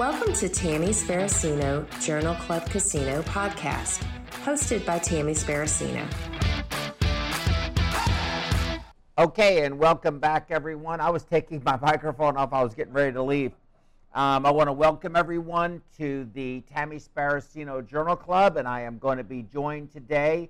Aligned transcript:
Welcome 0.00 0.32
to 0.32 0.48
Tammy 0.48 0.88
Sparacino 0.88 1.86
Journal 2.02 2.34
Club 2.36 2.64
Casino 2.70 3.20
podcast, 3.20 4.02
hosted 4.44 4.86
by 4.86 4.98
Tammy 4.98 5.34
Sparacino. 5.34 6.06
Okay, 9.18 9.66
and 9.66 9.78
welcome 9.78 10.18
back, 10.18 10.46
everyone. 10.48 11.02
I 11.02 11.10
was 11.10 11.24
taking 11.24 11.62
my 11.62 11.78
microphone 11.82 12.38
off, 12.38 12.54
I 12.54 12.62
was 12.62 12.72
getting 12.72 12.94
ready 12.94 13.12
to 13.12 13.22
leave. 13.22 13.52
Um, 14.14 14.46
I 14.46 14.50
want 14.50 14.68
to 14.68 14.72
welcome 14.72 15.16
everyone 15.16 15.82
to 15.98 16.26
the 16.32 16.62
Tammy 16.62 16.96
Sparacino 16.96 17.86
Journal 17.86 18.16
Club, 18.16 18.56
and 18.56 18.66
I 18.66 18.80
am 18.80 18.96
going 18.96 19.18
to 19.18 19.24
be 19.24 19.42
joined 19.42 19.92
today 19.92 20.48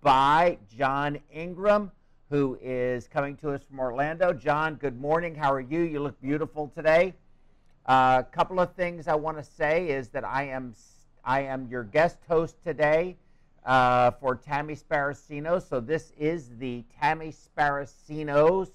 by 0.00 0.58
John 0.76 1.20
Ingram, 1.32 1.92
who 2.30 2.58
is 2.60 3.06
coming 3.06 3.36
to 3.36 3.52
us 3.52 3.60
from 3.62 3.78
Orlando. 3.78 4.32
John, 4.32 4.74
good 4.74 5.00
morning. 5.00 5.36
How 5.36 5.52
are 5.52 5.60
you? 5.60 5.82
You 5.82 6.00
look 6.00 6.20
beautiful 6.20 6.72
today. 6.74 7.14
A 7.88 7.90
uh, 7.90 8.22
couple 8.22 8.60
of 8.60 8.74
things 8.74 9.08
I 9.08 9.14
want 9.14 9.38
to 9.38 9.42
say 9.42 9.88
is 9.88 10.08
that 10.08 10.22
I 10.22 10.48
am 10.48 10.74
I 11.24 11.40
am 11.44 11.68
your 11.70 11.84
guest 11.84 12.18
host 12.28 12.62
today 12.62 13.16
uh, 13.64 14.10
for 14.10 14.36
Tammy 14.36 14.76
Sparacino. 14.76 15.66
So 15.66 15.80
this 15.80 16.12
is 16.18 16.50
the 16.58 16.84
Tammy 17.00 17.32
Sparacino's 17.32 18.72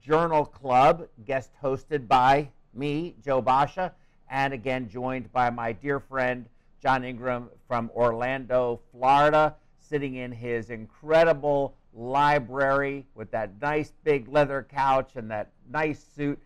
Journal 0.00 0.44
Club, 0.44 1.08
guest 1.26 1.50
hosted 1.60 2.06
by 2.06 2.48
me, 2.72 3.16
Joe 3.24 3.42
Basha, 3.42 3.92
and 4.30 4.54
again 4.54 4.88
joined 4.88 5.32
by 5.32 5.50
my 5.50 5.72
dear 5.72 5.98
friend 5.98 6.46
John 6.80 7.02
Ingram 7.02 7.50
from 7.66 7.90
Orlando, 7.92 8.78
Florida, 8.92 9.56
sitting 9.80 10.14
in 10.14 10.30
his 10.30 10.70
incredible 10.70 11.74
library 11.92 13.04
with 13.16 13.32
that 13.32 13.60
nice 13.60 13.92
big 14.04 14.28
leather 14.28 14.64
couch 14.70 15.16
and 15.16 15.28
that 15.32 15.50
nice 15.68 16.06
suit. 16.14 16.38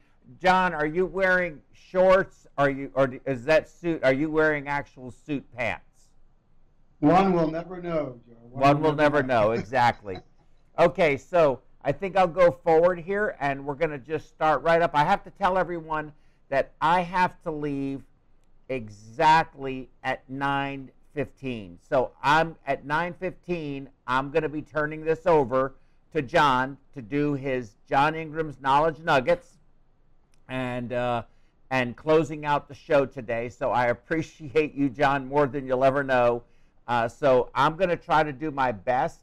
John, 0.42 0.72
are 0.72 0.86
you 0.86 1.04
wearing 1.04 1.60
shorts? 1.90 2.46
Are 2.56 2.70
you, 2.70 2.90
or 2.94 3.12
is 3.24 3.44
that 3.44 3.68
suit? 3.68 4.02
Are 4.04 4.12
you 4.12 4.30
wearing 4.30 4.68
actual 4.68 5.10
suit 5.10 5.44
pants? 5.56 5.84
One 7.00 7.32
will 7.32 7.50
never 7.50 7.80
know, 7.80 8.18
Joe. 8.26 8.34
One, 8.50 8.60
One 8.60 8.82
will 8.82 8.94
never 8.94 9.22
know. 9.22 9.46
know. 9.46 9.50
exactly. 9.52 10.18
okay, 10.78 11.16
so 11.16 11.60
I 11.84 11.92
think 11.92 12.16
I'll 12.16 12.26
go 12.26 12.50
forward 12.50 12.98
here, 12.98 13.36
and 13.40 13.64
we're 13.64 13.74
going 13.74 13.90
to 13.90 13.98
just 13.98 14.28
start 14.28 14.62
right 14.62 14.82
up. 14.82 14.90
I 14.94 15.04
have 15.04 15.22
to 15.24 15.30
tell 15.30 15.56
everyone 15.56 16.12
that 16.48 16.72
I 16.80 17.02
have 17.02 17.40
to 17.42 17.50
leave 17.50 18.02
exactly 18.68 19.88
at 20.02 20.28
9:15. 20.30 21.76
So 21.88 22.10
I'm 22.22 22.56
at 22.66 22.84
9:15. 22.86 23.86
I'm 24.06 24.30
going 24.30 24.42
to 24.42 24.48
be 24.48 24.62
turning 24.62 25.04
this 25.04 25.26
over 25.26 25.74
to 26.12 26.22
John 26.22 26.78
to 26.94 27.02
do 27.02 27.34
his 27.34 27.72
John 27.88 28.14
Ingram's 28.14 28.60
Knowledge 28.60 28.98
Nuggets 28.98 29.58
and 30.48 30.92
uh, 30.92 31.22
and 31.70 31.96
closing 31.96 32.44
out 32.44 32.68
the 32.68 32.74
show 32.74 33.04
today. 33.04 33.48
So 33.48 33.70
I 33.70 33.86
appreciate 33.86 34.74
you, 34.74 34.88
John, 34.88 35.26
more 35.26 35.46
than 35.46 35.66
you'll 35.66 35.84
ever 35.84 36.02
know. 36.02 36.42
Uh, 36.86 37.08
so 37.08 37.50
I'm 37.54 37.76
going 37.76 37.90
to 37.90 37.96
try 37.96 38.22
to 38.22 38.32
do 38.32 38.50
my 38.50 38.72
best 38.72 39.20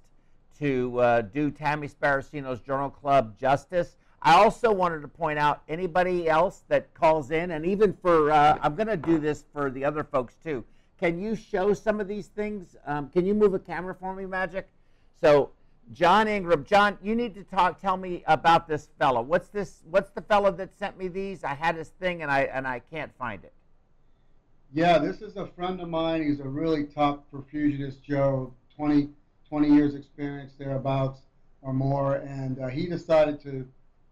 to 0.59 0.99
uh, 0.99 1.21
do 1.21 1.51
Tammy 1.51 1.87
Sparacino's 1.87 2.59
Journal 2.59 2.89
Club 2.89 3.37
justice. 3.39 3.95
I 4.21 4.35
also 4.35 4.71
wanted 4.71 5.01
to 5.01 5.07
point 5.07 5.37
out 5.37 5.61
anybody 5.67 6.29
else 6.29 6.63
that 6.67 6.93
calls 6.93 7.31
in, 7.31 7.51
and 7.51 7.65
even 7.65 7.93
for 7.93 8.31
uh, 8.31 8.57
I'm 8.61 8.75
going 8.75 8.87
to 8.87 8.97
do 8.97 9.19
this 9.19 9.43
for 9.53 9.69
the 9.69 9.85
other 9.85 10.03
folks 10.03 10.35
too. 10.43 10.63
Can 10.99 11.19
you 11.19 11.35
show 11.35 11.73
some 11.73 11.99
of 11.99 12.07
these 12.07 12.27
things? 12.27 12.75
Um, 12.85 13.09
can 13.09 13.25
you 13.25 13.33
move 13.33 13.53
a 13.53 13.59
camera 13.59 13.93
for 13.93 14.15
me, 14.15 14.25
Magic? 14.25 14.67
So 15.21 15.51
John 15.93 16.27
Ingram. 16.27 16.65
John, 16.65 16.97
you 17.03 17.15
need 17.15 17.35
to 17.35 17.43
talk. 17.43 17.79
Tell 17.79 17.97
me 17.97 18.23
about 18.27 18.67
this 18.67 18.89
fellow. 18.97 19.21
What's 19.21 19.47
this? 19.49 19.81
What's 19.89 20.09
the 20.11 20.21
fellow 20.21 20.51
that 20.51 20.77
sent 20.77 20.97
me 20.97 21.07
these? 21.07 21.43
I 21.43 21.53
had 21.53 21.75
his 21.75 21.89
thing 21.89 22.21
and 22.21 22.31
I 22.31 22.41
and 22.41 22.67
I 22.67 22.79
can't 22.79 23.15
find 23.17 23.43
it. 23.43 23.53
Yeah, 24.73 24.97
this 24.97 25.21
is 25.21 25.37
a 25.37 25.47
friend 25.47 25.79
of 25.79 25.89
mine. 25.89 26.23
He's 26.23 26.39
a 26.39 26.47
really 26.47 26.85
top 26.85 27.25
perfusionist, 27.31 28.01
Joe. 28.01 28.53
20, 28.75 29.09
20 29.47 29.69
years 29.69 29.95
experience 29.95 30.51
thereabouts 30.57 31.21
or 31.61 31.73
more, 31.73 32.15
and 32.15 32.59
uh, 32.59 32.67
he 32.67 32.87
decided 32.87 33.41
to 33.41 33.65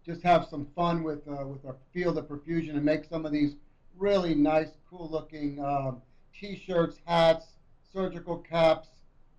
just 0.06 0.22
have 0.22 0.46
some 0.46 0.66
fun 0.74 1.02
with 1.02 1.26
uh, 1.28 1.46
with 1.46 1.64
our 1.66 1.76
field 1.92 2.18
of 2.18 2.26
perfusion 2.28 2.70
and 2.70 2.84
make 2.84 3.04
some 3.04 3.26
of 3.26 3.32
these 3.32 3.56
really 3.98 4.34
nice, 4.34 4.70
cool-looking 4.90 5.62
um, 5.64 6.00
T-shirts, 6.38 6.98
hats, 7.06 7.46
surgical 7.92 8.38
caps, 8.38 8.88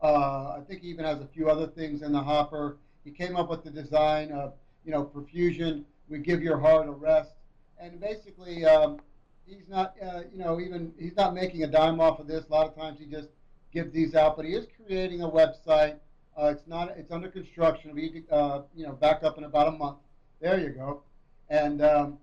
uh, 0.02 0.58
I 0.58 0.62
think 0.68 0.82
he 0.82 0.90
even 0.90 1.06
has 1.06 1.20
a 1.20 1.28
few 1.28 1.50
other 1.50 1.68
things 1.68 2.02
in 2.02 2.12
the 2.12 2.22
hopper. 2.22 2.78
He 3.04 3.12
came 3.12 3.36
up 3.36 3.50
with 3.50 3.64
the 3.64 3.72
design 3.72 4.32
of, 4.32 4.54
you 4.84 4.92
know, 4.92 5.06
perfusion. 5.06 5.84
We 6.10 6.20
give 6.20 6.42
your 6.42 6.60
heart 6.60 6.88
a 6.88 6.92
rest, 6.92 7.32
and 7.80 8.00
basically, 8.00 8.66
um, 8.66 9.00
he's 9.46 9.68
not, 9.68 9.96
uh, 10.02 10.22
you 10.32 10.38
know, 10.38 10.60
even 10.60 10.94
he's 11.00 11.16
not 11.16 11.34
making 11.34 11.64
a 11.64 11.68
dime 11.68 12.00
off 12.00 12.20
of 12.20 12.28
this. 12.28 12.46
A 12.48 12.52
lot 12.52 12.68
of 12.68 12.76
times, 12.76 13.00
he 13.00 13.06
just 13.06 13.30
gives 13.74 13.92
these 13.94 14.16
out, 14.16 14.36
but 14.38 14.46
he 14.46 14.54
is 14.54 14.68
creating 14.86 15.22
a 15.22 15.30
website. 15.30 15.96
Uh, 16.38 16.48
it's 16.48 16.68
not, 16.68 16.90
it's 16.98 17.12
under 17.12 17.30
construction. 17.30 17.94
We, 17.96 18.24
uh, 18.30 18.62
you 18.76 18.86
know, 18.86 18.94
back 18.94 19.24
up 19.24 19.38
in 19.38 19.46
about 19.46 19.68
a 19.68 19.72
month. 19.72 19.98
There 20.42 20.60
you 20.60 20.70
go, 20.70 21.02
and 21.50 21.82
um, 21.82 22.18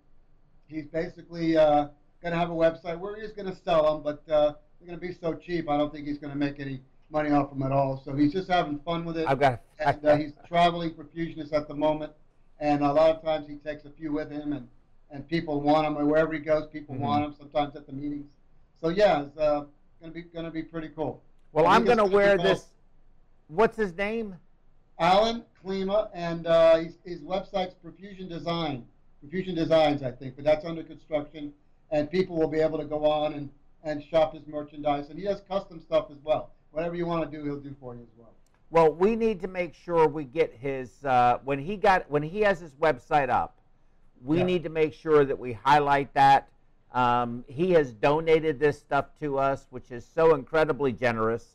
he's 0.68 0.86
basically 0.86 1.56
uh, 1.56 1.88
going 2.22 2.32
to 2.32 2.38
have 2.38 2.50
a 2.50 2.54
website 2.54 2.98
where 2.98 3.20
he's 3.20 3.32
going 3.32 3.50
to 3.50 3.56
sell 3.64 3.94
them, 3.94 4.02
but 4.02 4.32
uh, 4.32 4.54
they're 4.78 4.86
going 4.86 5.00
to 5.00 5.06
be 5.06 5.12
so 5.12 5.34
cheap. 5.34 5.68
I 5.68 5.76
don't 5.76 5.92
think 5.92 6.06
he's 6.06 6.18
going 6.18 6.32
to 6.32 6.38
make 6.38 6.60
any 6.60 6.82
money 7.12 7.30
off 7.30 7.52
him 7.52 7.62
at 7.62 7.70
all. 7.70 8.02
So 8.04 8.14
he's 8.14 8.32
just 8.32 8.48
having 8.48 8.78
fun 8.80 9.04
with 9.04 9.18
it. 9.18 9.26
I've 9.28 9.38
got. 9.38 9.60
And 9.78 10.04
uh, 10.04 10.16
he's 10.16 10.32
traveling 10.48 10.90
perfusionist 10.94 11.52
at 11.52 11.68
the 11.68 11.74
moment, 11.74 12.12
and 12.58 12.82
a 12.82 12.92
lot 12.92 13.10
of 13.10 13.22
times 13.22 13.46
he 13.46 13.56
takes 13.56 13.84
a 13.84 13.90
few 13.90 14.12
with 14.12 14.30
him, 14.30 14.52
and 14.52 14.68
and 15.10 15.28
people 15.28 15.60
want 15.60 15.86
him, 15.86 15.98
or 15.98 16.06
wherever 16.06 16.32
he 16.32 16.38
goes, 16.38 16.66
people 16.72 16.94
mm-hmm. 16.94 17.04
want 17.04 17.24
him. 17.24 17.34
Sometimes 17.38 17.76
at 17.76 17.86
the 17.86 17.92
meetings. 17.92 18.26
So 18.80 18.88
yeah, 18.88 19.22
it's 19.22 19.36
uh, 19.36 19.64
gonna 20.00 20.12
be 20.12 20.22
gonna 20.22 20.50
be 20.50 20.62
pretty 20.62 20.88
cool. 20.88 21.22
Well, 21.52 21.66
I'm 21.66 21.84
gonna 21.84 22.06
wear 22.06 22.38
this. 22.38 22.66
What's 23.48 23.76
his 23.76 23.94
name? 23.94 24.36
Alan 24.98 25.44
Klima, 25.64 26.08
and 26.14 26.46
uh, 26.46 26.76
his, 26.76 26.94
his 27.04 27.20
website's 27.20 27.74
Perfusion 27.84 28.28
Design, 28.28 28.86
Perfusion 29.24 29.54
Designs, 29.54 30.02
I 30.02 30.12
think, 30.12 30.36
but 30.36 30.44
that's 30.44 30.64
under 30.64 30.82
construction, 30.82 31.52
and 31.90 32.10
people 32.10 32.36
will 32.36 32.48
be 32.48 32.60
able 32.60 32.78
to 32.78 32.84
go 32.84 33.04
on 33.04 33.32
and, 33.34 33.50
and 33.82 34.02
shop 34.04 34.34
his 34.34 34.46
merchandise, 34.46 35.08
and 35.10 35.18
he 35.18 35.24
has 35.24 35.40
custom 35.48 35.80
stuff 35.80 36.06
as 36.10 36.18
well 36.22 36.52
whatever 36.72 36.96
you 36.96 37.06
want 37.06 37.30
to 37.30 37.38
do, 37.38 37.44
he'll 37.44 37.60
do 37.60 37.74
for 37.80 37.94
you 37.94 38.02
as 38.02 38.08
well. 38.18 38.30
Well, 38.70 38.92
we 38.92 39.14
need 39.16 39.40
to 39.42 39.48
make 39.48 39.74
sure 39.74 40.08
we 40.08 40.24
get 40.24 40.54
his 40.54 41.04
uh, 41.04 41.38
when 41.44 41.58
he 41.58 41.76
got 41.76 42.10
when 42.10 42.22
he 42.22 42.40
has 42.40 42.58
his 42.58 42.72
website 42.72 43.28
up. 43.28 43.58
We 44.24 44.38
yeah. 44.38 44.44
need 44.44 44.62
to 44.64 44.70
make 44.70 44.94
sure 44.94 45.24
that 45.24 45.38
we 45.38 45.52
highlight 45.52 46.12
that. 46.14 46.48
Um, 46.92 47.44
he 47.48 47.72
has 47.72 47.92
donated 47.92 48.58
this 48.58 48.78
stuff 48.78 49.06
to 49.20 49.38
us, 49.38 49.66
which 49.70 49.90
is 49.90 50.06
so 50.14 50.34
incredibly 50.34 50.92
generous. 50.92 51.46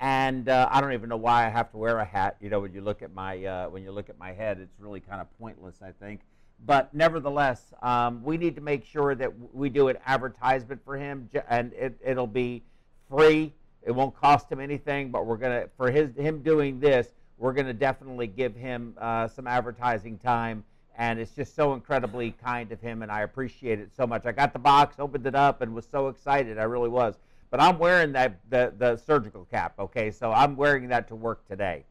And 0.00 0.48
uh, 0.48 0.68
I 0.70 0.80
don't 0.80 0.92
even 0.92 1.08
know 1.08 1.16
why 1.16 1.46
I 1.46 1.48
have 1.48 1.70
to 1.72 1.76
wear 1.76 1.98
a 1.98 2.04
hat. 2.04 2.36
You 2.40 2.50
know, 2.50 2.60
when 2.60 2.72
you 2.72 2.80
look 2.80 3.02
at 3.02 3.14
my 3.14 3.44
uh, 3.44 3.68
when 3.68 3.82
you 3.82 3.92
look 3.92 4.08
at 4.08 4.18
my 4.18 4.32
head, 4.32 4.58
it's 4.58 4.80
really 4.80 5.00
kind 5.00 5.20
of 5.20 5.26
pointless, 5.38 5.76
I 5.82 5.92
think. 5.92 6.20
But 6.64 6.94
nevertheless, 6.94 7.74
um, 7.82 8.22
we 8.22 8.36
need 8.38 8.54
to 8.54 8.60
make 8.60 8.84
sure 8.84 9.14
that 9.14 9.30
we 9.52 9.68
do 9.68 9.88
an 9.88 9.98
advertisement 10.06 10.80
for 10.84 10.96
him, 10.96 11.28
and 11.48 11.72
it, 11.72 11.98
it'll 12.04 12.26
be 12.26 12.62
free 13.10 13.52
it 13.82 13.90
won't 13.90 14.14
cost 14.14 14.50
him 14.50 14.60
anything, 14.60 15.10
but 15.10 15.26
we're 15.26 15.36
gonna 15.36 15.68
for 15.76 15.90
his 15.90 16.14
him 16.16 16.42
doing 16.42 16.80
this, 16.80 17.08
we're 17.38 17.52
gonna 17.52 17.72
definitely 17.72 18.26
give 18.26 18.54
him 18.54 18.94
uh, 18.98 19.28
some 19.28 19.46
advertising 19.46 20.18
time, 20.18 20.64
and 20.96 21.18
it's 21.18 21.32
just 21.32 21.54
so 21.54 21.74
incredibly 21.74 22.32
kind 22.32 22.70
of 22.72 22.80
him, 22.80 23.02
and 23.02 23.10
I 23.10 23.22
appreciate 23.22 23.80
it 23.80 23.90
so 23.96 24.06
much. 24.06 24.26
I 24.26 24.32
got 24.32 24.52
the 24.52 24.58
box, 24.58 24.96
opened 24.98 25.26
it 25.26 25.34
up, 25.34 25.60
and 25.60 25.74
was 25.74 25.86
so 25.90 26.08
excited. 26.08 26.58
I 26.58 26.64
really 26.64 26.88
was. 26.88 27.16
But 27.50 27.60
I'm 27.60 27.78
wearing 27.78 28.12
that 28.12 28.38
the 28.48 28.72
the 28.78 28.96
surgical 28.96 29.44
cap. 29.46 29.74
Okay, 29.78 30.10
so 30.10 30.32
I'm 30.32 30.56
wearing 30.56 30.88
that 30.88 31.08
to 31.08 31.14
work 31.14 31.46
today. 31.48 31.84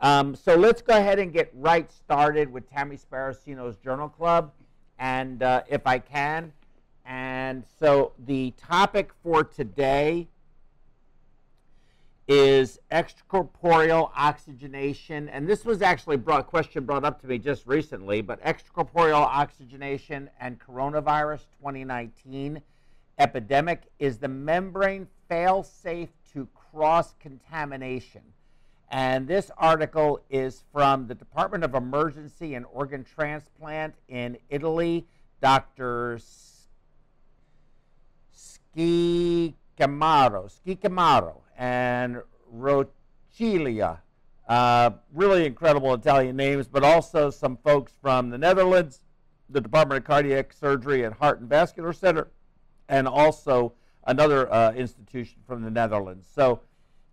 Um, 0.00 0.34
so 0.34 0.56
let's 0.56 0.82
go 0.82 0.96
ahead 0.96 1.18
and 1.18 1.32
get 1.32 1.50
right 1.54 1.90
started 1.90 2.52
with 2.52 2.68
Tammy 2.70 2.96
Sparacino's 2.98 3.76
Journal 3.76 4.08
Club, 4.08 4.52
and 4.98 5.42
uh, 5.42 5.62
if 5.68 5.86
I 5.86 5.98
can. 5.98 6.52
And 7.06 7.64
so 7.78 8.12
the 8.26 8.52
topic 8.52 9.12
for 9.22 9.44
today 9.44 10.28
is 12.26 12.80
extracorporeal 12.90 14.10
oxygenation, 14.16 15.28
and 15.28 15.46
this 15.46 15.64
was 15.64 15.82
actually 15.82 16.16
a 16.26 16.42
question 16.42 16.84
brought 16.84 17.04
up 17.04 17.20
to 17.20 17.26
me 17.26 17.38
just 17.38 17.66
recently, 17.66 18.22
but 18.22 18.42
extracorporeal 18.42 19.20
oxygenation 19.20 20.30
and 20.40 20.58
coronavirus 20.58 21.40
2019 21.60 22.62
epidemic 23.18 23.82
is 23.98 24.18
the 24.18 24.28
membrane 24.28 25.06
fail-safe 25.28 26.08
to 26.32 26.48
cross-contamination. 26.72 28.22
And 28.90 29.28
this 29.28 29.50
article 29.58 30.20
is 30.30 30.64
from 30.72 31.06
the 31.06 31.14
Department 31.14 31.64
of 31.64 31.74
Emergency 31.74 32.54
and 32.54 32.64
Organ 32.72 33.04
Transplant 33.04 33.94
in 34.08 34.38
Italy. 34.48 35.06
Dr. 35.40 36.18
Ski 38.32 39.54
Camaro, 39.78 40.50
Ski 40.50 40.76
Camaro 40.76 41.43
and 41.56 42.22
Rocilia. 42.54 43.98
Uh, 44.48 44.90
really 45.12 45.46
incredible 45.46 45.94
Italian 45.94 46.36
names, 46.36 46.68
but 46.68 46.84
also 46.84 47.30
some 47.30 47.56
folks 47.56 47.92
from 48.02 48.30
the 48.30 48.38
Netherlands, 48.38 49.00
the 49.48 49.60
Department 49.60 49.98
of 49.98 50.04
Cardiac 50.04 50.52
Surgery 50.52 51.04
and 51.04 51.14
Heart 51.14 51.40
and 51.40 51.48
Vascular 51.48 51.92
Center, 51.92 52.28
and 52.88 53.08
also 53.08 53.72
another 54.06 54.52
uh, 54.52 54.72
institution 54.72 55.40
from 55.46 55.62
the 55.62 55.70
Netherlands. 55.70 56.26
So, 56.34 56.60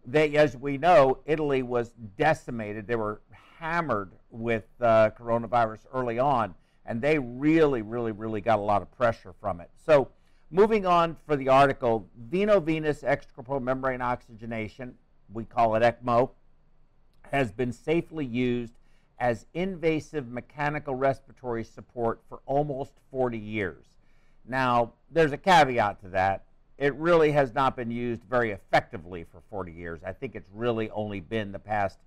they, 0.06 0.36
as 0.36 0.58
we 0.58 0.78
know, 0.78 1.20
Italy 1.26 1.62
was 1.62 1.92
decimated. 2.18 2.88
They 2.88 2.96
were 2.96 3.22
hammered 3.60 4.12
with 4.32 4.66
uh, 4.82 5.12
coronavirus 5.12 5.82
early 5.94 6.20
on, 6.20 6.56
and 6.86 7.02
they 7.02 7.20
really, 7.20 7.82
really, 7.82 8.12
really 8.12 8.42
got 8.42 8.58
a 8.58 8.62
lot 8.62 8.82
of 8.82 8.92
pressure 8.92 9.34
from 9.40 9.62
it. 9.62 9.70
So, 9.86 10.10
moving 10.52 10.86
on 10.86 11.16
for 11.26 11.36
the 11.36 11.48
article, 11.48 12.08
veno-venous 12.30 13.02
extracorporeal 13.04 13.62
membrane 13.62 14.02
oxygenation, 14.02 14.94
we 15.34 15.46
call 15.46 15.76
it 15.76 15.82
ECMO, 15.82 16.30
has 17.32 17.52
been 17.52 17.72
safely 17.72 18.26
used 18.26 18.74
as 19.18 19.46
invasive 19.54 20.28
mechanical 20.28 20.94
respiratory 20.94 21.64
support 21.64 22.20
for 22.28 22.42
almost 22.46 22.94
40 23.12 23.38
years. 23.38 23.86
Now, 24.46 24.92
there's 25.10 25.32
a 25.32 25.38
caveat 25.38 26.02
to 26.02 26.10
that. 26.10 26.44
It 26.78 26.94
really 26.96 27.32
has 27.32 27.54
not 27.54 27.78
been 27.78 27.92
used 27.92 28.24
very 28.24 28.52
effectively 28.52 29.24
for 29.24 29.42
40 29.50 29.72
years. 29.72 30.02
I 30.04 30.12
think 30.12 30.36
it's 30.36 30.50
really 30.54 30.90
only 30.90 31.20
been 31.20 31.52
the 31.52 31.60
past 31.60 32.00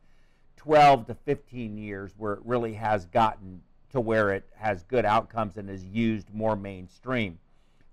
12 0.57 1.07
to 1.07 1.15
15 1.15 1.79
years 1.79 2.13
where 2.19 2.35
it 2.35 2.41
really 2.45 2.75
has 2.75 3.07
gotten 3.07 3.63
to 3.91 4.01
where 4.01 4.33
it 4.33 4.45
has 4.57 4.83
good 4.83 5.05
outcomes 5.05 5.57
and 5.57 5.71
is 5.71 5.85
used 5.85 6.35
more 6.35 6.57
mainstream. 6.57 7.39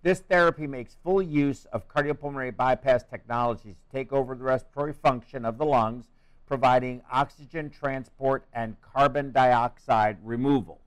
This 0.03 0.19
therapy 0.21 0.65
makes 0.65 0.97
full 1.03 1.21
use 1.21 1.65
of 1.65 1.87
cardiopulmonary 1.87 2.55
bypass 2.55 3.03
technologies 3.03 3.75
to 3.75 3.97
take 3.97 4.11
over 4.11 4.33
the 4.33 4.43
respiratory 4.43 4.93
function 4.93 5.45
of 5.45 5.57
the 5.57 5.65
lungs 5.65 6.05
providing 6.47 7.01
oxygen 7.09 7.69
transport 7.69 8.45
and 8.51 8.75
carbon 8.81 9.31
dioxide 9.31 10.17
removal. 10.21 10.81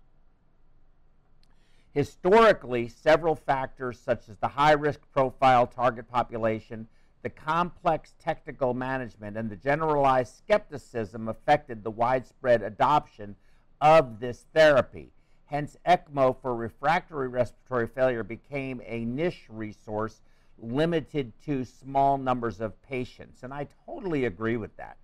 Historically, 1.95 2.87
several 2.89 3.35
factors 3.35 3.99
such 3.99 4.29
as 4.29 4.37
the 4.39 4.49
high 4.49 4.73
risk 4.73 5.01
profile 5.13 5.67
target 5.67 6.07
population, 6.07 6.87
the 7.23 7.31
complex 7.31 8.13
technical 8.21 8.75
management, 8.75 9.39
and 9.39 9.49
the 9.49 9.57
generalized 9.57 10.37
skepticism 10.37 11.29
affected 11.29 11.83
the 11.83 11.91
widespread 11.91 12.61
adoption 12.61 13.37
of 13.81 14.21
this 14.21 14.45
therapy. 14.53 15.14
Hence, 15.55 15.77
ECMO 15.87 16.35
for 16.43 16.57
refractory 16.57 17.29
respiratory 17.29 17.87
failure 17.87 18.25
became 18.25 18.83
a 18.85 19.05
niche 19.05 19.47
resource 19.49 20.21
limited 20.59 21.33
to 21.45 21.65
small 21.65 22.19
numbers 22.19 22.61
of 22.61 22.83
patients. 22.83 23.45
And 23.45 23.55
I 23.55 23.69
totally 23.87 24.25
agree 24.25 24.57
with 24.57 24.77
that. 24.79 24.97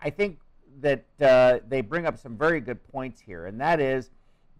I 0.00 0.08
think 0.08 0.38
that 0.80 1.04
uh, 1.20 1.58
they 1.68 1.82
bring 1.82 2.06
up 2.06 2.16
some 2.16 2.38
very 2.38 2.58
good 2.58 2.82
points 2.90 3.20
here, 3.20 3.44
and 3.44 3.60
that 3.60 3.80
is 3.80 4.08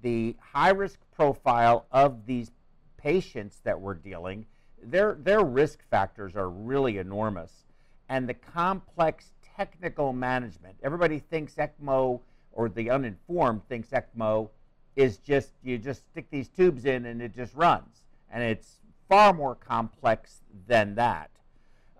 the 0.02 0.36
high 0.38 0.68
risk 0.68 0.98
profile 1.16 1.86
of 1.92 2.26
these 2.26 2.50
patients 2.98 3.60
that 3.64 3.80
we're 3.80 3.94
dealing. 3.94 4.44
Their 4.82 5.14
their 5.14 5.42
risk 5.42 5.78
factors 5.88 6.36
are 6.36 6.50
really 6.50 6.98
enormous, 6.98 7.64
and 8.10 8.28
the 8.28 8.34
complex 8.34 9.32
technical 9.56 10.12
management. 10.12 10.76
Everybody 10.82 11.20
thinks 11.20 11.54
ECMO, 11.54 12.20
or 12.52 12.68
the 12.68 12.90
uninformed 12.90 13.66
thinks 13.66 13.88
ECMO 13.88 14.50
is 14.98 15.18
just 15.18 15.52
you 15.62 15.78
just 15.78 16.04
stick 16.10 16.26
these 16.28 16.48
tubes 16.48 16.84
in 16.84 17.06
and 17.06 17.22
it 17.22 17.32
just 17.32 17.54
runs, 17.54 18.02
and 18.32 18.42
it's 18.42 18.80
far 19.08 19.32
more 19.32 19.54
complex 19.54 20.40
than 20.66 20.96
that. 20.96 21.30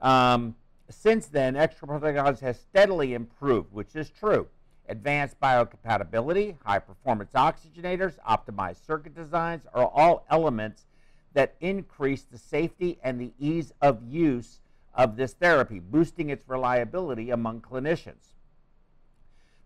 Um, 0.02 0.56
since 0.90 1.26
then, 1.26 1.54
extracorporeal 1.54 2.02
technology 2.02 2.44
has 2.44 2.58
steadily 2.58 3.14
improved, 3.14 3.72
which 3.72 3.94
is 3.94 4.10
true. 4.10 4.48
Advanced 4.88 5.38
biocompatibility, 5.40 6.56
high 6.64 6.80
performance 6.80 7.30
oxygenators, 7.34 8.14
optimized 8.28 8.84
circuit 8.84 9.14
designs 9.14 9.62
are 9.72 9.86
all 9.86 10.24
elements 10.28 10.86
that 11.34 11.54
increase 11.60 12.22
the 12.22 12.38
safety 12.38 12.98
and 13.04 13.20
the 13.20 13.32
ease 13.38 13.72
of 13.80 14.02
use 14.10 14.58
of 14.92 15.14
this 15.14 15.34
therapy, 15.34 15.78
boosting 15.78 16.30
its 16.30 16.48
reliability 16.48 17.30
among 17.30 17.60
clinicians. 17.60 18.34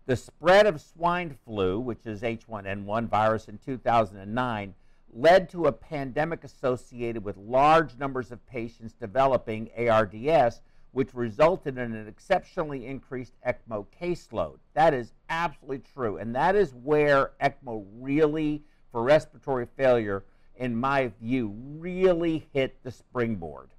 The 0.05 0.15
spread 0.15 0.65
of 0.65 0.81
swine 0.81 1.37
flu, 1.45 1.79
which 1.79 2.05
is 2.05 2.21
H1N1 2.21 3.07
virus 3.07 3.47
in 3.47 3.57
2009, 3.57 4.73
led 5.13 5.49
to 5.49 5.65
a 5.65 5.71
pandemic 5.71 6.43
associated 6.43 7.23
with 7.23 7.37
large 7.37 7.97
numbers 7.97 8.31
of 8.31 8.45
patients 8.45 8.93
developing 8.93 9.69
ARDS 9.77 10.61
which 10.93 11.13
resulted 11.15 11.77
in 11.77 11.93
an 11.93 12.07
exceptionally 12.07 12.85
increased 12.85 13.33
ECMO 13.45 13.85
caseload. 13.99 14.57
That 14.75 14.93
is 14.93 15.11
absolutely 15.27 15.81
true. 15.93 16.17
And 16.17 16.35
that 16.35 16.55
is 16.55 16.73
where 16.75 17.31
ECMO 17.41 17.83
really, 17.99 18.63
for 18.91 19.01
respiratory 19.01 19.65
failure, 19.75 20.23
in 20.55 20.75
my 20.75 21.11
view, 21.19 21.51
really 21.79 22.47
hit 22.53 22.77
the 22.83 22.91
springboard. 22.91 23.69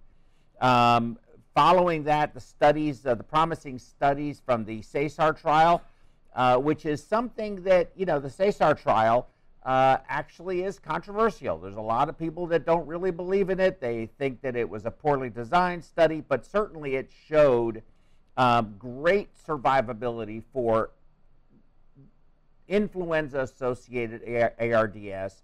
Um, 0.60 1.16
following 1.54 2.02
that, 2.04 2.34
the 2.34 2.40
studies, 2.40 3.06
uh, 3.06 3.14
the 3.14 3.22
promising 3.22 3.78
studies 3.78 4.42
from 4.44 4.64
the 4.64 4.80
CESAR 4.80 5.40
trial, 5.40 5.82
uh, 6.34 6.56
which 6.58 6.84
is 6.86 7.02
something 7.02 7.62
that, 7.62 7.90
you 7.96 8.06
know, 8.06 8.18
the 8.18 8.30
Cesar 8.30 8.74
trial 8.74 9.28
uh, 9.64 9.98
actually 10.08 10.62
is 10.62 10.78
controversial. 10.78 11.58
There's 11.58 11.76
a 11.76 11.80
lot 11.80 12.08
of 12.08 12.18
people 12.18 12.46
that 12.48 12.66
don't 12.66 12.86
really 12.86 13.10
believe 13.10 13.50
in 13.50 13.60
it. 13.60 13.80
They 13.80 14.06
think 14.18 14.42
that 14.42 14.56
it 14.56 14.68
was 14.68 14.84
a 14.84 14.90
poorly 14.90 15.30
designed 15.30 15.84
study, 15.84 16.22
but 16.26 16.44
certainly 16.44 16.96
it 16.96 17.10
showed 17.28 17.82
um, 18.36 18.74
great 18.78 19.30
survivability 19.46 20.42
for 20.52 20.90
influenza 22.68 23.40
associated 23.40 24.22
ARDS, 24.58 25.42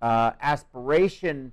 uh, 0.00 0.32
aspiration 0.40 1.52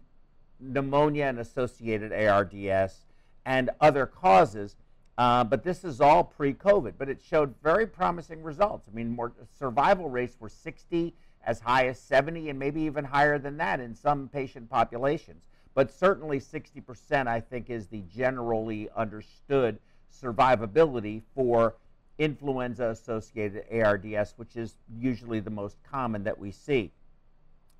pneumonia 0.60 1.26
and 1.26 1.40
associated 1.40 2.12
ARDS, 2.12 3.06
and 3.46 3.70
other 3.82 4.06
causes. 4.06 4.76
Uh, 5.20 5.44
but 5.44 5.66
this 5.66 5.84
is 5.84 6.00
all 6.00 6.24
pre 6.24 6.54
COVID. 6.54 6.94
But 6.98 7.10
it 7.10 7.22
showed 7.22 7.54
very 7.62 7.86
promising 7.86 8.42
results. 8.42 8.88
I 8.90 8.96
mean, 8.96 9.10
more 9.10 9.34
survival 9.60 10.10
rates 10.10 10.38
were 10.40 10.48
60 10.48 11.14
as 11.46 11.60
high 11.60 11.88
as 11.88 12.00
70 12.00 12.50
and 12.50 12.58
maybe 12.58 12.82
even 12.84 13.04
higher 13.04 13.38
than 13.38 13.58
that 13.58 13.82
in 13.82 13.94
some 13.94 14.30
patient 14.30 14.70
populations. 14.70 15.44
But 15.74 15.92
certainly 15.92 16.40
60%, 16.40 17.28
I 17.28 17.42
think, 17.42 17.70
is 17.70 17.88
the 17.88 18.02
generally 18.16 18.90
understood 18.96 19.80
survivability 20.10 21.24
for 21.36 21.76
influenza 22.18 22.88
associated 22.88 23.66
ARDS, 23.70 24.36
which 24.38 24.56
is 24.56 24.76
usually 24.98 25.42
the 25.42 25.50
most 25.50 25.76
common 25.84 26.24
that 26.24 26.40
we 26.40 26.52
see. 26.52 26.92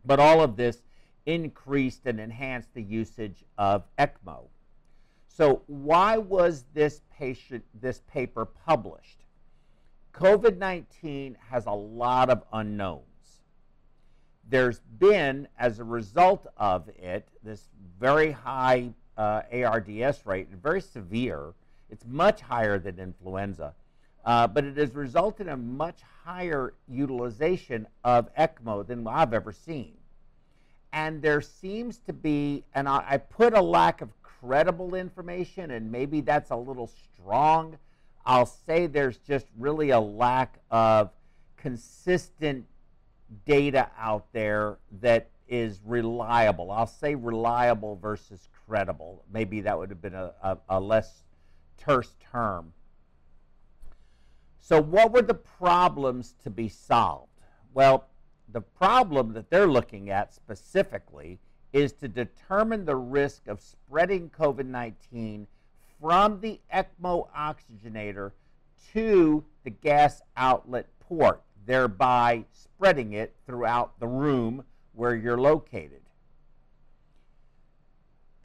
But 0.04 0.20
all 0.20 0.42
of 0.42 0.58
this 0.58 0.80
increased 1.26 2.02
and 2.06 2.20
enhanced 2.20 2.74
the 2.74 2.84
usage 2.84 3.46
of 3.58 3.84
ECMO. 3.98 4.48
So, 5.40 5.64
why 5.68 6.18
was 6.18 6.66
this 6.74 7.02
patient 7.18 7.64
this 7.74 8.02
paper 8.12 8.46
published? 8.46 9.24
COVID 10.14 10.58
19 10.58 11.38
has 11.50 11.66
a 11.66 11.72
lot 11.72 12.30
of 12.30 12.44
unknowns 12.52 13.10
there's 14.50 14.80
been, 14.98 15.48
as 15.58 15.80
a 15.80 15.84
result 15.84 16.48
of 16.58 16.90
it, 16.90 17.28
this 17.44 17.70
very 18.00 18.32
high 18.32 18.90
uh, 19.18 19.42
ARDS 19.52 20.26
rate, 20.26 20.48
and 20.52 20.62
very 20.62 20.82
severe. 20.82 21.54
It's 21.90 22.06
much 22.06 22.42
higher 22.42 22.80
than 22.80 23.00
influenza, 23.00 23.74
uh, 24.26 24.48
but 24.48 24.64
it 24.64 24.78
has 24.78 24.94
resulted 24.96 25.48
in 25.48 25.78
much 25.78 26.02
higher 26.24 26.74
utilization 26.88 27.88
of 28.04 28.34
ECMO 28.36 28.86
than 28.86 29.08
I've 29.08 29.34
ever 29.34 29.52
seen. 29.52 29.94
And 30.92 31.22
there 31.22 31.42
seems 31.42 32.00
to 32.08 32.14
be, 32.14 32.64
and 32.74 32.90
I, 32.90 33.06
I 33.08 33.18
put 33.18 33.54
a 33.54 33.62
lack 33.62 34.02
of 34.02 34.10
credible 34.40 34.96
information, 34.96 35.72
and 35.72 35.92
maybe 35.92 36.22
that's 36.22 36.52
a 36.52 36.56
little 36.56 36.88
strong. 36.88 37.78
I'll 38.26 38.46
say 38.46 38.88
there's 38.88 39.18
just 39.18 39.48
really 39.58 39.90
a 39.90 40.00
lack 40.00 40.60
of 40.72 41.12
consistent 41.58 42.66
data 43.46 43.90
out 43.98 44.26
there 44.34 44.78
that 45.02 45.30
is 45.48 45.82
reliable. 45.86 46.72
I'll 46.72 46.88
say 46.88 47.16
reliable 47.16 47.96
versus 47.96 48.48
credible. 48.68 49.24
Maybe 49.32 49.62
that 49.62 49.78
would 49.78 49.90
have 49.90 50.02
been 50.02 50.14
a, 50.14 50.34
a, 50.42 50.58
a 50.70 50.80
less 50.80 51.24
terse 51.78 52.16
term. 52.32 52.74
So, 54.60 54.82
what 54.82 55.12
were 55.12 55.24
the 55.24 55.34
problems 55.34 56.36
to 56.44 56.50
be 56.50 56.70
solved? 56.70 57.32
Well, 57.74 58.06
the 58.52 58.62
problem 58.62 59.34
that 59.34 59.50
they're 59.50 59.68
looking 59.68 60.10
at 60.10 60.34
specifically 60.34 61.40
is 61.74 61.94
to 61.94 62.08
determine 62.08 62.86
the 62.86 62.96
risk 62.96 63.48
of 63.48 63.62
spreading 63.62 64.30
COVID 64.30 64.66
19 64.66 65.48
from 66.02 66.40
the 66.42 66.60
ECMO 66.74 67.28
oxygenator 67.36 68.32
to 68.94 69.44
the 69.64 69.70
gas 69.70 70.22
outlet 70.38 70.88
port 71.00 71.42
thereby 71.70 72.44
spreading 72.52 73.14
it 73.14 73.36
throughout 73.46 74.00
the 74.00 74.08
room 74.08 74.64
where 74.94 75.16
you're 75.16 75.38
located. 75.38 76.02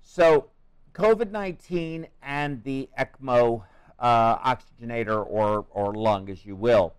So, 0.03 0.51
COVID 0.93 1.31
19 1.31 2.07
and 2.23 2.63
the 2.63 2.91
ECMO 2.99 3.65
uh, 3.99 4.39
oxygenator 4.39 5.25
or, 5.27 5.65
or 5.71 5.95
lung, 5.95 6.29
as 6.29 6.45
you 6.45 6.55
will. 6.55 6.93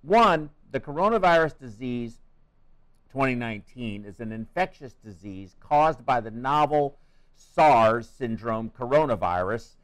One, 0.00 0.48
the 0.72 0.80
coronavirus 0.80 1.58
disease 1.58 2.20
2019 3.12 4.04
is 4.04 4.20
an 4.20 4.32
infectious 4.32 4.92
disease 4.92 5.56
caused 5.60 6.04
by 6.04 6.20
the 6.20 6.30
novel 6.30 6.98
SARS 7.34 8.08
syndrome 8.08 8.70
coronavirus, 8.78 9.76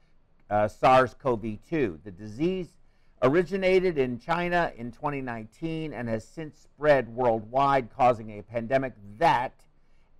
uh, 0.51 0.69
SARS 0.69 1.15
CoV 1.15 1.59
2. 1.69 2.01
The 2.05 2.11
disease 2.11 2.69
originated 3.23 3.97
in 3.97 4.19
China 4.19 4.73
in 4.77 4.93
2019 4.93 5.93
and 5.93 6.09
has 6.09 6.27
since 6.27 6.59
spread 6.59 7.09
worldwide, 7.09 7.89
causing 7.97 8.39
a 8.39 8.43
pandemic 8.43 8.93
that, 9.19 9.55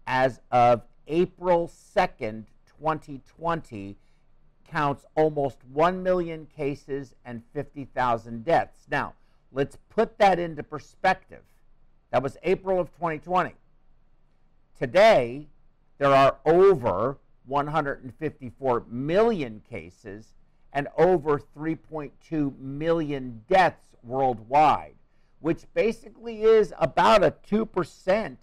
as 0.07 0.41
of 0.51 0.83
April 1.07 1.69
2nd, 1.69 2.45
2020, 2.81 3.97
counts 4.67 5.05
almost 5.15 5.59
1 5.73 6.03
million 6.03 6.47
cases 6.47 7.15
and 7.25 7.43
50,000 7.53 8.45
deaths. 8.45 8.87
Now, 8.91 9.13
let's 9.53 9.77
put 9.91 10.17
that 10.19 10.39
into 10.39 10.63
perspective. 10.63 11.43
That 12.15 12.23
was 12.23 12.39
April 12.45 12.79
of 12.79 12.93
2020. 12.93 13.55
Today, 14.79 15.49
there 15.99 16.15
are 16.15 16.37
over 16.47 17.19
154 17.47 18.85
million 18.89 19.61
cases 19.69 20.35
and 20.73 20.87
over 20.97 21.41
3.2 21.41 22.57
million 22.57 23.43
deaths 23.49 23.97
worldwide, 24.05 24.95
which 25.41 25.65
basically 25.75 26.43
is 26.43 26.73
about 26.79 27.25
a 27.25 27.35
2% 27.51 28.37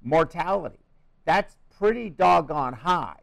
mortality. 0.00 0.78
That's 1.24 1.56
pretty 1.76 2.10
doggone 2.10 2.74
high. 2.74 3.18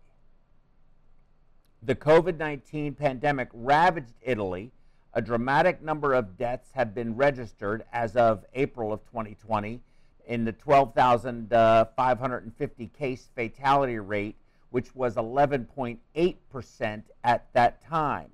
The 1.82 1.96
COVID 1.96 2.38
19 2.38 2.96
pandemic 2.96 3.48
ravaged 3.54 4.16
Italy. 4.22 4.74
A 5.18 5.22
dramatic 5.22 5.82
number 5.82 6.14
of 6.14 6.38
deaths 6.38 6.72
have 6.74 6.94
been 6.94 7.16
registered 7.16 7.86
as 7.94 8.18
of 8.18 8.44
April 8.54 8.92
of 8.92 9.00
2020 9.06 9.80
in 10.28 10.44
the 10.44 10.52
12,550 10.52 12.84
uh, 12.84 12.88
case 12.98 13.30
fatality 13.34 13.98
rate, 13.98 14.36
which 14.72 14.94
was 14.94 15.16
11.8% 15.16 17.04
at 17.24 17.46
that 17.54 17.82
time. 17.82 18.30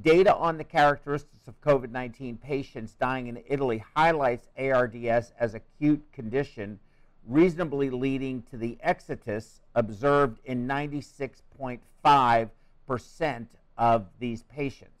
Data 0.00 0.36
on 0.36 0.56
the 0.56 0.62
characteristics 0.62 1.48
of 1.48 1.60
COVID 1.62 1.90
19 1.90 2.36
patients 2.36 2.94
dying 2.94 3.26
in 3.26 3.42
Italy 3.48 3.82
highlights 3.96 4.46
ARDS 4.56 5.32
as 5.40 5.54
acute 5.54 6.04
condition, 6.12 6.78
reasonably 7.26 7.90
leading 7.90 8.42
to 8.42 8.56
the 8.56 8.78
exodus 8.82 9.62
observed 9.74 10.38
in 10.44 10.68
96.5% 10.68 13.46
of 13.76 14.06
these 14.20 14.44
patients. 14.44 14.97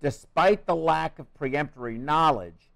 Despite 0.00 0.64
the 0.64 0.76
lack 0.76 1.18
of 1.18 1.26
preemptory 1.34 1.98
knowledge, 1.98 2.70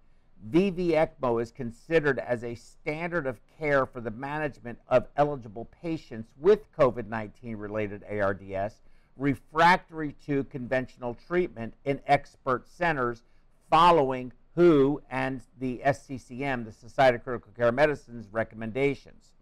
VV 0.50 0.90
ECMO 0.90 1.40
is 1.40 1.52
considered 1.52 2.18
as 2.18 2.42
a 2.42 2.56
standard 2.56 3.28
of 3.28 3.38
care 3.58 3.86
for 3.86 4.00
the 4.00 4.10
management 4.10 4.80
of 4.88 5.06
eligible 5.16 5.66
patients 5.66 6.32
with 6.36 6.72
COVID 6.76 7.06
19 7.06 7.56
related 7.56 8.02
ARDS 8.10 8.80
refractory 9.16 10.16
to 10.26 10.42
conventional 10.44 11.14
treatment 11.14 11.74
in 11.84 12.00
expert 12.06 12.66
centers 12.66 13.22
following 13.70 14.32
WHO 14.56 15.00
and 15.10 15.42
the 15.58 15.80
SCCM, 15.84 16.64
the 16.64 16.72
Society 16.72 17.16
of 17.16 17.24
Critical 17.24 17.52
Care 17.56 17.72
Medicine's 17.72 18.28
recommendations. 18.32 19.32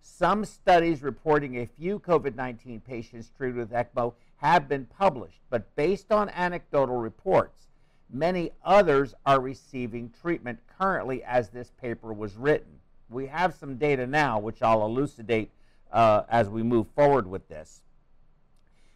Some 0.00 0.44
studies 0.44 1.02
reporting 1.02 1.58
a 1.58 1.66
few 1.66 2.00
COVID 2.00 2.34
19 2.34 2.80
patients 2.80 3.30
treated 3.36 3.56
with 3.56 3.70
ECMO 3.70 4.14
have 4.42 4.68
been 4.68 4.86
published, 4.86 5.40
but 5.50 5.74
based 5.76 6.10
on 6.10 6.28
anecdotal 6.30 6.96
reports, 6.96 7.68
many 8.10 8.50
others 8.64 9.14
are 9.24 9.40
receiving 9.40 10.12
treatment 10.20 10.58
currently 10.78 11.22
as 11.22 11.48
this 11.48 11.70
paper 11.80 12.12
was 12.12 12.36
written. 12.36 12.72
We 13.08 13.26
have 13.28 13.54
some 13.54 13.76
data 13.76 14.06
now, 14.06 14.40
which 14.40 14.60
I'll 14.60 14.84
elucidate 14.84 15.50
uh, 15.92 16.22
as 16.28 16.48
we 16.48 16.62
move 16.62 16.88
forward 16.96 17.28
with 17.28 17.48
this. 17.48 17.82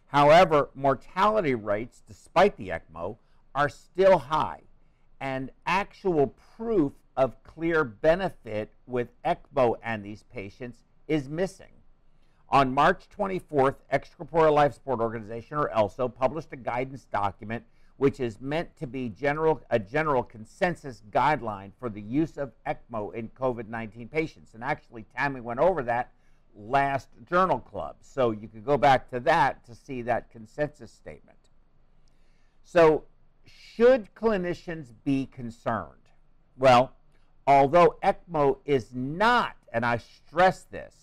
However, 0.07 0.69
mortality 0.75 1.55
rates, 1.55 2.01
despite 2.05 2.57
the 2.57 2.69
ECMO, 2.69 3.17
are 3.55 3.69
still 3.69 4.17
high, 4.17 4.61
and 5.21 5.49
actual 5.65 6.35
proof 6.57 6.91
of 7.15 7.41
clear 7.43 7.83
benefit 7.85 8.69
with 8.85 9.07
ECMO 9.23 9.75
and 9.81 10.03
these 10.03 10.23
patients 10.23 10.83
is 11.07 11.29
missing. 11.29 11.76
On 12.49 12.73
March 12.73 13.07
24th, 13.17 13.75
Extracorporeal 13.91 14.53
Life 14.53 14.73
Support 14.73 15.01
Organization, 15.01 15.57
or 15.57 15.69
ELSO, 15.69 16.13
published 16.13 16.53
a 16.53 16.57
guidance 16.57 17.05
document 17.05 17.63
which 17.97 18.19
is 18.19 18.39
meant 18.39 18.77
to 18.77 18.87
be 18.87 19.09
general, 19.09 19.61
a 19.71 19.79
general 19.79 20.23
consensus 20.23 21.01
guideline 21.11 21.71
for 21.79 21.89
the 21.89 22.01
use 22.01 22.37
of 22.37 22.51
ECMO 22.65 23.13
in 23.13 23.27
COVID 23.29 23.67
19 23.67 24.07
patients. 24.07 24.53
And 24.53 24.63
actually, 24.63 25.05
Tammy 25.15 25.41
went 25.41 25.59
over 25.59 25.83
that 25.83 26.11
last 26.55 27.09
journal 27.29 27.59
club. 27.59 27.97
So 28.01 28.31
you 28.31 28.47
could 28.47 28.65
go 28.65 28.77
back 28.77 29.09
to 29.09 29.19
that 29.21 29.65
to 29.65 29.75
see 29.75 30.03
that 30.03 30.31
consensus 30.31 30.91
statement. 30.91 31.37
So, 32.63 33.05
should 33.45 34.13
clinicians 34.13 34.87
be 35.03 35.25
concerned? 35.25 35.93
Well, 36.57 36.93
although 37.45 37.97
ECMO 38.03 38.57
is 38.65 38.93
not, 38.93 39.55
and 39.71 39.85
I 39.85 39.97
stress 39.97 40.63
this, 40.63 40.93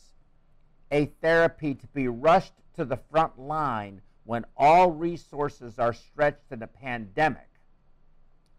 a 0.91 1.07
therapy 1.21 1.75
to 1.75 1.87
be 1.89 2.09
rushed 2.09 2.53
to 2.77 2.85
the 2.85 2.99
front 3.11 3.39
line 3.39 4.01
when 4.25 4.45
all 4.57 4.91
resources 4.91 5.79
are 5.79 5.93
stretched 5.93 6.51
in 6.51 6.63
a 6.63 6.67
pandemic, 6.67 7.49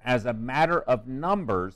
as 0.03 0.25
a 0.25 0.33
matter 0.33 0.81
of 0.81 1.07
numbers, 1.07 1.75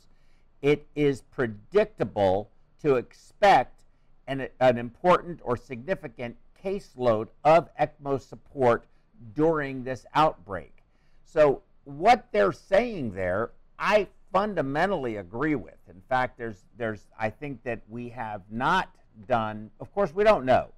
it 0.62 0.86
is 0.96 1.22
predictable 1.22 2.50
to 2.82 2.96
expect 2.96 3.84
an, 4.28 4.48
an 4.60 4.78
important 4.78 5.40
or 5.44 5.58
significant 5.58 6.38
caseload 6.64 7.30
of 7.44 7.70
ECMO 7.80 8.22
support 8.22 8.86
during 9.34 9.84
this 9.84 10.06
outbreak. 10.14 10.84
So, 11.26 11.62
what 11.86 12.28
they're 12.32 12.52
saying 12.52 13.14
there, 13.14 13.52
I 13.80 14.08
fundamentally 14.32 15.16
agree 15.16 15.56
with. 15.56 15.78
In 15.90 16.02
fact, 16.08 16.38
there's, 16.38 16.66
there's, 16.78 17.08
I 17.18 17.30
think 17.32 17.64
that 17.64 17.82
we 17.90 18.10
have 18.10 18.42
not 18.52 18.90
done, 19.28 19.72
of 19.80 19.94
course, 19.94 20.14
we 20.14 20.24
don't 20.24 20.46
know. 20.46 20.70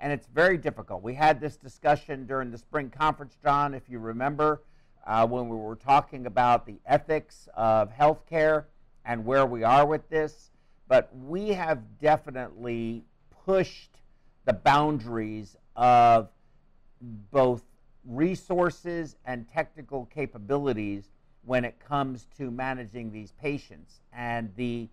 And 0.00 0.12
it's 0.12 0.26
very 0.26 0.58
difficult. 0.58 1.02
We 1.02 1.14
had 1.14 1.40
this 1.40 1.56
discussion 1.56 2.26
during 2.26 2.50
the 2.50 2.58
spring 2.58 2.90
conference, 2.90 3.36
John, 3.42 3.74
if 3.74 3.88
you 3.88 3.98
remember, 3.98 4.62
uh, 5.06 5.26
when 5.26 5.48
we 5.48 5.56
were 5.56 5.76
talking 5.76 6.26
about 6.26 6.66
the 6.66 6.76
ethics 6.86 7.48
of 7.54 7.92
healthcare 7.92 8.64
and 9.04 9.24
where 9.24 9.46
we 9.46 9.62
are 9.62 9.86
with 9.86 10.08
this 10.08 10.50
but 10.88 11.10
we 11.26 11.48
have 11.50 11.98
definitely 11.98 13.04
pushed 13.44 13.98
the 14.44 14.52
boundaries 14.52 15.56
of 15.76 16.28
both 17.00 17.62
resources 18.04 19.16
and 19.24 19.48
technical 19.48 20.06
capabilities 20.06 21.10
when 21.44 21.64
it 21.64 21.78
comes 21.80 22.26
to 22.36 22.50
managing 22.50 23.10
these 23.10 23.32
patients. 23.32 24.00
And 24.12 24.52
the 24.56 24.88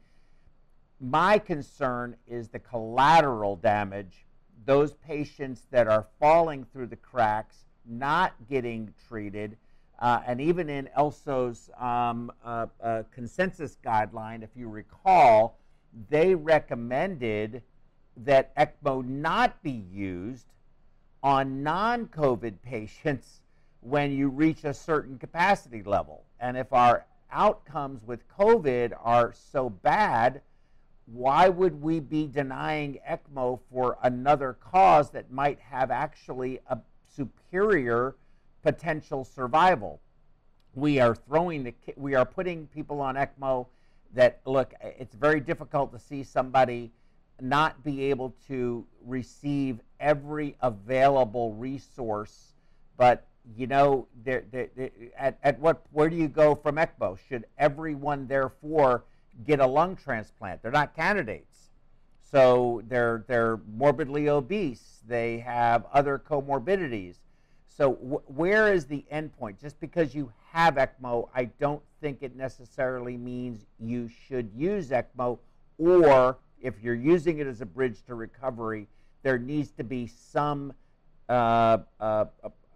my 1.01 1.39
concern 1.39 2.15
is 2.27 2.49
the 2.49 2.59
collateral 2.59 3.55
damage, 3.55 4.25
those 4.65 4.93
patients 4.93 5.63
that 5.71 5.87
are 5.87 6.05
falling 6.19 6.63
through 6.71 6.87
the 6.87 6.95
cracks, 6.95 7.65
not 7.85 8.33
getting 8.47 8.93
treated, 9.07 9.57
uh, 9.97 10.21
and 10.27 10.39
even 10.39 10.69
in 10.69 10.87
ELSO's 10.95 11.69
um, 11.79 12.31
uh, 12.43 12.67
uh, 12.83 13.03
consensus 13.11 13.77
guideline, 13.83 14.43
if 14.43 14.49
you 14.55 14.69
recall, 14.69 15.57
they 16.09 16.35
recommended 16.35 17.63
that 18.17 18.55
ECMO 18.55 19.03
not 19.03 19.61
be 19.63 19.83
used 19.91 20.47
on 21.23 21.63
non 21.63 22.05
COVID 22.07 22.61
patients 22.63 23.41
when 23.81 24.11
you 24.11 24.29
reach 24.29 24.63
a 24.63 24.73
certain 24.73 25.17
capacity 25.17 25.81
level. 25.81 26.23
And 26.39 26.57
if 26.57 26.71
our 26.73 27.05
outcomes 27.31 28.03
with 28.05 28.27
COVID 28.27 28.93
are 29.01 29.33
so 29.33 29.69
bad, 29.69 30.41
why 31.13 31.49
would 31.49 31.81
we 31.81 31.99
be 31.99 32.25
denying 32.27 32.99
ECMO 33.09 33.59
for 33.71 33.97
another 34.03 34.53
cause 34.53 35.09
that 35.11 35.31
might 35.31 35.59
have 35.59 35.91
actually 35.91 36.59
a 36.69 36.77
superior 37.15 38.15
potential 38.63 39.25
survival? 39.25 39.99
We 40.73 40.99
are 40.99 41.15
throwing 41.15 41.63
the 41.63 41.73
we 41.97 42.15
are 42.15 42.25
putting 42.25 42.67
people 42.67 43.01
on 43.01 43.15
ECMO 43.15 43.67
that 44.13 44.39
look, 44.45 44.73
it's 44.81 45.15
very 45.15 45.41
difficult 45.41 45.91
to 45.91 45.99
see 45.99 46.23
somebody 46.23 46.91
not 47.41 47.83
be 47.83 48.03
able 48.03 48.33
to 48.47 48.85
receive 49.05 49.79
every 49.99 50.55
available 50.61 51.53
resource, 51.55 52.53
but 52.97 53.25
you 53.57 53.67
know, 53.67 54.07
at, 55.17 55.37
at 55.43 55.59
what 55.59 55.81
where 55.91 56.09
do 56.09 56.15
you 56.15 56.29
go 56.29 56.55
from 56.55 56.75
ECMO? 56.75 57.17
Should 57.27 57.45
everyone 57.57 58.27
therefore 58.27 59.03
get 59.45 59.59
a 59.59 59.67
lung 59.67 59.95
transplant? 59.95 60.61
They're 60.61 60.71
not 60.71 60.95
candidates, 60.95 61.69
so 62.31 62.81
they're 62.87 63.23
they're 63.27 63.59
morbidly 63.75 64.29
obese. 64.29 64.99
They 65.07 65.39
have 65.39 65.85
other 65.93 66.19
comorbidities. 66.19 67.15
So 67.67 67.93
where 68.27 68.71
is 68.73 68.85
the 68.85 69.05
endpoint? 69.11 69.59
Just 69.59 69.79
because 69.79 70.13
you 70.13 70.31
have 70.51 70.75
ECMO, 70.75 71.29
I 71.33 71.45
don't 71.45 71.81
think 72.01 72.19
it 72.21 72.35
necessarily 72.35 73.17
means 73.17 73.65
you 73.79 74.09
should 74.27 74.51
use 74.55 74.89
ECMO, 74.89 75.39
or 75.77 76.37
if 76.61 76.81
you're 76.81 76.93
using 76.93 77.39
it 77.39 77.47
as 77.47 77.61
a 77.61 77.65
bridge 77.65 78.03
to 78.07 78.15
recovery, 78.15 78.87
there 79.23 79.39
needs 79.39 79.71
to 79.71 79.83
be 79.83 80.07
some 80.07 80.73
uh, 81.29 81.77
uh, 81.99 82.25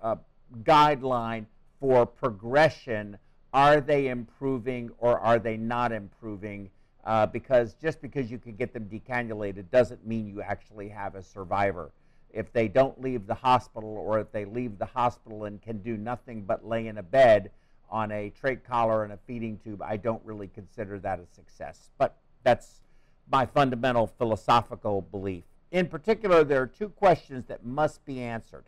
uh, 0.02 0.16
guideline 0.64 1.46
for 1.80 2.06
progression. 2.06 3.18
Are 3.56 3.80
they 3.80 4.10
improving 4.10 4.92
or 4.98 5.18
are 5.18 5.40
they 5.40 5.56
not 5.56 5.94
improving? 5.94 6.70
Uh, 7.06 7.26
because 7.26 7.74
just 7.76 8.02
because 8.02 8.30
you 8.30 8.38
can 8.38 8.58
get 8.58 8.74
them 8.74 8.90
decannulated 8.92 9.72
doesn't 9.72 10.06
mean 10.06 10.28
you 10.28 10.42
actually 10.42 10.90
have 10.90 11.16
a 11.16 11.24
survivor. 11.24 11.94
If 12.34 12.52
they 12.52 12.68
don't 12.68 13.00
leave 13.00 13.28
the 13.28 13.34
hospital 13.34 13.96
or 13.98 14.20
if 14.20 14.30
they 14.34 14.44
leave 14.44 14.78
the 14.78 14.86
hospital 14.86 15.46
and 15.46 15.62
can 15.62 15.78
do 15.78 15.96
nothing 15.96 16.42
but 16.42 16.68
lay 16.68 16.88
in 16.88 16.98
a 16.98 17.04
bed 17.04 17.50
on 17.90 18.12
a 18.12 18.30
trach 18.44 18.62
collar 18.66 19.06
and 19.06 19.14
a 19.14 19.20
feeding 19.26 19.58
tube, 19.64 19.82
I 19.82 19.96
don't 19.96 20.22
really 20.26 20.50
consider 20.50 21.00
that 21.00 21.20
a 21.20 21.26
success. 21.34 21.92
But 21.98 22.18
that's 22.44 22.82
my 23.32 23.46
fundamental 23.46 24.08
philosophical 24.08 25.02
belief. 25.02 25.46
In 25.72 25.88
particular, 25.88 26.44
there 26.44 26.62
are 26.62 26.68
two 26.68 26.90
questions 26.90 27.46
that 27.46 27.66
must 27.66 28.04
be 28.04 28.20
answered. 28.20 28.66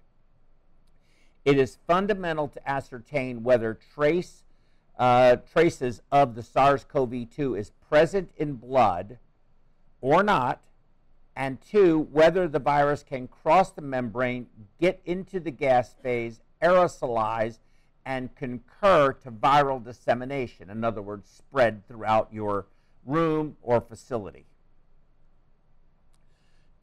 It 1.43 1.59
is 1.59 1.77
fundamental 1.87 2.47
to 2.47 2.69
ascertain 2.69 3.43
whether 3.43 3.77
trace 3.93 4.43
uh, 4.97 5.37
traces 5.51 6.01
of 6.11 6.35
the 6.35 6.43
SARS-CoV-2 6.43 7.57
is 7.57 7.71
present 7.89 8.31
in 8.37 8.53
blood 8.53 9.17
or 10.01 10.23
not, 10.23 10.61
and 11.35 11.61
two, 11.61 12.07
whether 12.11 12.47
the 12.47 12.59
virus 12.59 13.03
can 13.03 13.27
cross 13.27 13.71
the 13.71 13.81
membrane, 13.81 14.47
get 14.79 14.99
into 15.05 15.39
the 15.39 15.51
gas 15.51 15.93
phase, 16.01 16.41
aerosolize, 16.61 17.59
and 18.05 18.35
concur 18.35 19.11
to 19.11 19.29
viral 19.29 19.83
dissemination. 19.83 20.69
In 20.69 20.83
other 20.83 21.01
words, 21.01 21.29
spread 21.29 21.85
throughout 21.87 22.29
your 22.31 22.65
room 23.05 23.57
or 23.61 23.81
facility. 23.81 24.45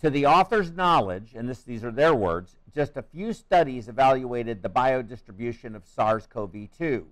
To 0.02 0.10
the 0.10 0.26
author's 0.26 0.70
knowledge, 0.70 1.32
and 1.34 1.48
this, 1.48 1.62
these 1.62 1.82
are 1.82 1.90
their 1.90 2.14
words, 2.14 2.56
just 2.74 2.96
a 2.96 3.02
few 3.02 3.32
studies 3.32 3.88
evaluated 3.88 4.62
the 4.62 4.68
biodistribution 4.68 5.74
of 5.74 5.86
SARS 5.86 6.26
CoV 6.26 6.68
2. 6.76 7.06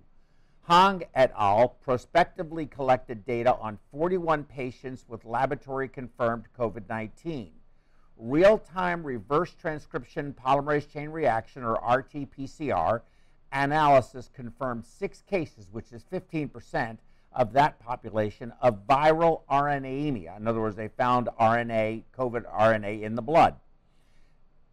Huang 0.65 1.03
et 1.13 1.33
al. 1.37 1.67
prospectively 1.81 2.65
collected 2.65 3.25
data 3.25 3.53
on 3.55 3.77
41 3.91 4.45
patients 4.45 5.03
with 5.09 5.25
laboratory 5.25 5.89
confirmed 5.89 6.45
COVID 6.57 6.87
19. 6.87 7.51
Real 8.15 8.57
time 8.57 9.03
reverse 9.03 9.53
transcription 9.53 10.33
polymerase 10.33 10.89
chain 10.89 11.09
reaction, 11.09 11.63
or 11.63 11.73
RT 11.73 12.31
PCR, 12.31 13.01
analysis 13.51 14.29
confirmed 14.33 14.85
six 14.85 15.21
cases, 15.21 15.67
which 15.69 15.91
is 15.91 16.05
15% 16.09 16.97
of 17.33 17.51
that 17.51 17.77
population, 17.79 18.53
of 18.61 18.87
viral 18.87 19.41
RNAemia. 19.51 20.37
In 20.37 20.47
other 20.47 20.61
words, 20.61 20.77
they 20.77 20.87
found 20.87 21.27
RNA, 21.39 22.03
COVID 22.17 22.45
RNA 22.49 23.01
in 23.01 23.15
the 23.15 23.21
blood. 23.21 23.55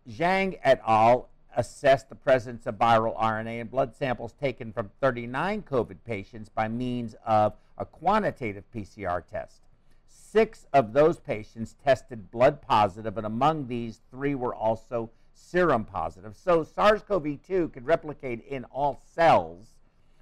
Zhang 0.08 0.56
et 0.62 0.80
al 0.86 1.30
assessed 1.56 2.08
the 2.08 2.14
presence 2.14 2.66
of 2.66 2.76
viral 2.76 3.18
RNA 3.18 3.60
in 3.60 3.66
blood 3.66 3.94
samples 3.94 4.32
taken 4.32 4.72
from 4.72 4.90
39 5.00 5.62
COVID 5.62 5.96
patients 6.06 6.48
by 6.48 6.68
means 6.68 7.14
of 7.26 7.54
a 7.78 7.84
quantitative 7.84 8.64
PCR 8.74 9.22
test. 9.26 9.62
Six 10.06 10.66
of 10.72 10.92
those 10.92 11.18
patients 11.18 11.74
tested 11.82 12.30
blood 12.30 12.62
positive, 12.62 13.16
and 13.16 13.26
among 13.26 13.66
these, 13.66 14.00
three 14.10 14.34
were 14.34 14.54
also 14.54 15.10
serum 15.32 15.84
positive. 15.84 16.36
So 16.36 16.62
SARS 16.62 17.02
CoV 17.02 17.38
2 17.44 17.68
could 17.70 17.86
replicate 17.86 18.44
in 18.46 18.64
all 18.64 19.00
cells, 19.14 19.74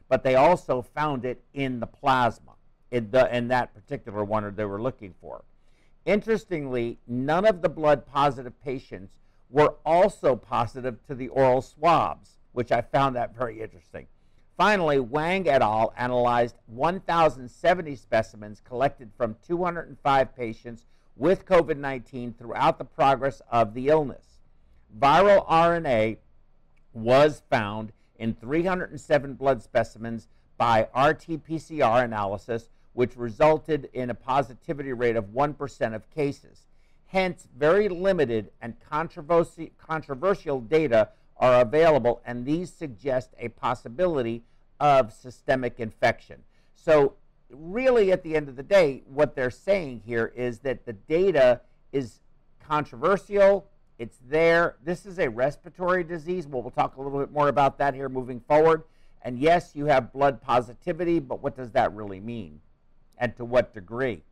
but 0.09 0.23
they 0.23 0.35
also 0.35 0.81
found 0.81 1.25
it 1.25 1.43
in 1.53 1.81
the 1.81 1.87
plasma, 1.87 2.53
in, 2.91 3.11
the, 3.11 3.35
in 3.35 3.49
that 3.49 3.75
particular 3.75 4.25
one 4.25 4.55
they 4.55 4.65
were 4.65 4.81
looking 4.81 5.15
for. 5.21 5.45
Interestingly, 6.07 6.99
none 7.07 7.45
of 7.45 7.61
the 7.61 7.69
blood 7.69 8.07
positive 8.07 8.59
patients 8.63 9.13
were 9.51 9.75
also 9.85 10.37
positive 10.37 11.05
to 11.07 11.15
the 11.15 11.29
oral 11.29 11.63
swabs, 11.63 12.39
which 12.53 12.73
I 12.73 12.81
found 12.81 13.17
that 13.17 13.35
very 13.35 13.61
interesting. 13.61 14.07
Finally, 14.57 14.99
Wang 14.99 15.49
et 15.49 15.63
al. 15.63 15.93
analyzed 15.97 16.57
1,070 16.67 17.95
specimens 17.95 18.61
collected 18.61 19.11
from 19.17 19.37
205 19.47 20.37
patients 20.37 20.85
with 21.17 21.47
COVID 21.47 21.77
19 21.77 22.35
throughout 22.35 22.79
the 22.79 22.85
progress 22.85 23.41
of 23.51 23.75
the 23.75 23.89
illness. 23.89 24.41
Viral 24.99 25.47
RNA 25.47 26.17
was 26.93 27.43
found 27.49 27.93
in 28.19 28.35
307 28.35 29.35
blood 29.35 29.63
specimens 29.63 30.27
by 30.57 30.89
RT 30.97 31.45
PCR 31.49 32.05
analysis, 32.05 32.69
which 32.95 33.17
resulted 33.17 33.89
in 33.93 34.11
a 34.11 34.15
positivity 34.15 34.93
rate 34.93 35.15
of 35.15 35.27
1% 35.27 35.95
of 35.95 36.11
cases. 36.11 36.67
Hence, 37.09 37.49
very 37.57 37.89
limited 37.89 38.51
and 38.61 38.75
controversial 38.89 40.61
data 40.61 41.09
are 41.39 41.61
available, 41.61 42.21
and 42.25 42.45
these 42.45 42.73
suggest 42.73 43.31
a 43.39 43.49
possibility 43.49 44.43
of 44.79 45.13
systemic 45.13 45.81
infection. 45.81 46.43
So, 46.75 47.15
really, 47.51 48.13
at 48.13 48.23
the 48.23 48.37
end 48.37 48.49
of 48.49 48.57
the 48.57 48.63
day, 48.63 49.03
what 49.07 49.35
they're 49.35 49.51
saying 49.51 50.03
here 50.05 50.33
is 50.37 50.61
that 50.61 50.85
the 50.85 50.93
data 50.93 51.61
is 51.93 52.21
controversial, 52.67 53.67
it's 53.99 54.19
there. 54.29 54.77
This 54.85 55.07
is 55.07 55.19
a 55.19 55.29
respiratory 55.29 56.05
disease. 56.05 56.47
Well, 56.47 56.63
we'll 56.63 56.71
talk 56.71 56.97
a 56.97 57.01
little 57.01 57.19
bit 57.19 57.33
more 57.33 57.49
about 57.49 57.79
that 57.79 57.95
here 57.95 58.09
moving 58.09 58.41
forward. 58.41 58.85
And 59.23 59.39
yes, 59.39 59.73
you 59.75 59.87
have 59.87 60.13
blood 60.13 60.41
positivity, 60.41 61.19
but 61.19 61.43
what 61.43 61.57
does 61.57 61.73
that 61.73 61.93
really 61.95 62.21
mean? 62.21 62.61
And 63.17 63.35
to 63.37 63.45
what 63.45 63.75
degree? 63.75 64.23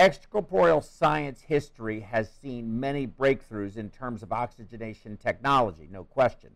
Extracorporeal 0.00 0.82
science 0.82 1.42
history 1.42 2.00
has 2.00 2.30
seen 2.42 2.80
many 2.80 3.06
breakthroughs 3.06 3.76
in 3.76 3.90
terms 3.90 4.22
of 4.22 4.32
oxygenation 4.32 5.18
technology, 5.18 5.90
no 5.92 6.04
question. 6.04 6.48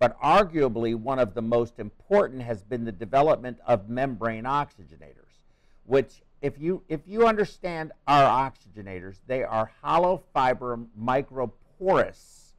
But 0.00 0.20
arguably, 0.20 0.96
one 0.96 1.20
of 1.20 1.32
the 1.34 1.40
most 1.40 1.78
important 1.78 2.42
has 2.42 2.64
been 2.64 2.84
the 2.84 2.90
development 2.90 3.58
of 3.64 3.88
membrane 3.88 4.42
oxygenators, 4.42 5.38
which, 5.86 6.22
if 6.42 6.58
you, 6.58 6.82
if 6.88 7.02
you 7.06 7.24
understand 7.24 7.92
our 8.08 8.50
oxygenators, 8.50 9.18
they 9.28 9.44
are 9.44 9.70
hollow 9.80 10.24
fiber 10.34 10.80
microporous 11.00 12.54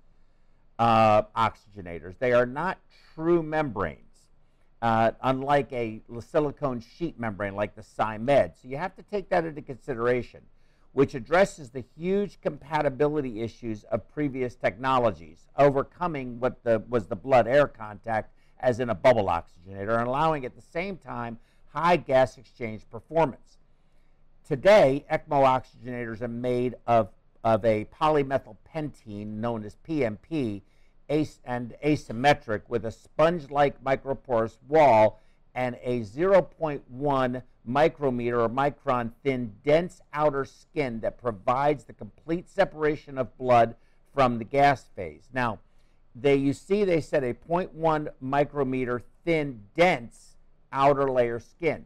uh, 0.80 1.23
oxygenators. 1.36 2.17
They 2.17 2.32
are 2.32 2.45
not 2.45 2.78
true 3.13 3.43
membranes 3.43 4.09
uh, 4.81 5.11
unlike 5.21 5.71
a 5.73 6.01
silicone 6.21 6.79
sheet 6.79 7.19
membrane 7.19 7.55
like 7.55 7.75
the 7.75 7.81
SciMed. 7.81 8.53
So 8.61 8.67
you 8.67 8.77
have 8.77 8.95
to 8.95 9.03
take 9.03 9.29
that 9.29 9.45
into 9.45 9.61
consideration, 9.61 10.41
which 10.93 11.15
addresses 11.15 11.69
the 11.69 11.83
huge 11.97 12.39
compatibility 12.41 13.41
issues 13.41 13.83
of 13.85 14.07
previous 14.13 14.55
technologies, 14.55 15.47
overcoming 15.57 16.39
what 16.39 16.63
the, 16.63 16.83
was 16.89 17.07
the 17.07 17.15
blood-air 17.15 17.67
contact 17.67 18.31
as 18.59 18.79
in 18.79 18.89
a 18.89 18.95
bubble 18.95 19.25
oxygenator 19.25 19.97
and 19.97 20.07
allowing 20.07 20.45
at 20.45 20.55
the 20.55 20.61
same 20.61 20.97
time 20.97 21.37
high 21.73 21.97
gas 21.97 22.37
exchange 22.37 22.89
performance. 22.89 23.57
Today, 24.47 25.05
ECMO 25.11 25.43
oxygenators 25.45 26.21
are 26.21 26.27
made 26.27 26.75
of, 26.87 27.09
of 27.43 27.63
a 27.63 27.85
polymethylpentene 27.85 29.27
known 29.27 29.63
as 29.63 29.77
PMP 29.87 30.61
and 31.10 31.74
asymmetric 31.84 32.62
with 32.67 32.86
a 32.86 32.91
sponge-like 32.91 33.84
microporous 33.84 34.58
wall 34.67 35.19
and 35.56 35.76
a 35.84 36.02
0.1 36.02 37.41
micrometer 37.65 38.41
or 38.41 38.50
micron 38.50 39.12
thin 39.24 39.54
dense 39.65 40.02
outer 40.13 40.45
skin 40.45 41.00
that 41.00 41.19
provides 41.22 41.84
the 41.84 41.93
complete 41.93 42.50
separation 42.50 43.17
of 43.17 43.36
blood 43.38 43.76
from 44.13 44.38
the 44.38 44.43
gas 44.43 44.86
phase. 44.95 45.30
Now, 45.34 45.60
they 46.15 46.36
you 46.36 46.54
see 46.54 46.84
they 46.84 47.02
said 47.02 47.24
a 47.24 47.34
0.1 47.34 48.10
micrometer 48.22 49.02
thin 49.26 49.62
dense 49.76 50.38
outer 50.72 51.10
layer 51.10 51.39
skin. 51.39 51.86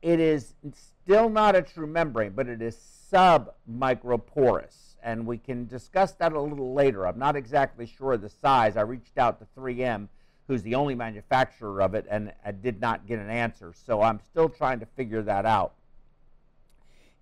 It 0.00 0.20
is 0.20 0.54
still 0.72 1.28
not 1.28 1.56
a 1.56 1.62
true 1.62 1.86
membrane, 1.86 2.32
but 2.32 2.48
it 2.48 2.62
is 2.62 2.76
submicroporous 3.12 4.87
and 5.02 5.26
we 5.26 5.38
can 5.38 5.66
discuss 5.66 6.12
that 6.12 6.32
a 6.32 6.40
little 6.40 6.74
later. 6.74 7.06
I'm 7.06 7.18
not 7.18 7.36
exactly 7.36 7.86
sure 7.86 8.16
the 8.16 8.28
size. 8.28 8.76
I 8.76 8.82
reached 8.82 9.18
out 9.18 9.38
to 9.38 9.46
3M, 9.58 10.08
who's 10.46 10.62
the 10.62 10.74
only 10.74 10.94
manufacturer 10.94 11.80
of 11.82 11.94
it, 11.94 12.06
and 12.10 12.32
I 12.44 12.52
did 12.52 12.80
not 12.80 13.06
get 13.06 13.18
an 13.18 13.30
answer. 13.30 13.72
So 13.86 14.02
I'm 14.02 14.20
still 14.30 14.48
trying 14.48 14.80
to 14.80 14.86
figure 14.86 15.22
that 15.22 15.46
out. 15.46 15.74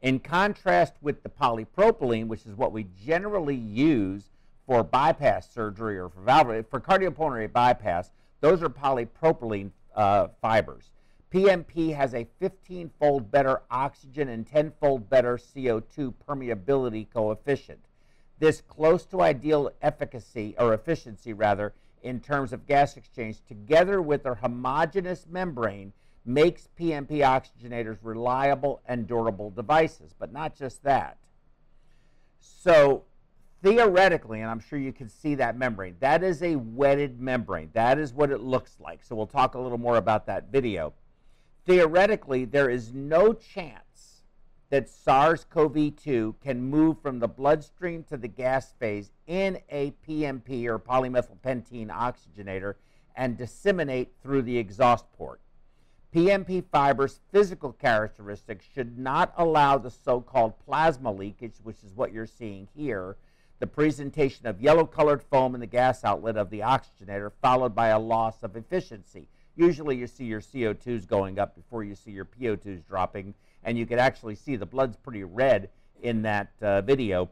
In 0.03 0.21
contrast 0.21 0.95
with 1.01 1.23
the 1.23 1.29
polypropylene, 1.29 2.29
which 2.29 2.47
is 2.47 2.55
what 2.57 2.73
we 2.73 2.87
generally 3.05 3.57
use 3.57 4.25
for 4.67 4.83
bypass 4.83 5.51
surgery 5.51 5.99
or 5.99 6.09
for 6.09 6.21
valve 6.21 6.67
for 6.71 6.81
cardiopulmonary 6.81 7.53
bypass, 7.53 8.11
those 8.41 8.63
are 8.63 8.69
polypropylene 8.69 9.71
uh, 9.95 10.29
fibers. 10.41 10.91
PMP 11.37 11.95
has 11.95 12.15
a 12.15 12.27
15 12.41 12.91
fold 12.99 13.31
better 13.31 13.61
oxygen 13.71 14.31
and 14.31 14.47
10 14.47 14.73
fold 14.81 15.11
better 15.11 15.37
CO2 15.37 16.15
permeability 16.27 17.07
coefficient. 17.13 17.81
This 18.39 18.63
close 18.63 19.05
to 19.05 19.21
ideal 19.21 19.71
efficacy, 19.83 20.55
or 20.59 20.73
efficiency 20.73 21.35
rather, 21.35 21.75
in 22.03 22.21
terms 22.21 22.55
of 22.55 22.67
gas 22.67 22.97
exchange, 22.97 23.43
together 23.47 24.01
with 24.01 24.23
their 24.23 24.37
homogeneous 24.37 25.27
membrane, 25.29 25.93
makes 26.25 26.71
PMP 26.81 27.19
oxygenators 27.19 27.99
reliable 28.01 28.81
and 28.87 29.07
durable 29.07 29.51
devices. 29.51 30.15
But 30.19 30.33
not 30.33 30.57
just 30.57 30.85
that. 30.85 31.19
So, 32.41 33.03
theoretically, 33.63 34.41
and 34.41 34.51
I'm 34.51 34.61
sure 34.61 34.79
you 34.79 34.93
can 34.93 35.11
see 35.11 35.35
that 35.35 35.59
membrane, 35.59 35.97
that 36.01 36.23
is 36.23 36.43
a 36.43 36.57
wetted 36.57 37.21
membrane. 37.21 37.69
That 37.75 37.99
is 37.99 38.15
what 38.15 38.31
it 38.31 38.41
looks 38.41 38.79
like. 38.81 39.05
So 39.05 39.15
we'll 39.15 39.27
talk 39.27 39.55
a 39.55 39.61
little 39.61 39.77
more 39.77 39.99
about 39.99 40.25
that 40.29 40.51
video. 40.51 40.95
Theoretically, 41.67 42.45
there 42.45 42.71
is 42.71 42.95
no 42.95 43.33
chance 43.33 44.23
that 44.71 44.89
SARS 44.89 45.45
CoV 45.51 45.97
2 45.97 46.37
can 46.41 46.63
move 46.63 47.03
from 47.03 47.19
the 47.19 47.27
bloodstream 47.27 48.05
to 48.05 48.17
the 48.17 48.29
gas 48.29 48.73
phase 48.79 49.11
in 49.27 49.59
a 49.69 49.93
PMP 50.07 50.67
or 50.67 50.79
polymethylpentene 50.79 51.89
oxygenator 51.89 52.75
and 53.17 53.37
disseminate 53.37 54.13
through 54.23 54.43
the 54.43 54.57
exhaust 54.57 55.13
port. 55.13 55.41
PMP 56.15 56.63
fiber's 56.71 57.19
physical 57.33 57.73
characteristics 57.73 58.65
should 58.73 58.97
not 58.97 59.35
allow 59.37 59.77
the 59.77 59.91
so 59.91 60.21
called 60.21 60.59
plasma 60.65 61.11
leakage, 61.11 61.57
which 61.65 61.83
is 61.83 61.97
what 61.97 62.13
you're 62.13 62.27
seeing 62.27 62.69
here, 62.77 63.17
the 63.59 63.67
presentation 63.67 64.47
of 64.47 64.61
yellow 64.61 64.87
colored 64.87 65.23
foam 65.23 65.55
in 65.55 65.61
the 65.61 65.67
gas 65.67 66.05
outlet 66.05 66.37
of 66.37 66.51
the 66.51 66.61
oxygenator, 66.61 67.33
followed 67.43 67.75
by 67.75 67.89
a 67.89 67.99
loss 67.99 68.43
of 68.45 68.57
efficiency. 68.57 69.27
Usually, 69.57 69.97
you 69.97 70.07
see 70.07 70.25
your 70.25 70.43
CO2s 70.43 71.07
going 71.09 71.39
up 71.39 71.57
before 71.57 71.83
you 71.83 71.95
see 71.95 72.11
your 72.11 72.27
PO2s 72.27 72.87
dropping, 72.87 73.35
and 73.65 73.79
you 73.79 73.87
can 73.87 73.99
actually 73.99 74.35
see 74.35 74.57
the 74.57 74.67
blood's 74.67 74.97
pretty 74.97 75.25
red 75.25 75.71
in 76.03 76.23
that 76.23 76.53
uh, 76.61 76.83
video, 76.83 77.31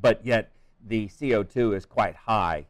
but 0.00 0.24
yet 0.24 0.52
the 0.86 1.08
CO2 1.08 1.76
is 1.76 1.84
quite 1.84 2.14
high. 2.14 2.66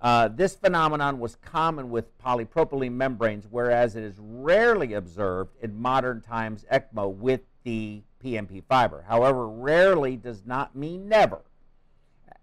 Uh, 0.00 0.28
this 0.28 0.54
phenomenon 0.54 1.18
was 1.18 1.36
common 1.36 1.90
with 1.90 2.16
polypropylene 2.18 2.92
membranes, 2.92 3.46
whereas 3.50 3.96
it 3.96 4.04
is 4.04 4.16
rarely 4.20 4.92
observed 4.92 5.56
in 5.62 5.80
modern 5.80 6.20
times 6.20 6.64
ECMO 6.70 7.12
with 7.12 7.40
the 7.64 8.02
PMP 8.22 8.62
fiber. 8.68 9.04
However, 9.08 9.48
rarely 9.48 10.16
does 10.16 10.44
not 10.46 10.76
mean 10.76 11.08
never. 11.08 11.40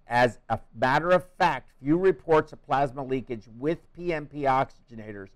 As 0.08 0.40
a 0.50 0.60
matter 0.76 1.12
of 1.12 1.26
fact, 1.38 1.72
few 1.82 1.98
reports 1.98 2.52
of 2.52 2.66
plasma 2.66 3.04
leakage 3.04 3.48
with 3.58 3.80
PMP 3.98 4.42
oxygenators 4.42 5.30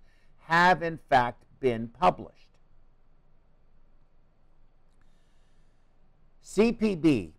have 0.47 0.81
in 0.81 0.97
fact 1.09 1.43
been 1.59 1.89
published. 1.89 2.47
CPB 6.43 7.31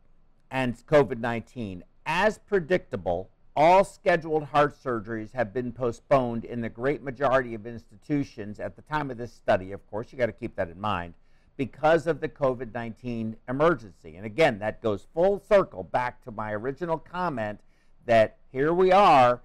and 0.51 0.77
COVID 0.87 1.19
19, 1.19 1.83
as 2.05 2.39
predictable, 2.39 3.31
all 3.57 3.83
scheduled 3.83 4.45
heart 4.45 4.77
surgeries 4.81 5.33
have 5.33 5.53
been 5.53 5.73
postponed 5.73 6.45
in 6.45 6.61
the 6.61 6.69
great 6.69 7.03
majority 7.03 7.55
of 7.55 7.67
institutions 7.67 8.61
at 8.61 8.77
the 8.77 8.83
time 8.83 9.11
of 9.11 9.17
this 9.17 9.33
study. 9.33 9.73
Of 9.73 9.85
course, 9.91 10.13
you 10.13 10.19
got 10.19 10.27
to 10.27 10.33
keep 10.33 10.55
that 10.57 10.69
in 10.69 10.81
mind 10.81 11.15
because 11.57 12.07
of 12.07 12.21
the 12.21 12.29
COVID 12.29 12.75
19 12.75 13.37
emergency. 13.49 14.17
And 14.17 14.27
again, 14.27 14.59
that 14.59 14.83
goes 14.83 15.07
full 15.15 15.43
circle 15.49 15.83
back 15.83 16.23
to 16.25 16.31
my 16.31 16.53
original 16.53 16.99
comment 16.99 17.61
that 18.05 18.37
here 18.53 18.75
we 18.75 18.93
are 18.93 19.41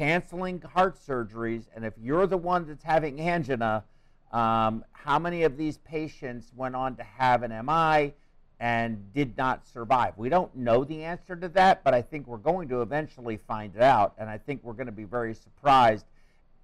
canceling 0.00 0.62
heart 0.62 0.96
surgeries. 1.06 1.64
And 1.76 1.84
if 1.84 1.92
you're 2.00 2.26
the 2.26 2.38
one 2.38 2.66
that's 2.66 2.82
having 2.82 3.20
angina, 3.20 3.84
um, 4.32 4.82
how 4.92 5.18
many 5.18 5.42
of 5.42 5.58
these 5.58 5.76
patients 5.76 6.50
went 6.56 6.74
on 6.74 6.96
to 6.96 7.02
have 7.02 7.42
an 7.42 7.50
MI 7.66 8.14
and 8.58 9.12
did 9.12 9.36
not 9.36 9.66
survive? 9.66 10.14
We 10.16 10.30
don't 10.30 10.56
know 10.56 10.84
the 10.84 11.04
answer 11.04 11.36
to 11.36 11.48
that, 11.50 11.84
but 11.84 11.92
I 11.92 12.00
think 12.00 12.26
we're 12.26 12.38
going 12.38 12.66
to 12.70 12.80
eventually 12.80 13.36
find 13.46 13.76
it 13.76 13.82
out. 13.82 14.14
And 14.16 14.30
I 14.30 14.38
think 14.38 14.64
we're 14.64 14.72
going 14.72 14.86
to 14.86 14.92
be 14.92 15.04
very 15.04 15.34
surprised 15.34 16.06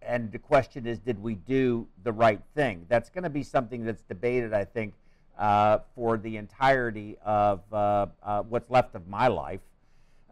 and 0.00 0.30
the 0.30 0.38
question 0.38 0.86
is, 0.86 0.98
did 0.98 1.20
we 1.20 1.34
do 1.34 1.86
the 2.04 2.12
right 2.12 2.40
thing? 2.54 2.86
That's 2.88 3.10
going 3.10 3.24
to 3.24 3.30
be 3.30 3.42
something 3.42 3.84
that's 3.84 4.02
debated, 4.02 4.52
I 4.52 4.64
think, 4.64 4.94
uh, 5.36 5.78
for 5.94 6.16
the 6.16 6.36
entirety 6.36 7.16
of 7.24 7.60
uh, 7.72 8.06
uh, 8.22 8.42
what's 8.42 8.70
left 8.70 8.94
of 8.94 9.08
my 9.08 9.26
life. 9.26 9.60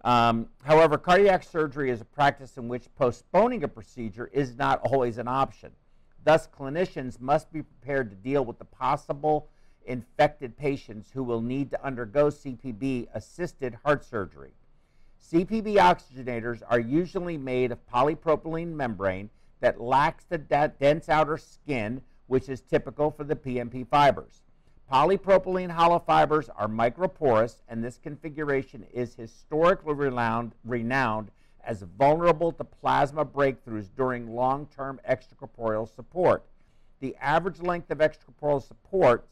Um, 0.05 0.49
however, 0.63 0.99
cardiac 0.99 1.43
surgery 1.43 1.91
is 1.91 2.03
a 2.03 2.05
practice 2.05 2.59
in 2.59 2.69
which 2.69 2.95
postponing 2.95 3.65
a 3.65 3.69
procedure 3.69 4.31
is 4.35 4.55
not 4.55 4.81
always 4.83 5.17
an 5.17 5.27
option. 5.27 5.73
Thus, 6.23 6.47
clinicians 6.47 7.19
must 7.21 7.51
be 7.51 7.63
prepared 7.63 8.11
to 8.11 8.17
deal 8.17 8.45
with 8.45 8.59
the 8.59 8.67
possible 8.67 9.49
infected 9.87 10.57
patients 10.59 11.11
who 11.13 11.23
will 11.23 11.41
need 11.41 11.71
to 11.71 11.85
undergo 11.85 12.27
CPB 12.27 13.09
assisted 13.15 13.79
heart 13.83 14.05
surgery. 14.05 14.53
CPB 15.23 15.77
oxygenators 15.77 16.63
are 16.69 16.81
usually 16.81 17.39
made 17.39 17.73
of 17.73 17.87
polypropylene 17.87 18.75
membrane 18.75 19.31
that 19.61 19.81
lacks 19.81 20.25
the 20.25 20.37
dense 20.39 21.09
outer 21.09 21.39
skin, 21.39 22.03
which 22.27 22.51
is 22.51 22.61
typical 22.61 23.11
for 23.11 23.25
the 23.25 23.37
PMP 23.37 23.89
fibers. 23.89 24.43
Polypropylene 24.95 25.73
hollow 25.73 25.99
fibers 25.99 26.49
are 26.51 26.69
microporous, 26.69 27.57
and 27.69 27.83
this 27.83 27.99
configuration 27.99 28.87
is 28.95 29.17
historically 29.17 29.93
renowned, 29.93 30.53
renowned 30.65 31.33
as 31.65 31.83
vulnerable 31.99 32.53
to 32.53 32.63
plasma 32.63 33.25
breakthroughs 33.25 33.89
during 33.97 34.37
long 34.37 34.69
term 34.69 35.01
extracorporeal 35.11 35.93
support. 35.93 36.45
The 37.01 37.17
average 37.21 37.61
length 37.61 37.91
of 37.91 37.99
extracorporeal 37.99 38.63
supports 38.63 39.27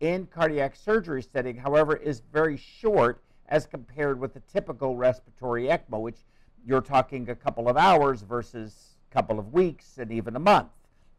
in 0.00 0.26
cardiac 0.26 0.76
surgery 0.76 1.22
setting, 1.22 1.56
however, 1.56 1.96
is 1.96 2.20
very 2.30 2.58
short 2.58 3.22
as 3.48 3.64
compared 3.64 4.20
with 4.20 4.34
the 4.34 4.40
typical 4.40 4.96
respiratory 4.96 5.68
ECMO, 5.68 6.02
which 6.02 6.18
you're 6.66 6.82
talking 6.82 7.30
a 7.30 7.34
couple 7.34 7.70
of 7.70 7.78
hours 7.78 8.20
versus 8.20 8.98
a 9.10 9.14
couple 9.14 9.38
of 9.38 9.54
weeks 9.54 9.96
and 9.96 10.12
even 10.12 10.36
a 10.36 10.40
month. 10.40 10.68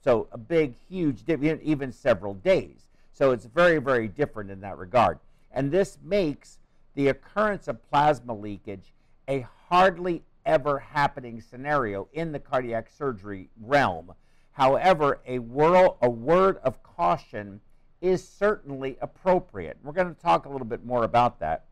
So 0.03 0.27
a 0.31 0.37
big, 0.37 0.75
huge, 0.87 1.25
difference, 1.25 1.61
even 1.63 1.91
several 1.91 2.35
days. 2.35 2.86
So 3.17 3.31
it's 3.31 3.45
very, 3.45 3.79
very 3.79 4.07
different 4.07 4.51
in 4.51 4.61
that 4.61 4.77
regard. 4.77 5.17
And 5.51 5.71
this 5.71 5.97
makes 6.03 6.59
the 6.93 7.07
occurrence 7.07 7.67
of 7.67 7.81
plasma 7.89 8.35
leakage 8.35 8.93
a 9.27 9.47
hardly 9.69 10.21
ever 10.45 10.77
happening 10.77 11.41
scenario 11.41 12.07
in 12.13 12.31
the 12.31 12.37
cardiac 12.37 12.91
surgery 12.95 13.49
realm. 13.59 14.13
However, 14.51 15.19
a, 15.27 15.37
a 15.37 16.09
word 16.09 16.57
of 16.63 16.83
caution 16.83 17.59
is 18.01 18.27
certainly 18.27 18.99
appropriate. 19.01 19.79
We're 19.81 19.93
going 19.93 20.13
to 20.13 20.21
talk 20.21 20.45
a 20.45 20.49
little 20.49 20.67
bit 20.67 20.85
more 20.85 21.03
about 21.03 21.39
that. 21.39 21.65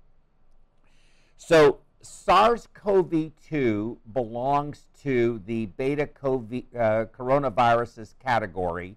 So, 1.38 1.78
SARS 2.02 2.68
CoV 2.74 3.32
2 3.48 4.00
belongs 4.14 4.88
to 5.04 5.44
the 5.46 5.68
beta 5.68 6.08
COVID, 6.08 6.66
uh, 6.76 7.06
coronaviruses 7.06 8.16
category, 8.20 8.96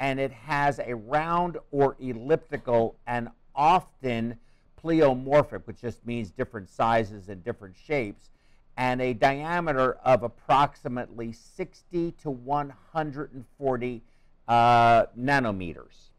and 0.00 0.20
it 0.20 0.32
has 0.32 0.78
a 0.78 0.94
round 0.94 1.58
or 1.70 1.96
elliptical 2.00 2.96
and 3.06 3.28
often 3.54 4.36
pleomorphic, 4.82 5.62
which 5.64 5.80
just 5.80 6.06
means 6.06 6.30
different 6.30 6.70
sizes 6.70 7.28
and 7.28 7.42
different 7.44 7.76
shapes, 7.76 8.30
and 8.76 9.00
a 9.00 9.12
diameter 9.12 9.94
of 10.04 10.22
approximately 10.22 11.32
60 11.32 12.12
to 12.12 12.30
140 12.30 14.02
uh, 14.46 15.06
nanometers. 15.18 16.10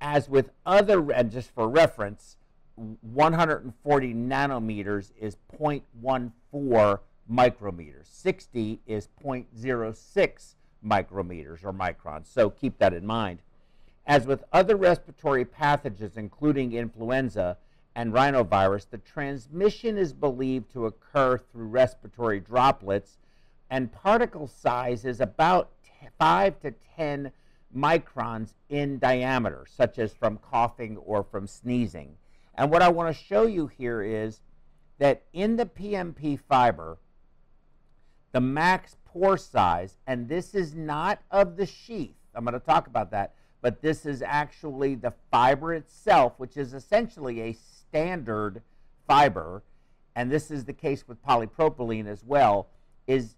As 0.00 0.28
with 0.28 0.50
other, 0.66 1.10
and 1.12 1.30
just 1.30 1.50
for 1.50 1.68
reference, 1.68 2.36
140 2.76 4.14
nanometers 4.14 5.12
is 5.18 5.36
0.14 5.58 6.98
micrometers. 7.30 8.06
60 8.06 8.80
is 8.86 9.08
0.06 9.22 10.54
micrometers 10.84 11.64
or 11.64 11.72
microns. 11.72 12.26
So 12.26 12.50
keep 12.50 12.78
that 12.78 12.94
in 12.94 13.06
mind. 13.06 13.40
As 14.06 14.26
with 14.26 14.44
other 14.52 14.76
respiratory 14.76 15.44
pathogens, 15.44 16.16
including 16.16 16.72
influenza 16.72 17.58
and 17.94 18.12
rhinovirus, 18.12 18.88
the 18.90 18.98
transmission 18.98 19.98
is 19.98 20.12
believed 20.12 20.72
to 20.72 20.86
occur 20.86 21.38
through 21.38 21.66
respiratory 21.66 22.40
droplets, 22.40 23.18
and 23.68 23.92
particle 23.92 24.46
size 24.46 25.04
is 25.04 25.20
about 25.20 25.70
5 26.18 26.60
to 26.60 26.74
10 26.96 27.30
microns 27.76 28.54
in 28.68 28.98
diameter, 28.98 29.64
such 29.68 29.98
as 29.98 30.12
from 30.12 30.38
coughing 30.38 30.96
or 30.96 31.22
from 31.22 31.46
sneezing. 31.46 32.16
And 32.54 32.70
what 32.70 32.82
I 32.82 32.88
want 32.88 33.14
to 33.14 33.24
show 33.24 33.46
you 33.46 33.68
here 33.68 34.02
is 34.02 34.40
that 34.98 35.22
in 35.32 35.56
the 35.56 35.66
PMP 35.66 36.38
fiber, 36.38 36.98
the 38.32 38.40
max 38.40 38.96
pore 39.12 39.36
size, 39.36 39.96
and 40.06 40.28
this 40.28 40.54
is 40.54 40.74
not 40.74 41.20
of 41.30 41.56
the 41.56 41.66
sheath, 41.66 42.16
I'm 42.34 42.44
going 42.44 42.54
to 42.54 42.60
talk 42.60 42.86
about 42.86 43.10
that, 43.10 43.34
but 43.60 43.82
this 43.82 44.06
is 44.06 44.22
actually 44.22 44.94
the 44.94 45.12
fiber 45.30 45.74
itself, 45.74 46.34
which 46.38 46.56
is 46.56 46.74
essentially 46.74 47.40
a 47.42 47.52
standard 47.52 48.62
fiber, 49.06 49.62
and 50.14 50.30
this 50.30 50.50
is 50.50 50.64
the 50.64 50.72
case 50.72 51.06
with 51.06 51.24
polypropylene 51.24 52.06
as 52.06 52.24
well, 52.24 52.68
is 53.06 53.34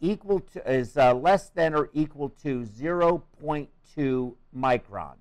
equal 0.00 0.40
to 0.40 0.70
is 0.70 0.96
uh, 0.96 1.14
less 1.14 1.48
than 1.48 1.74
or 1.74 1.90
equal 1.94 2.28
to 2.28 2.60
0.2 2.60 4.34
microns. 4.56 5.14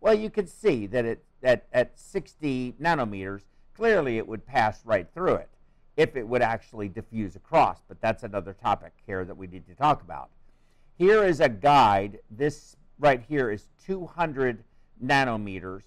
Well, 0.00 0.14
you 0.14 0.28
can 0.28 0.46
see 0.46 0.86
that 0.88 1.04
it 1.04 1.24
at, 1.42 1.66
at 1.72 1.98
60 1.98 2.74
nanometers, 2.80 3.42
clearly 3.74 4.18
it 4.18 4.28
would 4.28 4.46
pass 4.46 4.84
right 4.84 5.06
through 5.12 5.34
it 5.34 5.48
if 5.96 6.16
it 6.16 6.26
would 6.26 6.42
actually 6.42 6.88
diffuse 6.88 7.36
across. 7.36 7.78
But 7.86 8.00
that's 8.00 8.22
another 8.22 8.52
topic 8.52 8.92
here 9.06 9.24
that 9.24 9.36
we 9.36 9.46
need 9.46 9.66
to 9.68 9.74
talk 9.74 10.02
about. 10.02 10.30
Here 10.96 11.24
is 11.24 11.40
a 11.40 11.48
guide. 11.48 12.18
This 12.30 12.76
right 12.98 13.22
here 13.28 13.50
is 13.50 13.68
200 13.86 14.64
nanometers. 15.04 15.82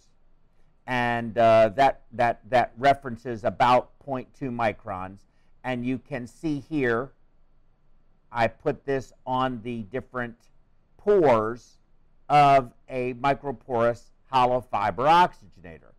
and 0.86 1.38
uh, 1.38 1.70
that, 1.76 2.04
that, 2.14 2.42
that 2.50 2.72
references 2.78 3.44
about 3.44 3.90
0.2 4.06 4.28
microns. 4.44 5.20
And 5.64 5.86
you 5.86 5.98
can 5.98 6.28
see 6.28 6.60
here, 6.60 7.12
I 8.32 8.48
put 8.48 8.86
this 8.86 9.12
on 9.26 9.62
the 9.64 9.84
different 9.84 10.38
pores 10.98 11.80
of 12.30 12.72
a 12.90 13.14
microporous 13.16 14.12
hollow 14.32 14.62
fiber 14.62 15.04
oxygenator. 15.06 15.94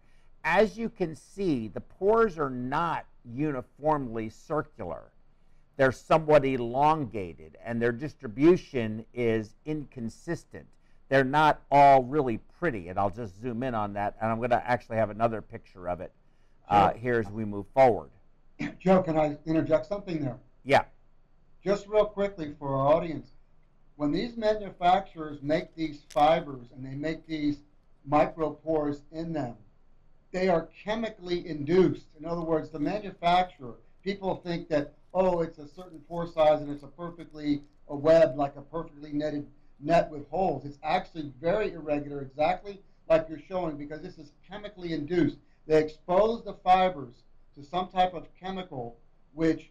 As 0.45 0.79
you 0.79 0.89
can 0.89 1.15
see, 1.17 1.69
the 1.69 1.81
pores 1.81 2.39
are 2.39 2.51
not 2.51 3.05
uniformly 3.33 4.29
circular. 4.31 5.13
They're 5.77 5.93
somewhat 5.93 6.45
elongated, 6.45 7.57
and 7.65 7.81
their 7.81 7.93
distribution 7.93 9.05
is 9.15 9.55
inconsistent. 9.65 10.67
They're 11.09 11.25
not 11.25 11.63
all 11.71 12.03
really 12.03 12.39
pretty, 12.59 12.89
and 12.89 12.99
I'll 12.99 13.11
just 13.11 13.41
zoom 13.41 13.63
in 13.63 13.75
on 13.75 13.93
that, 13.95 14.17
and 14.21 14.31
I'm 14.31 14.39
going 14.39 14.51
to 14.51 14.69
actually 14.69 14.97
have 14.97 15.11
another 15.11 15.41
picture 15.41 15.89
of 15.89 16.01
it 16.01 16.13
uh, 16.69 16.93
here 16.95 17.21
as 17.21 17.31
we 17.31 17.45
move 17.45 17.67
forward. 17.73 18.11
Joe, 18.81 19.03
can 19.03 19.17
I 19.17 19.39
interject 19.47 19.87
something 19.87 20.21
there? 20.23 20.39
Yeah. 20.65 20.85
Just 21.65 21.87
real 21.87 22.05
quickly 22.05 22.55
for 22.59 22.75
our 22.75 22.95
audience, 22.95 23.31
when 23.97 24.13
these 24.13 24.37
manufacturers 24.37 25.43
make 25.43 25.75
these 25.75 26.03
fibers 26.11 26.67
and 26.75 26.85
they 26.85 26.95
make 26.95 27.27
these 27.27 27.59
micropores 28.09 29.01
in 29.13 29.33
them, 29.33 29.55
they 30.33 30.49
are 30.49 30.69
chemically 30.85 31.49
induced. 31.49 32.07
In 32.19 32.25
other 32.27 32.43
words, 32.43 32.71
the 32.71 32.79
manufacturer, 32.79 33.77
people 34.05 34.37
think 34.37 34.69
that, 34.69 34.95
oh, 35.15 35.41
it's 35.41 35.59
a 35.59 35.69
certain 35.69 36.01
pore 36.09 36.27
size 36.27 36.61
and 36.61 36.71
it's 36.71 36.83
a 36.83 36.89
perfectly 36.89 37.63
a 37.89 37.97
web, 37.97 38.37
like 38.37 38.57
a 38.57 38.63
perfectly 38.63 39.13
netted 39.13 39.47
net 39.81 40.11
with 40.11 40.29
holes. 40.29 40.65
It's 40.65 40.79
actually 40.83 41.33
very 41.41 41.73
irregular, 41.73 42.21
exactly 42.21 42.81
like 43.09 43.27
you're 43.29 43.41
showing, 43.49 43.77
because 43.77 44.03
this 44.03 44.19
is 44.19 44.33
chemically 44.49 44.93
induced. 44.93 45.39
They 45.67 45.83
expose 45.83 46.45
the 46.45 46.55
fibers 46.65 47.15
to 47.57 47.65
some 47.65 47.89
type 47.89 48.13
of 48.15 48.27
chemical, 48.39 48.97
which, 49.33 49.71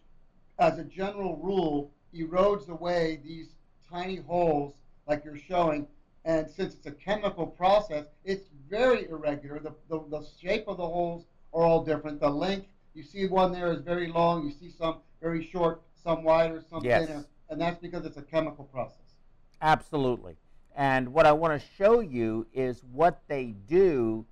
as 0.58 0.78
a 0.78 0.84
general 0.84 1.36
rule, 1.36 1.90
erodes 2.14 2.68
away 2.68 3.20
these 3.24 3.48
tiny 3.90 4.16
holes, 4.16 4.74
like 5.06 5.24
you're 5.24 5.38
showing. 5.38 5.86
And 6.28 6.46
since 6.50 6.74
it's 6.74 6.84
a 6.84 6.90
chemical 6.92 7.46
process, 7.46 8.04
it's 8.22 8.50
very 8.68 9.08
irregular. 9.08 9.60
The, 9.60 9.72
the, 9.88 10.04
the 10.10 10.26
shape 10.38 10.64
of 10.68 10.76
the 10.76 10.86
holes 10.86 11.24
are 11.54 11.64
all 11.64 11.82
different. 11.82 12.20
The 12.20 12.28
length, 12.28 12.66
you 12.92 13.02
see 13.02 13.26
one 13.26 13.50
there 13.50 13.72
is 13.72 13.80
very 13.80 14.08
long. 14.08 14.44
You 14.44 14.52
see 14.52 14.70
some 14.70 14.98
very 15.22 15.42
short, 15.42 15.80
some 16.04 16.22
wider, 16.22 16.62
some 16.68 16.84
Yes. 16.84 17.06
thinner. 17.06 17.24
And 17.48 17.58
that's 17.58 17.78
because 17.78 18.04
it's 18.04 18.18
a 18.18 18.22
chemical 18.22 18.64
process. 18.64 19.14
Absolutely. 19.62 20.36
And 20.76 21.14
what 21.14 21.24
I 21.24 21.32
want 21.32 21.58
to 21.58 21.66
show 21.78 22.00
you 22.00 22.46
is 22.52 22.84
what 22.92 23.22
they 23.26 23.54
do 23.66 24.26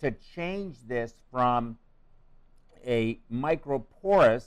to 0.00 0.10
change 0.34 0.76
this 0.86 1.14
from 1.30 1.78
a 2.86 3.18
microporous 3.32 4.44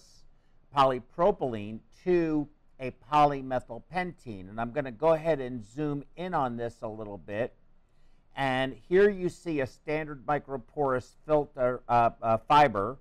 polypropylene 0.77 1.79
to 2.03 2.47
a 2.81 2.91
polymethylpentene. 3.11 4.49
And 4.49 4.59
I'm 4.59 4.71
going 4.71 4.85
to 4.85 4.91
go 4.91 5.13
ahead 5.13 5.39
and 5.39 5.63
zoom 5.63 6.03
in 6.17 6.33
on 6.33 6.57
this 6.57 6.77
a 6.81 6.87
little 6.87 7.17
bit. 7.17 7.53
And 8.35 8.75
here 8.89 9.09
you 9.09 9.29
see 9.29 9.59
a 9.59 9.67
standard 9.67 10.25
microporous 10.25 11.11
filter 11.25 11.81
uh, 11.87 12.09
uh, 12.21 12.37
fiber. 12.37 12.97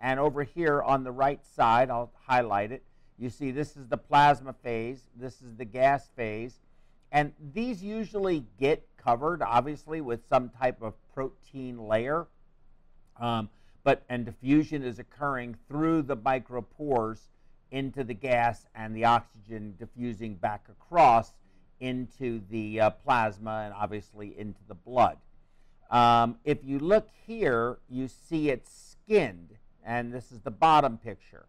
And 0.00 0.20
over 0.20 0.44
here 0.44 0.82
on 0.82 1.04
the 1.04 1.12
right 1.12 1.44
side, 1.44 1.90
I'll 1.90 2.12
highlight 2.26 2.70
it. 2.70 2.82
You 3.18 3.30
see 3.30 3.50
this 3.50 3.76
is 3.76 3.88
the 3.88 3.96
plasma 3.96 4.52
phase, 4.52 5.02
this 5.16 5.40
is 5.42 5.56
the 5.56 5.64
gas 5.64 6.08
phase. 6.16 6.60
And 7.12 7.32
these 7.52 7.82
usually 7.82 8.44
get 8.58 8.86
covered, 8.96 9.40
obviously, 9.40 10.00
with 10.00 10.26
some 10.28 10.48
type 10.48 10.82
of 10.82 10.94
protein 11.14 11.86
layer. 11.86 12.26
Um, 13.20 13.48
but 13.84 14.02
and 14.08 14.24
diffusion 14.24 14.82
is 14.82 14.98
occurring 14.98 15.56
through 15.68 16.02
the 16.02 16.16
micropores 16.16 17.20
into 17.70 18.04
the 18.04 18.14
gas 18.14 18.66
and 18.74 18.94
the 18.94 19.04
oxygen 19.04 19.74
diffusing 19.78 20.34
back 20.34 20.66
across 20.68 21.32
into 21.80 22.40
the 22.50 22.80
uh, 22.80 22.90
plasma 22.90 23.62
and 23.64 23.74
obviously 23.74 24.38
into 24.38 24.60
the 24.68 24.74
blood. 24.74 25.18
Um, 25.90 26.36
if 26.44 26.64
you 26.64 26.78
look 26.78 27.08
here, 27.26 27.78
you 27.88 28.08
see 28.08 28.50
it's 28.50 28.96
skinned, 29.04 29.50
and 29.84 30.12
this 30.12 30.32
is 30.32 30.40
the 30.40 30.50
bottom 30.50 30.98
picture. 30.98 31.46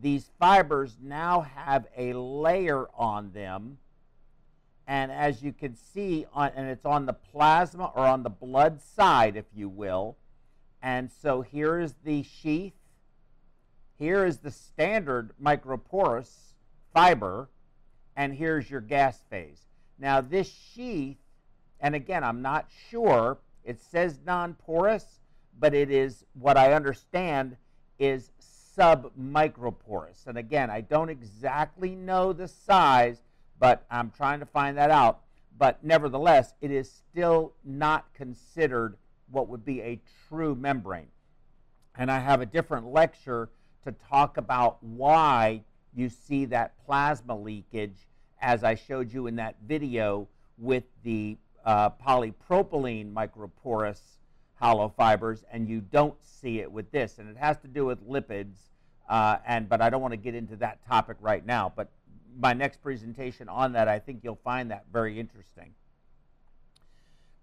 These 0.00 0.30
fibers 0.38 0.96
now 1.02 1.42
have 1.42 1.86
a 1.96 2.12
layer 2.14 2.88
on 2.96 3.32
them, 3.32 3.78
and 4.86 5.12
as 5.12 5.42
you 5.42 5.52
can 5.52 5.76
see, 5.76 6.26
on, 6.32 6.50
and 6.56 6.68
it's 6.68 6.84
on 6.84 7.06
the 7.06 7.12
plasma 7.12 7.92
or 7.94 8.06
on 8.06 8.22
the 8.22 8.30
blood 8.30 8.80
side, 8.82 9.36
if 9.36 9.46
you 9.54 9.68
will. 9.68 10.16
And 10.82 11.10
so 11.22 11.42
here 11.42 11.78
is 11.78 11.94
the 12.04 12.22
sheath. 12.22 12.72
Here 14.00 14.24
is 14.24 14.38
the 14.38 14.50
standard 14.50 15.32
microporous 15.40 16.54
fiber, 16.94 17.50
and 18.16 18.32
here's 18.32 18.70
your 18.70 18.80
gas 18.80 19.20
phase. 19.28 19.60
Now, 19.98 20.22
this 20.22 20.50
sheath, 20.50 21.18
and 21.80 21.94
again, 21.94 22.24
I'm 22.24 22.40
not 22.40 22.70
sure, 22.88 23.36
it 23.62 23.78
says 23.82 24.18
non 24.24 24.54
porous, 24.54 25.04
but 25.58 25.74
it 25.74 25.90
is 25.90 26.24
what 26.32 26.56
I 26.56 26.72
understand 26.72 27.58
is 27.98 28.30
submicroporous. 28.74 30.26
And 30.26 30.38
again, 30.38 30.70
I 30.70 30.80
don't 30.80 31.10
exactly 31.10 31.94
know 31.94 32.32
the 32.32 32.48
size, 32.48 33.18
but 33.58 33.84
I'm 33.90 34.12
trying 34.16 34.40
to 34.40 34.46
find 34.46 34.78
that 34.78 34.90
out. 34.90 35.20
But 35.58 35.84
nevertheless, 35.84 36.54
it 36.62 36.70
is 36.70 36.90
still 36.90 37.52
not 37.66 38.14
considered 38.14 38.96
what 39.30 39.48
would 39.48 39.66
be 39.66 39.82
a 39.82 40.00
true 40.26 40.54
membrane. 40.54 41.08
And 41.94 42.10
I 42.10 42.20
have 42.20 42.40
a 42.40 42.46
different 42.46 42.86
lecture 42.86 43.50
to 43.84 43.92
talk 43.92 44.36
about 44.36 44.82
why 44.82 45.62
you 45.94 46.08
see 46.08 46.44
that 46.46 46.74
plasma 46.86 47.36
leakage, 47.36 47.96
as 48.40 48.64
I 48.64 48.74
showed 48.74 49.12
you 49.12 49.26
in 49.26 49.36
that 49.36 49.56
video 49.66 50.28
with 50.58 50.84
the 51.02 51.36
uh, 51.64 51.90
polypropylene 51.90 53.12
microporous 53.12 54.00
hollow 54.54 54.92
fibers, 54.96 55.44
and 55.50 55.68
you 55.68 55.80
don't 55.80 56.14
see 56.22 56.60
it 56.60 56.70
with 56.70 56.90
this. 56.92 57.18
And 57.18 57.28
it 57.28 57.36
has 57.36 57.58
to 57.58 57.68
do 57.68 57.86
with 57.86 58.06
lipids, 58.06 58.56
uh, 59.08 59.38
and 59.46 59.68
but 59.68 59.80
I 59.80 59.90
don't 59.90 60.02
want 60.02 60.12
to 60.12 60.18
get 60.18 60.34
into 60.34 60.56
that 60.56 60.86
topic 60.86 61.16
right 61.20 61.44
now. 61.44 61.72
But 61.74 61.90
my 62.38 62.52
next 62.52 62.82
presentation 62.82 63.48
on 63.48 63.72
that, 63.72 63.88
I 63.88 63.98
think 63.98 64.20
you'll 64.22 64.40
find 64.44 64.70
that 64.70 64.84
very 64.92 65.18
interesting. 65.18 65.74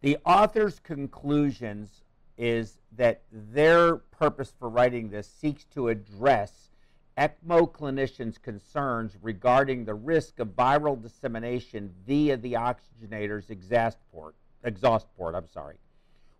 The 0.01 0.17
author's 0.25 0.79
conclusions 0.79 2.03
is 2.37 2.79
that 2.95 3.21
their 3.31 3.95
purpose 3.95 4.53
for 4.57 4.69
writing 4.69 5.09
this 5.09 5.27
seeks 5.27 5.65
to 5.65 5.89
address 5.89 6.69
ECMO 7.17 7.71
clinicians' 7.71 8.39
concerns 8.39 9.17
regarding 9.21 9.83
the 9.83 9.95
risk 9.95 10.39
of 10.39 10.49
viral 10.49 11.01
dissemination 11.01 11.91
via 12.05 12.37
the 12.37 12.53
oxygenator's 12.53 13.49
exhaust 13.49 13.97
port. 14.11 14.35
Exhaust 14.63 15.07
port, 15.17 15.33
I'm 15.33 15.47
sorry. 15.47 15.77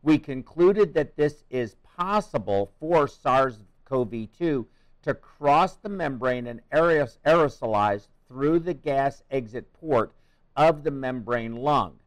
We 0.04 0.20
concluded 0.20 0.94
that 0.94 1.16
this 1.16 1.44
is 1.50 1.76
possible 1.84 2.72
for 2.80 3.08
SARS-CoV-2 3.08 4.66
to 5.02 5.14
cross 5.14 5.76
the 5.78 5.90
membrane 5.90 6.48
and 6.48 6.62
aeros- 6.72 7.18
aerosolize 7.26 8.08
through 8.28 8.60
the 8.60 8.74
gas 8.74 9.24
exit 9.32 9.74
port 9.74 10.12
of 10.56 10.84
the 10.84 10.92
membrane 10.92 11.56
lung. 11.56 11.98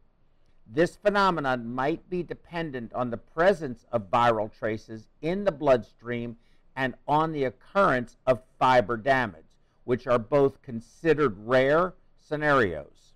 This 0.73 0.95
phenomenon 0.95 1.69
might 1.69 2.09
be 2.09 2.23
dependent 2.23 2.93
on 2.93 3.09
the 3.09 3.17
presence 3.17 3.85
of 3.91 4.09
viral 4.09 4.49
traces 4.49 5.09
in 5.21 5.43
the 5.43 5.51
bloodstream 5.51 6.37
and 6.77 6.95
on 7.05 7.33
the 7.33 7.43
occurrence 7.43 8.15
of 8.25 8.41
fiber 8.57 8.95
damage, 8.95 9.57
which 9.83 10.07
are 10.07 10.17
both 10.17 10.61
considered 10.61 11.35
rare 11.45 11.93
scenarios. 12.17 13.11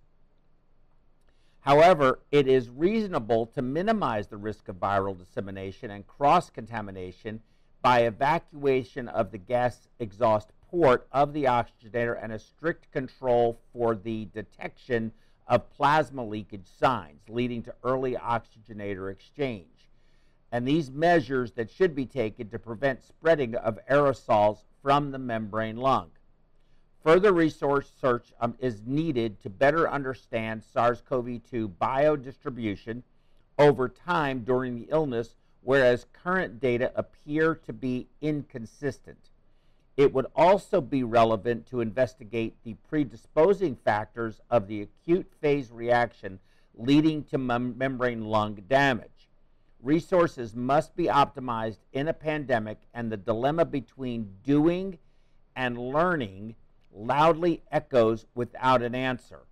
However, 1.62 2.20
it 2.30 2.46
is 2.46 2.70
reasonable 2.70 3.46
to 3.48 3.62
minimize 3.62 4.28
the 4.28 4.38
risk 4.38 4.68
of 4.68 4.76
viral 4.76 5.18
dissemination 5.18 5.92
and 5.92 6.06
cross 6.06 6.50
contamination 6.50 7.40
by 7.82 8.02
evacuation 8.02 9.08
of 9.08 9.32
the 9.32 9.38
gas 9.38 9.88
exhaust 10.00 10.50
port 10.70 11.08
of 11.14 11.32
the 11.32 11.46
oxygenator 11.46 12.22
and 12.22 12.34
a 12.34 12.40
strict 12.40 12.92
control 12.92 13.62
for 13.72 13.96
the 13.96 14.26
detection 14.34 15.14
of 15.48 15.70
plasma 15.70 16.26
leakage 16.26 16.68
signs 16.80 17.22
leading 17.30 17.62
to 17.64 17.76
early 17.84 18.16
oxygenator 18.16 19.12
exchange. 19.12 19.90
And 20.52 20.68
these 20.68 20.90
measures 20.90 21.52
that 21.54 21.70
should 21.70 21.96
be 21.96 22.06
taken 22.06 22.50
to 22.50 22.60
prevent 22.60 23.04
spreading 23.04 23.56
of 23.56 23.80
aerosols 23.90 24.60
from 24.82 25.12
the 25.12 25.20
membrane 25.20 25.78
lung. 25.78 26.12
Further 27.04 27.34
resource 27.34 27.92
search 28.02 28.34
um, 28.40 28.56
is 28.60 28.82
needed 28.86 29.42
to 29.44 29.50
better 29.50 29.90
understand 29.90 30.64
SARS 30.64 31.02
CoV 31.08 31.40
2 31.50 31.70
biodistribution 31.70 33.04
over 33.60 33.88
time 33.88 34.44
during 34.44 34.76
the 34.76 34.88
illness, 34.90 35.36
whereas 35.62 36.08
current 36.14 36.60
data 36.60 36.92
appear 36.96 37.54
to 37.54 37.74
be 37.74 38.08
inconsistent. 38.22 39.30
It 39.98 40.14
would 40.14 40.28
also 40.36 40.82
be 40.82 41.04
relevant 41.04 41.68
to 41.68 41.80
investigate 41.80 42.56
the 42.64 42.74
predisposing 42.90 43.78
factors 43.78 44.42
of 44.50 44.68
the 44.68 44.82
acute 44.82 45.32
phase 45.40 45.72
reaction 45.72 46.40
leading 46.74 47.24
to 47.26 47.38
mem- 47.38 47.78
membrane 47.78 48.26
lung 48.26 48.56
damage. 48.68 49.30
Resources 49.82 50.54
must 50.54 50.96
be 50.96 51.06
optimized 51.06 51.80
in 51.94 52.08
a 52.08 52.14
pandemic, 52.14 52.80
and 52.94 53.10
the 53.12 53.18
dilemma 53.18 53.64
between 53.64 54.34
doing 54.44 54.98
and 55.56 55.78
learning 55.78 56.56
loudly 56.92 57.62
echoes 57.72 58.26
without 58.36 58.82
an 58.82 58.96
answer. 58.96 59.44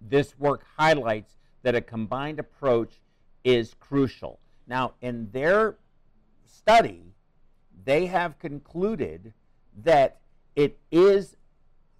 This 0.00 0.38
work 0.38 0.64
highlights 0.76 1.36
that 1.62 1.74
a 1.74 1.80
combined 1.80 2.38
approach 2.38 3.00
is 3.44 3.74
crucial. 3.80 4.40
Now, 4.66 4.94
in 5.00 5.30
their 5.30 5.76
study, 6.44 7.14
they 7.84 8.06
have 8.06 8.38
concluded 8.38 9.32
that 9.84 10.20
it 10.54 10.78
is 10.90 11.36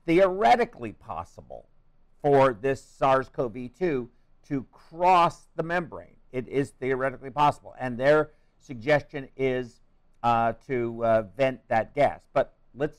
theoretically 0.07 0.93
possible 0.93 1.69
for 2.23 2.55
this 2.55 2.83
SARS 2.83 3.29
CoV 3.29 3.71
2 3.79 4.09
to 4.49 4.67
cross 4.73 5.49
the 5.57 5.63
membrane. 5.63 6.17
It 6.33 6.49
is 6.49 6.71
theoretically 6.71 7.31
possible. 7.31 7.75
And 7.79 7.99
their 7.99 8.31
suggestion 8.59 9.29
is 9.37 9.81
uh, 10.23 10.55
to 10.67 11.05
uh, 11.05 11.23
vent 11.37 11.61
that 11.69 11.95
gas. 11.95 12.21
But 12.33 12.55
let's 12.75 12.99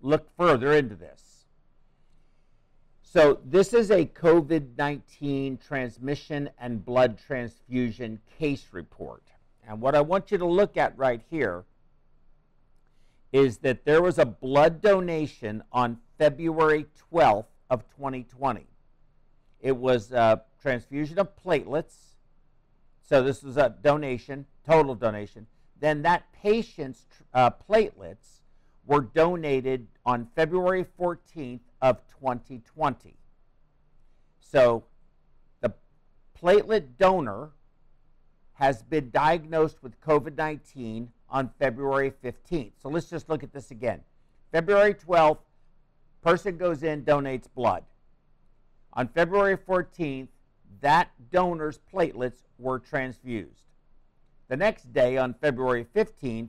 look 0.00 0.28
further 0.36 0.72
into 0.72 0.94
this. 0.94 1.46
So, 3.02 3.40
this 3.44 3.74
is 3.74 3.90
a 3.90 4.06
COVID 4.06 4.76
19 4.78 5.58
transmission 5.58 6.48
and 6.60 6.84
blood 6.84 7.18
transfusion 7.18 8.20
case 8.38 8.66
report. 8.70 9.24
And 9.66 9.80
what 9.80 9.96
I 9.96 10.00
want 10.00 10.30
you 10.30 10.38
to 10.38 10.46
look 10.46 10.76
at 10.76 10.96
right 10.96 11.20
here 11.28 11.64
is 13.32 13.58
that 13.58 13.84
there 13.84 14.02
was 14.02 14.18
a 14.18 14.26
blood 14.26 14.80
donation 14.80 15.62
on 15.72 15.98
February 16.18 16.86
12th 17.12 17.46
of 17.68 17.84
2020. 17.96 18.66
It 19.60 19.76
was 19.76 20.12
a 20.12 20.42
transfusion 20.60 21.18
of 21.18 21.28
platelets. 21.36 21.94
So 23.02 23.22
this 23.22 23.42
was 23.42 23.56
a 23.56 23.74
donation, 23.82 24.46
total 24.66 24.94
donation. 24.94 25.46
Then 25.78 26.02
that 26.02 26.32
patient's 26.32 27.06
uh, 27.32 27.50
platelets 27.50 28.40
were 28.86 29.00
donated 29.00 29.86
on 30.04 30.28
February 30.34 30.84
14th 30.98 31.60
of 31.80 32.00
2020. 32.20 33.14
So 34.40 34.84
the 35.60 35.72
platelet 36.40 36.96
donor 36.98 37.50
has 38.54 38.82
been 38.82 39.10
diagnosed 39.10 39.82
with 39.82 40.00
COVID 40.00 40.36
19 40.36 41.10
on 41.30 41.50
February 41.58 42.12
15th. 42.24 42.72
So 42.82 42.88
let's 42.88 43.08
just 43.08 43.28
look 43.28 43.42
at 43.42 43.52
this 43.52 43.70
again. 43.70 44.00
February 44.52 44.94
12th, 44.94 45.38
person 46.22 46.56
goes 46.56 46.82
in, 46.82 47.04
donates 47.04 47.46
blood. 47.54 47.84
On 48.92 49.08
February 49.08 49.56
14th, 49.56 50.28
that 50.80 51.10
donor's 51.30 51.78
platelets 51.92 52.42
were 52.58 52.78
transfused. 52.78 53.62
The 54.48 54.56
next 54.56 54.92
day, 54.92 55.16
on 55.16 55.34
February 55.34 55.86
15th, 55.94 56.48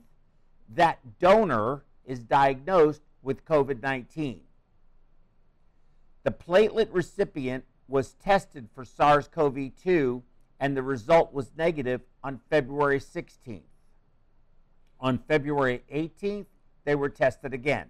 that 0.74 1.00
donor 1.20 1.84
is 2.06 2.20
diagnosed 2.24 3.02
with 3.22 3.46
COVID 3.46 3.82
19. 3.82 4.42
The 6.24 6.32
platelet 6.32 6.90
recipient 6.92 7.66
was 7.88 8.14
tested 8.14 8.70
for 8.74 8.86
SARS 8.86 9.28
CoV 9.28 9.72
2, 9.84 10.24
and 10.60 10.76
the 10.76 10.84
result 10.84 11.34
was 11.34 11.52
negative 11.58 12.02
on 12.24 12.40
February 12.50 13.00
16th. 13.00 13.62
On 15.02 15.18
February 15.18 15.82
18th, 15.92 16.46
they 16.86 16.94
were 16.96 17.10
tested 17.10 17.54
again. 17.54 17.88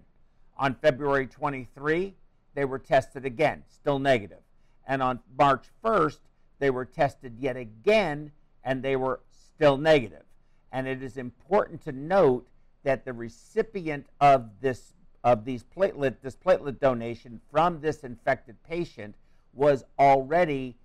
On 0.56 0.74
February 0.74 1.26
23, 1.26 2.14
they 2.54 2.64
were 2.64 2.78
tested 2.78 3.26
again, 3.26 3.62
still 3.68 3.98
negative. 3.98 4.38
And 4.86 5.02
on 5.02 5.20
March 5.38 5.66
1st, 5.84 6.20
they 6.58 6.70
were 6.70 6.86
tested 6.86 7.36
yet 7.38 7.56
again, 7.56 8.32
and 8.64 8.82
they 8.82 8.96
were 8.96 9.20
still 9.30 9.76
negative. 9.76 10.24
And 10.72 10.88
it 10.88 11.02
is 11.02 11.18
important 11.18 11.82
to 11.82 11.92
note 11.92 12.48
that 12.82 13.04
the 13.04 13.12
recipient 13.12 14.06
of 14.20 14.48
this 14.60 14.94
of 15.24 15.44
these 15.44 15.62
platelet 15.62 16.16
this 16.20 16.34
platelet 16.34 16.80
donation 16.80 17.40
from 17.50 17.80
this 17.80 18.00
infected 18.00 18.56
patient 18.68 19.14
was 19.52 19.84
already 19.98 20.76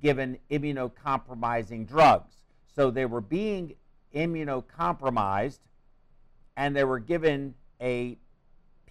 given 0.00 0.38
immunocompromising 0.50 1.88
drugs. 1.88 2.34
So 2.72 2.90
they 2.90 3.06
were 3.06 3.20
being 3.20 3.74
immunocompromised 4.14 5.58
and 6.60 6.76
they 6.76 6.84
were 6.84 6.98
given 6.98 7.54
a 7.80 8.18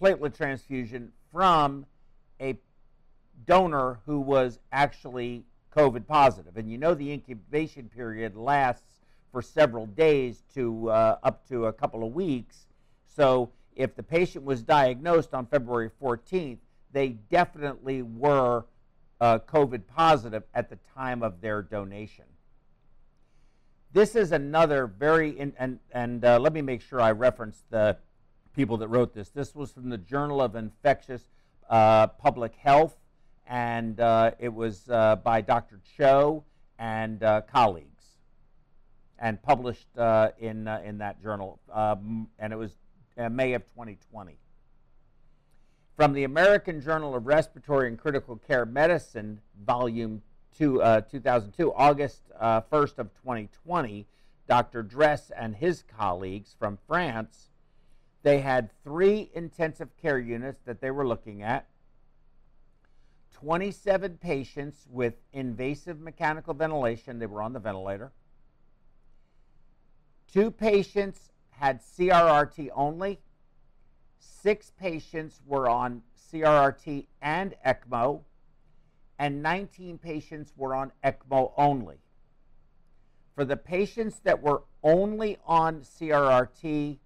platelet 0.00 0.36
transfusion 0.36 1.12
from 1.30 1.86
a 2.40 2.58
donor 3.46 4.00
who 4.06 4.18
was 4.18 4.58
actually 4.72 5.44
COVID 5.76 6.04
positive. 6.04 6.56
And 6.56 6.68
you 6.68 6.78
know 6.78 6.94
the 6.94 7.12
incubation 7.12 7.88
period 7.88 8.34
lasts 8.34 8.98
for 9.30 9.40
several 9.40 9.86
days 9.86 10.42
to 10.52 10.90
uh, 10.90 11.18
up 11.22 11.46
to 11.48 11.66
a 11.66 11.72
couple 11.72 12.02
of 12.04 12.12
weeks. 12.12 12.66
So 13.06 13.50
if 13.76 13.94
the 13.94 14.02
patient 14.02 14.44
was 14.44 14.62
diagnosed 14.62 15.32
on 15.32 15.46
February 15.46 15.90
14th, 16.02 16.58
they 16.90 17.10
definitely 17.30 18.02
were 18.02 18.64
uh, 19.20 19.38
COVID 19.38 19.82
positive 19.86 20.42
at 20.54 20.70
the 20.70 20.78
time 20.96 21.22
of 21.22 21.40
their 21.40 21.62
donation. 21.62 22.24
This 23.92 24.14
is 24.14 24.30
another 24.30 24.86
very, 24.86 25.36
in, 25.36 25.52
and, 25.58 25.80
and 25.90 26.24
uh, 26.24 26.38
let 26.38 26.52
me 26.52 26.62
make 26.62 26.80
sure 26.80 27.00
I 27.00 27.10
reference 27.10 27.64
the 27.70 27.96
people 28.54 28.76
that 28.76 28.88
wrote 28.88 29.14
this. 29.14 29.30
This 29.30 29.52
was 29.52 29.72
from 29.72 29.88
the 29.88 29.98
Journal 29.98 30.40
of 30.40 30.54
Infectious 30.54 31.24
uh, 31.68 32.06
Public 32.06 32.54
Health, 32.54 32.94
and 33.48 33.98
uh, 33.98 34.30
it 34.38 34.54
was 34.54 34.88
uh, 34.88 35.16
by 35.16 35.40
Dr. 35.40 35.80
Cho 35.96 36.44
and 36.78 37.20
uh, 37.24 37.40
colleagues, 37.40 38.04
and 39.18 39.42
published 39.42 39.88
in, 40.38 40.68
in 40.68 40.98
that 40.98 41.20
journal, 41.20 41.58
um, 41.72 42.28
and 42.38 42.52
it 42.52 42.56
was 42.56 42.70
May 43.16 43.54
of 43.54 43.66
2020. 43.66 44.38
From 45.96 46.12
the 46.12 46.22
American 46.22 46.80
Journal 46.80 47.16
of 47.16 47.26
Respiratory 47.26 47.88
and 47.88 47.98
Critical 47.98 48.36
Care 48.36 48.64
Medicine, 48.64 49.40
Volume 49.66 50.22
to, 50.58 50.82
uh, 50.82 51.00
2002, 51.02 51.72
August 51.74 52.22
uh, 52.38 52.60
1st 52.62 52.98
of 52.98 53.14
2020, 53.22 54.06
Dr. 54.46 54.82
Dres 54.82 55.30
and 55.30 55.56
his 55.56 55.84
colleagues 55.96 56.54
from 56.58 56.78
France, 56.86 57.48
they 58.22 58.40
had 58.40 58.70
three 58.84 59.30
intensive 59.34 59.96
care 59.96 60.18
units 60.18 60.60
that 60.64 60.80
they 60.80 60.90
were 60.90 61.06
looking 61.06 61.42
at, 61.42 61.66
27 63.32 64.18
patients 64.18 64.86
with 64.90 65.14
invasive 65.32 65.98
mechanical 65.98 66.52
ventilation, 66.52 67.18
they 67.18 67.26
were 67.26 67.40
on 67.40 67.54
the 67.54 67.58
ventilator. 67.58 68.12
Two 70.30 70.50
patients 70.50 71.30
had 71.50 71.80
CRRT 71.80 72.68
only. 72.74 73.18
Six 74.18 74.72
patients 74.78 75.40
were 75.46 75.68
on 75.68 76.02
CRRT 76.30 77.06
and 77.22 77.54
ECMO 77.64 78.20
and 79.20 79.42
19 79.42 79.98
patients 79.98 80.54
were 80.56 80.74
on 80.74 80.90
ECMO 81.04 81.52
only. 81.58 81.96
For 83.34 83.44
the 83.44 83.56
patients 83.56 84.18
that 84.24 84.42
were 84.42 84.62
only 84.82 85.36
on 85.46 85.82
CRRT, 85.82 86.96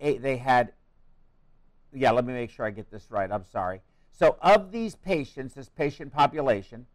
eh, 0.00 0.18
they 0.18 0.36
had, 0.36 0.72
yeah, 1.92 2.12
let 2.12 2.24
me 2.24 2.32
make 2.32 2.48
sure 2.48 2.64
I 2.64 2.70
get 2.70 2.92
this 2.92 3.10
right. 3.10 3.30
I'm 3.30 3.44
sorry. 3.44 3.80
So, 4.12 4.36
of 4.40 4.70
these 4.70 4.94
patients, 4.94 5.54
this 5.54 5.68
patient 5.68 6.12
population, 6.12 6.86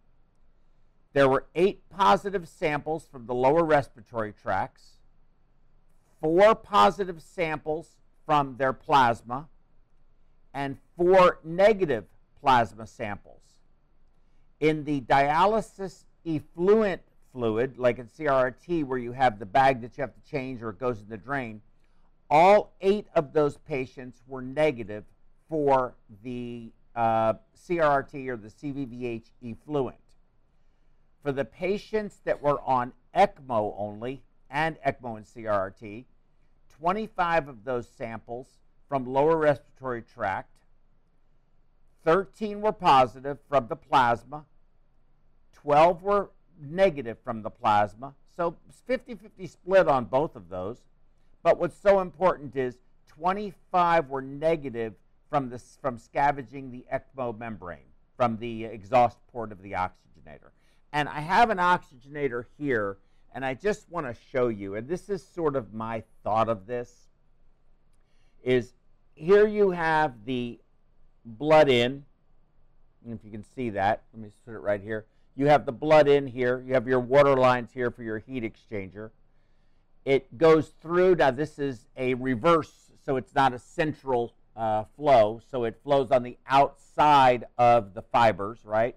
there 1.12 1.28
were 1.28 1.48
eight 1.54 1.82
positive 1.90 2.48
samples 2.48 3.06
from 3.06 3.26
the 3.26 3.36
lower 3.36 3.66
respiratory 3.66 4.32
tracts, 4.32 4.92
four 6.22 6.56
positive 6.56 7.22
samples 7.22 7.98
from 8.26 8.56
their 8.56 8.72
plasma, 8.72 9.50
and 10.54 10.78
four 10.96 11.40
negative 11.44 12.06
plasma 12.40 12.88
samples 12.88 13.42
in 14.66 14.84
the 14.84 15.02
dialysis 15.02 16.06
effluent 16.26 17.02
fluid, 17.32 17.78
like 17.78 18.00
in 18.00 18.08
CRRT, 18.08 18.84
where 18.84 18.98
you 18.98 19.12
have 19.12 19.38
the 19.38 19.46
bag 19.46 19.82
that 19.82 19.96
you 19.96 20.02
have 20.02 20.14
to 20.16 20.30
change 20.32 20.64
or 20.64 20.70
it 20.72 20.80
goes 20.80 21.00
in 21.00 21.08
the 21.08 21.18
drain, 21.18 21.62
all 22.32 22.74
eight 22.82 23.06
of 23.14 23.34
those 23.34 23.58
patients 23.58 24.24
were 24.28 24.42
negative 24.42 25.04
for 25.48 25.94
the 26.24 26.72
uh, 26.96 27.34
CRRT 27.56 28.28
or 28.28 28.38
the 28.38 28.48
CVVH 28.48 29.26
effluent. 29.44 29.98
For 31.22 31.32
the 31.32 31.46
patients 31.46 32.22
that 32.24 32.42
were 32.42 32.60
on 32.62 32.94
ECMO 33.16 33.76
only 33.78 34.24
and 34.50 34.78
ECMO 34.84 35.18
and 35.18 35.26
CRRT, 35.26 36.06
25 36.80 37.48
of 37.50 37.64
those 37.64 37.88
samples 37.88 38.48
from 38.90 39.06
lower 39.06 39.38
respiratory 39.38 40.02
tract 40.02 40.50
13 42.06 42.62
were 42.62 42.72
positive 42.72 43.40
from 43.50 43.68
the 43.68 43.76
plasma, 43.76 44.46
12 45.66 46.04
were 46.04 46.30
negative 46.62 47.18
from 47.24 47.42
the 47.42 47.50
plasma. 47.50 48.14
So 48.38 48.56
50 48.86 49.16
50 49.16 49.48
split 49.48 49.88
on 49.88 50.06
both 50.06 50.36
of 50.36 50.48
those. 50.48 50.78
But 51.42 51.60
what's 51.60 51.76
so 51.76 52.02
important 52.02 52.56
is 52.56 52.78
25 53.08 54.10
were 54.10 54.22
negative 54.22 54.94
from, 55.28 55.50
the, 55.50 55.58
from 55.82 55.98
scavenging 55.98 56.72
the 56.72 56.86
ECMO 56.94 57.38
membrane, 57.38 57.90
from 58.16 58.38
the 58.38 58.66
exhaust 58.66 59.18
port 59.32 59.52
of 59.52 59.62
the 59.64 59.72
oxygenator. 59.72 60.52
And 60.94 61.10
I 61.10 61.20
have 61.20 61.50
an 61.50 61.58
oxygenator 61.58 62.46
here, 62.60 62.98
And 63.34 63.44
I 63.44 63.56
just 63.56 63.90
want 63.90 64.06
to 64.06 64.16
show 64.32 64.50
you, 64.50 64.76
and 64.76 64.88
this 64.88 65.10
is 65.10 65.26
sort 65.28 65.56
of 65.56 65.74
my 65.74 66.04
thought 66.24 66.48
of 66.48 66.68
this, 66.68 67.10
is 68.44 68.74
here 69.16 69.48
you 69.48 69.72
have 69.72 70.14
the 70.26 70.60
blood 71.26 71.70
in, 71.70 72.06
and 73.04 73.14
if 73.14 73.26
you 73.26 73.32
can 73.32 73.44
see 73.56 73.72
that, 73.72 74.04
let 74.14 74.22
me 74.22 74.30
put 74.46 74.54
it 74.54 74.60
right 74.60 74.82
here. 74.82 75.06
You 75.36 75.48
have 75.48 75.66
the 75.66 75.72
blood 75.72 76.08
in 76.08 76.28
here. 76.28 76.64
You 76.66 76.74
have 76.74 76.88
your 76.88 77.00
water 77.00 77.36
lines 77.36 77.72
here 77.74 77.92
for 77.92 78.04
your 78.04 78.20
heat 78.20 78.44
exchanger. 78.44 79.12
It 80.06 80.38
goes 80.38 80.70
through. 80.82 81.16
Now, 81.16 81.32
this 81.32 81.60
is 81.60 81.88
a 81.98 82.14
reverse, 82.14 82.92
so 83.04 83.18
it's 83.18 83.36
not 83.36 83.54
a 83.54 83.60
central 83.60 84.34
uh, 84.56 84.86
flow. 84.96 85.42
So 85.52 85.66
it 85.66 85.80
flows 85.84 86.12
on 86.12 86.24
the 86.24 86.38
outside 86.48 87.46
of 87.58 87.94
the 87.94 88.02
fibers, 88.02 88.60
right? 88.64 88.96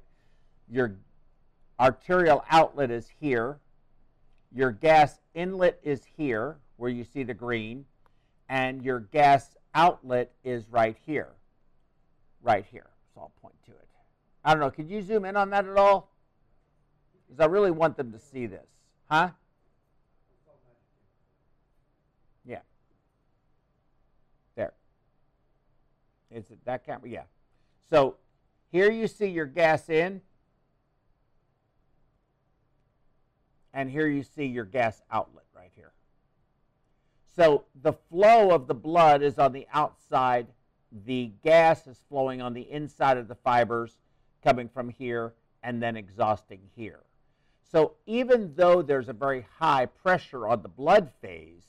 Your 0.70 0.96
arterial 1.80 2.44
outlet 2.50 2.90
is 2.90 3.08
here. 3.20 3.58
Your 4.54 4.70
gas 4.70 5.18
inlet 5.34 5.80
is 5.82 6.02
here, 6.16 6.58
where 6.76 6.90
you 6.90 7.04
see 7.04 7.24
the 7.24 7.34
green. 7.34 7.84
And 8.48 8.82
your 8.82 9.00
gas 9.00 9.56
outlet 9.74 10.30
is 10.44 10.68
right 10.70 10.96
here. 11.04 11.30
Right 12.42 12.64
here. 12.70 12.90
So 13.12 13.22
I'll 13.22 13.32
point 13.42 13.56
to 13.66 13.72
it. 13.72 13.88
I 14.44 14.52
don't 14.52 14.60
know. 14.60 14.70
Could 14.70 14.88
you 14.88 15.02
zoom 15.02 15.24
in 15.24 15.36
on 15.36 15.50
that 15.50 15.66
at 15.66 15.76
all? 15.76 16.12
Because 17.28 17.40
I 17.40 17.46
really 17.46 17.70
want 17.70 17.96
them 17.96 18.10
to 18.12 18.18
see 18.18 18.46
this. 18.46 18.66
Huh? 19.10 19.30
Yeah. 22.46 22.60
There. 24.56 24.72
Is 26.30 26.50
it 26.50 26.58
that 26.64 26.86
camera? 26.86 27.08
Yeah. 27.08 27.24
So 27.90 28.16
here 28.72 28.90
you 28.90 29.06
see 29.06 29.26
your 29.26 29.46
gas 29.46 29.90
in, 29.90 30.22
and 33.74 33.90
here 33.90 34.08
you 34.08 34.22
see 34.22 34.46
your 34.46 34.64
gas 34.64 35.02
outlet 35.10 35.44
right 35.54 35.70
here. 35.76 35.92
So 37.36 37.64
the 37.82 37.92
flow 37.92 38.50
of 38.50 38.66
the 38.66 38.74
blood 38.74 39.22
is 39.22 39.38
on 39.38 39.52
the 39.52 39.66
outside. 39.72 40.48
The 41.04 41.32
gas 41.44 41.86
is 41.86 42.02
flowing 42.08 42.40
on 42.40 42.54
the 42.54 42.70
inside 42.70 43.18
of 43.18 43.28
the 43.28 43.34
fibers, 43.34 43.98
coming 44.42 44.68
from 44.68 44.88
here 44.88 45.34
and 45.62 45.82
then 45.82 45.96
exhausting 45.96 46.60
here. 46.74 47.00
So 47.70 47.92
even 48.06 48.54
though 48.56 48.80
there's 48.80 49.08
a 49.08 49.12
very 49.12 49.46
high 49.58 49.86
pressure 49.86 50.48
on 50.48 50.62
the 50.62 50.68
blood 50.68 51.10
phase, 51.20 51.66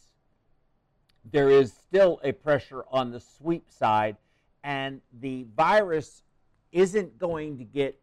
there 1.30 1.50
is 1.50 1.74
still 1.74 2.22
a 2.24 2.32
pressure 2.32 2.86
on 2.89 3.12
the 3.12 3.20
sweep 3.20 3.70
side, 3.70 4.16
and 4.64 5.02
the 5.20 5.45
virus 5.56 6.24
isn't 6.72 7.20
going 7.20 7.58
to 7.58 7.66
get 7.66 8.00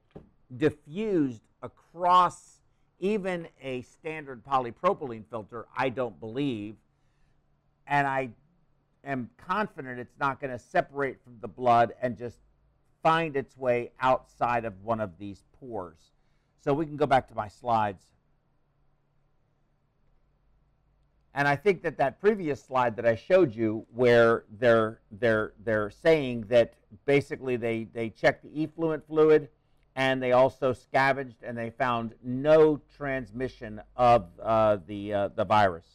diffused 0.57 1.43
across 1.63 2.61
even 2.99 3.49
a 3.63 3.83
standard 3.83 4.45
polypropylene 4.45 5.25
filter, 5.31 5.67
I 5.77 5.89
don't 5.89 6.19
believe. 6.21 6.77
And 7.87 8.07
I 8.07 8.31
am 9.05 9.31
confident 9.39 9.99
it's 10.01 10.19
not 10.19 10.41
going 10.41 10.51
to 10.51 10.59
separate 10.59 11.23
from 11.23 11.39
the 11.41 11.49
blood 11.49 11.95
and 12.03 12.17
just 12.17 12.39
find 13.03 13.37
its 13.37 13.57
way 13.57 13.93
outside 14.01 14.65
of 14.65 14.83
one 14.83 15.01
of 15.01 15.19
these 15.19 15.45
pores. 15.59 16.16
So 16.67 16.75
we 16.75 16.85
can 16.85 16.97
go 16.97 17.07
back 17.07 17.29
to 17.29 17.35
my 17.37 17.47
slides. 17.47 18.03
And 21.33 21.47
I 21.47 21.55
think 21.55 21.83
that 21.83 21.97
that 21.99 22.21
previous 22.21 22.61
slide 22.61 22.97
that 22.97 23.07
I 23.07 23.15
showed 23.15 23.55
you, 23.55 23.87
where 23.95 24.43
they're 24.59 24.99
they're 25.13 25.53
they're 25.63 25.91
saying 25.91 26.47
that 26.49 26.75
basically 27.05 27.55
they 27.55 27.85
they 27.85 28.11
checked 28.11 28.43
the 28.43 28.65
effluent 28.65 29.07
fluid, 29.07 29.49
and 29.95 30.21
they 30.21 30.33
also 30.33 30.73
scavenged 30.73 31.37
and 31.45 31.57
they 31.57 31.71
found 31.71 32.15
no 32.25 32.81
transmission 32.97 33.81
of 33.97 34.27
uh, 34.43 34.79
the 34.89 35.15
uh, 35.15 35.29
the 35.37 35.45
virus. 35.45 35.87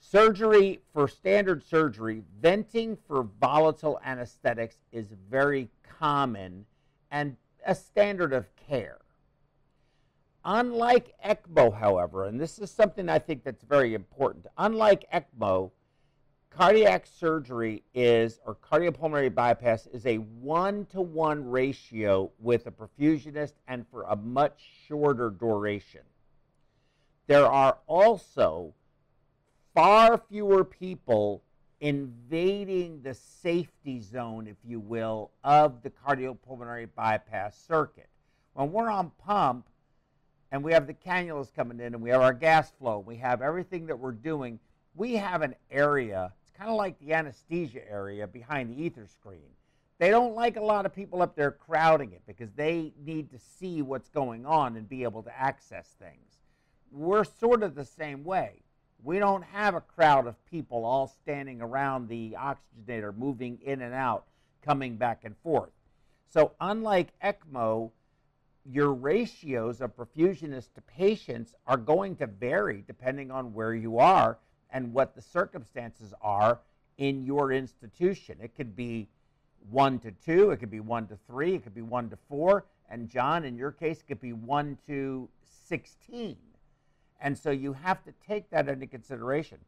Surgery 0.00 0.80
for 0.94 1.08
standard 1.08 1.62
surgery, 1.62 2.22
venting 2.40 2.96
for 3.06 3.26
volatile 3.38 4.00
anesthetics 4.02 4.76
is 4.92 5.08
very 5.28 5.68
common 5.98 6.64
and 7.10 7.36
a 7.66 7.74
standard 7.74 8.32
of 8.32 8.46
care. 8.68 8.98
Unlike 10.44 11.14
ECMO, 11.24 11.78
however, 11.78 12.24
and 12.24 12.40
this 12.40 12.58
is 12.58 12.70
something 12.70 13.08
I 13.08 13.18
think 13.18 13.44
that's 13.44 13.64
very 13.64 13.94
important, 13.94 14.46
unlike 14.56 15.04
ECMO, 15.12 15.70
cardiac 16.50 17.06
surgery 17.06 17.82
is, 17.94 18.40
or 18.46 18.54
cardiopulmonary 18.54 19.34
bypass, 19.34 19.86
is 19.88 20.06
a 20.06 20.16
one 20.16 20.86
to 20.86 21.00
one 21.00 21.48
ratio 21.48 22.30
with 22.38 22.66
a 22.66 22.70
perfusionist 22.70 23.54
and 23.66 23.86
for 23.90 24.04
a 24.04 24.16
much 24.16 24.60
shorter 24.86 25.30
duration. 25.30 26.02
There 27.26 27.46
are 27.46 27.78
also 27.86 28.74
far 29.74 30.18
fewer 30.30 30.64
people 30.64 31.42
invading 31.80 33.02
the 33.02 33.14
safety 33.14 34.00
zone, 34.00 34.46
if 34.46 34.56
you 34.64 34.80
will, 34.80 35.30
of 35.44 35.82
the 35.82 35.90
cardiopulmonary 35.90 36.88
bypass 36.96 37.56
circuit. 37.68 38.08
When 38.54 38.72
we're 38.72 38.90
on 38.90 39.12
pump 39.18 39.68
and 40.50 40.64
we 40.64 40.72
have 40.72 40.86
the 40.86 40.94
cannulas 40.94 41.54
coming 41.54 41.78
in 41.80 41.94
and 41.94 42.02
we 42.02 42.10
have 42.10 42.20
our 42.20 42.32
gas 42.32 42.70
flow, 42.78 42.98
we 42.98 43.16
have 43.16 43.42
everything 43.42 43.86
that 43.86 43.98
we're 43.98 44.12
doing, 44.12 44.58
we 44.94 45.14
have 45.14 45.42
an 45.42 45.54
area, 45.70 46.32
it's 46.42 46.50
kind 46.56 46.70
of 46.70 46.76
like 46.76 46.98
the 46.98 47.12
anesthesia 47.12 47.88
area 47.90 48.26
behind 48.26 48.70
the 48.70 48.82
ether 48.82 49.06
screen. 49.06 49.50
They 49.98 50.10
don't 50.10 50.34
like 50.34 50.56
a 50.56 50.62
lot 50.62 50.86
of 50.86 50.94
people 50.94 51.22
up 51.22 51.34
there 51.34 51.50
crowding 51.50 52.12
it 52.12 52.22
because 52.26 52.52
they 52.52 52.92
need 53.04 53.30
to 53.30 53.38
see 53.38 53.82
what's 53.82 54.08
going 54.08 54.46
on 54.46 54.76
and 54.76 54.88
be 54.88 55.02
able 55.02 55.22
to 55.24 55.38
access 55.38 55.88
things. 55.98 56.38
We're 56.90 57.24
sort 57.24 57.62
of 57.62 57.74
the 57.74 57.84
same 57.84 58.24
way 58.24 58.62
we 59.02 59.18
don't 59.18 59.42
have 59.44 59.74
a 59.74 59.80
crowd 59.80 60.26
of 60.26 60.34
people 60.46 60.84
all 60.84 61.06
standing 61.06 61.60
around 61.60 62.08
the 62.08 62.36
oxygenator, 62.38 63.16
moving 63.16 63.58
in 63.62 63.80
and 63.80 63.94
out, 63.94 64.26
coming 64.62 64.96
back 64.96 65.20
and 65.24 65.36
forth. 65.38 65.70
So, 66.30 66.52
unlike 66.60 67.08
ECMO, 67.22 67.90
your 68.70 68.92
ratios 68.92 69.80
of 69.80 69.96
perfusionists 69.96 70.72
to 70.74 70.80
patients 70.82 71.54
are 71.66 71.76
going 71.76 72.16
to 72.16 72.26
vary 72.26 72.84
depending 72.86 73.30
on 73.30 73.54
where 73.54 73.74
you 73.74 73.98
are 73.98 74.38
and 74.70 74.92
what 74.92 75.14
the 75.14 75.22
circumstances 75.22 76.12
are 76.20 76.60
in 76.98 77.24
your 77.24 77.52
institution. 77.52 78.36
It 78.42 78.54
could 78.54 78.76
be 78.76 79.08
one 79.70 79.98
to 80.00 80.10
two, 80.10 80.50
it 80.50 80.58
could 80.58 80.70
be 80.70 80.80
one 80.80 81.06
to 81.06 81.18
three, 81.26 81.54
it 81.54 81.62
could 81.62 81.74
be 81.74 81.82
one 81.82 82.10
to 82.10 82.18
four, 82.28 82.64
and 82.90 83.08
John, 83.08 83.44
in 83.44 83.56
your 83.56 83.72
case, 83.72 84.00
it 84.00 84.06
could 84.06 84.20
be 84.20 84.32
one 84.32 84.78
to 84.86 85.28
16. 85.66 86.36
And 87.20 87.36
so 87.36 87.50
you 87.50 87.72
have 87.72 88.02
to 88.04 88.12
take 88.26 88.50
that 88.50 88.68
into 88.68 88.86
consideration. 88.86 89.58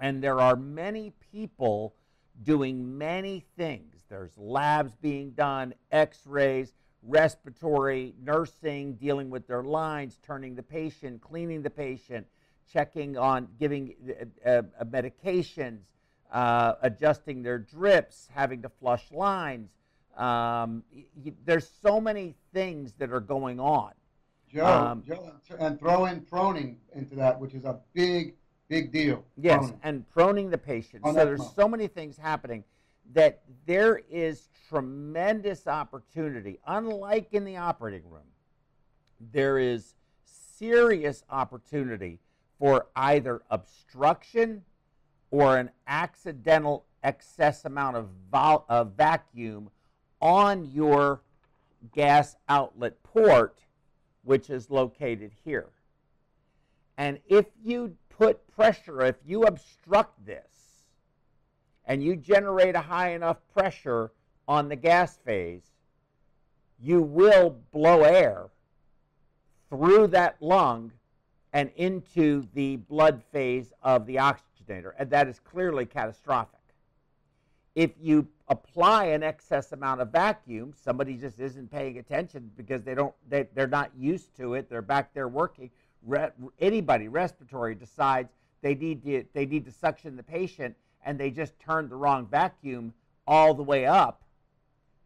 And 0.00 0.22
there 0.22 0.40
are 0.40 0.56
many 0.56 1.12
people 1.32 1.94
doing 2.42 2.98
many 2.98 3.44
things. 3.56 3.94
There's 4.08 4.36
labs 4.36 4.94
being 4.96 5.30
done, 5.30 5.74
x 5.92 6.26
rays, 6.26 6.72
respiratory, 7.06 8.14
nursing, 8.22 8.94
dealing 8.94 9.30
with 9.30 9.46
their 9.46 9.62
lines, 9.62 10.18
turning 10.22 10.54
the 10.54 10.62
patient, 10.62 11.20
cleaning 11.20 11.62
the 11.62 11.70
patient, 11.70 12.26
checking 12.72 13.16
on 13.16 13.48
giving 13.58 13.94
uh, 14.44 14.48
uh, 14.48 14.84
medications, 14.84 15.80
uh, 16.32 16.74
adjusting 16.82 17.42
their 17.42 17.58
drips, 17.58 18.28
having 18.34 18.62
to 18.62 18.68
flush 18.68 19.10
lines. 19.12 19.70
Um, 20.16 20.84
there's 21.44 21.70
so 21.82 22.00
many 22.00 22.34
things 22.52 22.92
that 22.98 23.12
are 23.12 23.20
going 23.20 23.60
on. 23.60 23.92
Joe, 24.48 24.66
um, 24.66 25.02
Joe, 25.06 25.32
and 25.58 25.78
throw 25.78 26.06
in 26.06 26.20
proning 26.20 26.76
into 26.94 27.16
that, 27.16 27.38
which 27.40 27.54
is 27.54 27.64
a 27.64 27.80
big, 27.92 28.34
big 28.68 28.92
deal. 28.92 29.24
Yes, 29.36 29.64
proning. 29.64 29.78
and 29.82 30.04
proning 30.14 30.50
the 30.50 30.58
patient. 30.58 31.04
On 31.04 31.14
so 31.14 31.24
there's 31.24 31.40
month. 31.40 31.54
so 31.56 31.68
many 31.68 31.88
things 31.88 32.16
happening 32.16 32.62
that 33.12 33.42
there 33.66 34.00
is 34.10 34.48
tremendous 34.68 35.66
opportunity. 35.66 36.58
Unlike 36.66 37.28
in 37.32 37.44
the 37.44 37.56
operating 37.56 38.08
room, 38.08 38.22
there 39.32 39.58
is 39.58 39.94
serious 40.24 41.24
opportunity 41.30 42.18
for 42.58 42.86
either 42.96 43.42
obstruction 43.50 44.62
or 45.30 45.58
an 45.58 45.70
accidental 45.86 46.84
excess 47.02 47.64
amount 47.64 47.96
of, 47.96 48.08
vol- 48.30 48.64
of 48.68 48.92
vacuum 48.92 49.70
on 50.20 50.64
your 50.72 51.20
gas 51.92 52.36
outlet 52.48 53.02
port 53.02 53.58
which 54.24 54.50
is 54.50 54.70
located 54.70 55.30
here. 55.44 55.68
And 56.96 57.18
if 57.28 57.46
you 57.62 57.96
put 58.08 58.46
pressure, 58.54 59.02
if 59.02 59.16
you 59.26 59.44
obstruct 59.44 60.24
this, 60.24 60.63
and 61.86 62.02
you 62.02 62.16
generate 62.16 62.74
a 62.74 62.80
high 62.80 63.10
enough 63.10 63.38
pressure 63.52 64.10
on 64.48 64.68
the 64.68 64.76
gas 64.76 65.16
phase, 65.18 65.62
you 66.82 67.00
will 67.00 67.56
blow 67.72 68.02
air 68.02 68.46
through 69.68 70.06
that 70.08 70.36
lung 70.40 70.92
and 71.52 71.70
into 71.76 72.46
the 72.54 72.76
blood 72.76 73.22
phase 73.32 73.72
of 73.82 74.06
the 74.06 74.16
oxygenator, 74.16 74.92
and 74.98 75.08
that 75.10 75.28
is 75.28 75.38
clearly 75.40 75.86
catastrophic. 75.86 76.58
If 77.74 77.92
you 78.00 78.26
apply 78.48 79.06
an 79.06 79.22
excess 79.22 79.72
amount 79.72 80.00
of 80.00 80.10
vacuum, 80.10 80.74
somebody 80.76 81.16
just 81.16 81.40
isn't 81.40 81.70
paying 81.70 81.98
attention 81.98 82.50
because 82.56 82.82
they 82.82 82.94
don't 82.94 83.14
they, 83.28 83.48
they're 83.54 83.66
not 83.66 83.90
used 83.96 84.36
to 84.36 84.54
it. 84.54 84.68
They're 84.68 84.82
back 84.82 85.14
there 85.14 85.28
working, 85.28 85.70
re- 86.04 86.30
anybody 86.60 87.08
respiratory 87.08 87.74
decides 87.74 88.30
they 88.60 88.74
need 88.74 89.02
to 89.04 89.24
they 89.32 89.46
need 89.46 89.64
to 89.64 89.72
suction 89.72 90.16
the 90.16 90.22
patient 90.22 90.76
and 91.04 91.18
they 91.18 91.30
just 91.30 91.58
turned 91.60 91.90
the 91.90 91.96
wrong 91.96 92.26
vacuum 92.26 92.92
all 93.26 93.54
the 93.54 93.62
way 93.62 93.86
up, 93.86 94.22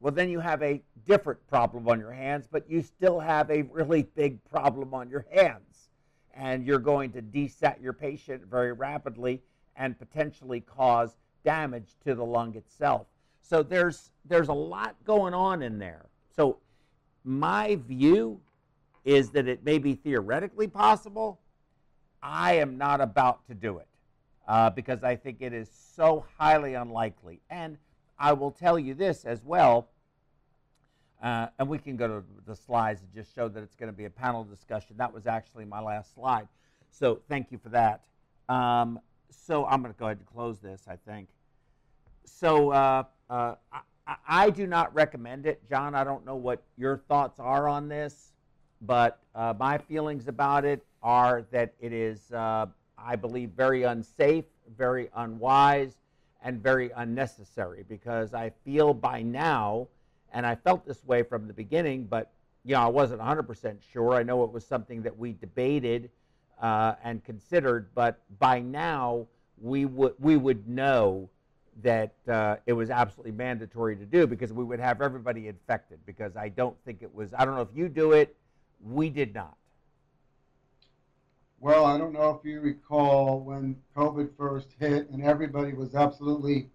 well 0.00 0.12
then 0.12 0.28
you 0.28 0.40
have 0.40 0.62
a 0.62 0.80
different 1.06 1.44
problem 1.48 1.88
on 1.88 1.98
your 1.98 2.12
hands, 2.12 2.46
but 2.50 2.68
you 2.70 2.82
still 2.82 3.20
have 3.20 3.50
a 3.50 3.62
really 3.62 4.02
big 4.14 4.42
problem 4.44 4.94
on 4.94 5.10
your 5.10 5.26
hands, 5.32 5.88
and 6.34 6.64
you're 6.64 6.78
going 6.78 7.10
to 7.12 7.22
desat 7.22 7.82
your 7.82 7.92
patient 7.92 8.42
very 8.46 8.72
rapidly 8.72 9.40
and 9.76 9.98
potentially 9.98 10.60
cause 10.60 11.16
damage 11.44 11.96
to 12.04 12.14
the 12.14 12.24
lung 12.24 12.54
itself. 12.56 13.06
So 13.40 13.62
there's 13.62 14.10
there's 14.24 14.48
a 14.48 14.54
lot 14.54 14.94
going 15.04 15.34
on 15.34 15.62
in 15.62 15.78
there. 15.78 16.06
So 16.36 16.58
my 17.24 17.76
view 17.76 18.40
is 19.04 19.30
that 19.30 19.48
it 19.48 19.64
may 19.64 19.78
be 19.78 19.94
theoretically 19.94 20.68
possible. 20.68 21.40
I 22.22 22.54
am 22.54 22.76
not 22.76 23.00
about 23.00 23.46
to 23.46 23.54
do 23.54 23.78
it 23.78 23.88
uh, 24.48 24.70
because 24.70 25.04
I 25.04 25.14
think 25.14 25.36
it 25.40 25.52
is 25.52 25.70
so 25.94 26.24
highly 26.38 26.74
unlikely. 26.74 27.40
And 27.50 27.76
I 28.18 28.32
will 28.32 28.50
tell 28.50 28.78
you 28.78 28.94
this 28.94 29.24
as 29.24 29.44
well, 29.44 29.88
uh, 31.22 31.48
and 31.58 31.68
we 31.68 31.78
can 31.78 31.96
go 31.96 32.08
to 32.08 32.24
the 32.46 32.56
slides 32.56 33.02
and 33.02 33.12
just 33.12 33.34
show 33.34 33.48
that 33.48 33.62
it's 33.62 33.76
going 33.76 33.92
to 33.92 33.96
be 33.96 34.06
a 34.06 34.10
panel 34.10 34.42
discussion. 34.42 34.96
That 34.96 35.12
was 35.12 35.26
actually 35.26 35.66
my 35.66 35.80
last 35.80 36.14
slide. 36.14 36.48
So 36.90 37.20
thank 37.28 37.52
you 37.52 37.58
for 37.58 37.68
that. 37.68 38.04
Um, 38.48 38.98
so 39.30 39.66
I'm 39.66 39.82
going 39.82 39.92
to 39.92 39.98
go 39.98 40.06
ahead 40.06 40.18
and 40.18 40.26
close 40.26 40.58
this, 40.58 40.82
I 40.88 40.96
think. 40.96 41.28
So 42.24 42.70
uh, 42.70 43.04
uh, 43.28 43.54
I, 43.72 44.16
I, 44.26 44.50
do 44.50 44.66
not 44.66 44.94
recommend 44.94 45.46
it. 45.46 45.60
John, 45.68 45.94
I 45.94 46.04
don't 46.04 46.24
know 46.24 46.36
what 46.36 46.62
your 46.76 46.96
thoughts 46.96 47.38
are 47.38 47.68
on 47.68 47.88
this, 47.88 48.32
but 48.80 49.18
uh, 49.34 49.54
my 49.58 49.76
feelings 49.76 50.28
about 50.28 50.64
it 50.64 50.84
are 51.02 51.44
that 51.50 51.74
it 51.80 51.92
is, 51.92 52.32
uh, 52.32 52.66
I 53.02 53.16
believe, 53.16 53.50
very 53.50 53.84
unsafe, 53.84 54.44
very 54.76 55.08
unwise, 55.14 55.96
and 56.42 56.62
very 56.62 56.90
unnecessary 56.96 57.84
because 57.88 58.34
I 58.34 58.52
feel 58.64 58.94
by 58.94 59.22
now, 59.22 59.88
and 60.32 60.46
I 60.46 60.54
felt 60.54 60.86
this 60.86 61.04
way 61.04 61.22
from 61.22 61.46
the 61.46 61.52
beginning, 61.52 62.04
but 62.04 62.30
you 62.64 62.74
know, 62.74 62.80
I 62.80 62.88
wasn't 62.88 63.20
100% 63.20 63.78
sure. 63.92 64.14
I 64.14 64.22
know 64.22 64.44
it 64.44 64.52
was 64.52 64.66
something 64.66 65.02
that 65.02 65.16
we 65.16 65.32
debated 65.32 66.10
uh, 66.60 66.94
and 67.02 67.24
considered, 67.24 67.88
but 67.94 68.20
by 68.38 68.60
now 68.60 69.26
we 69.60 69.84
would 69.84 70.14
we 70.18 70.36
would 70.36 70.68
know 70.68 71.28
that 71.82 72.14
uh, 72.28 72.56
it 72.66 72.72
was 72.72 72.90
absolutely 72.90 73.32
mandatory 73.32 73.96
to 73.96 74.04
do 74.04 74.26
because 74.26 74.52
we 74.52 74.64
would 74.64 74.80
have 74.80 75.00
everybody 75.00 75.48
infected. 75.48 75.98
Because 76.04 76.36
I 76.36 76.48
don't 76.48 76.76
think 76.84 77.02
it 77.02 77.14
was. 77.14 77.32
I 77.34 77.44
don't 77.44 77.54
know 77.54 77.62
if 77.62 77.74
you 77.74 77.88
do 77.88 78.12
it. 78.12 78.36
We 78.84 79.10
did 79.10 79.34
not. 79.34 79.56
Well, 81.60 81.86
I 81.86 81.98
don't 81.98 82.12
know 82.12 82.38
if 82.38 82.48
you 82.48 82.60
recall 82.60 83.40
when 83.40 83.76
COVID 83.96 84.30
first 84.36 84.68
hit 84.78 85.10
and 85.10 85.24
everybody 85.24 85.72
was 85.72 85.96
absolutely 85.96 86.70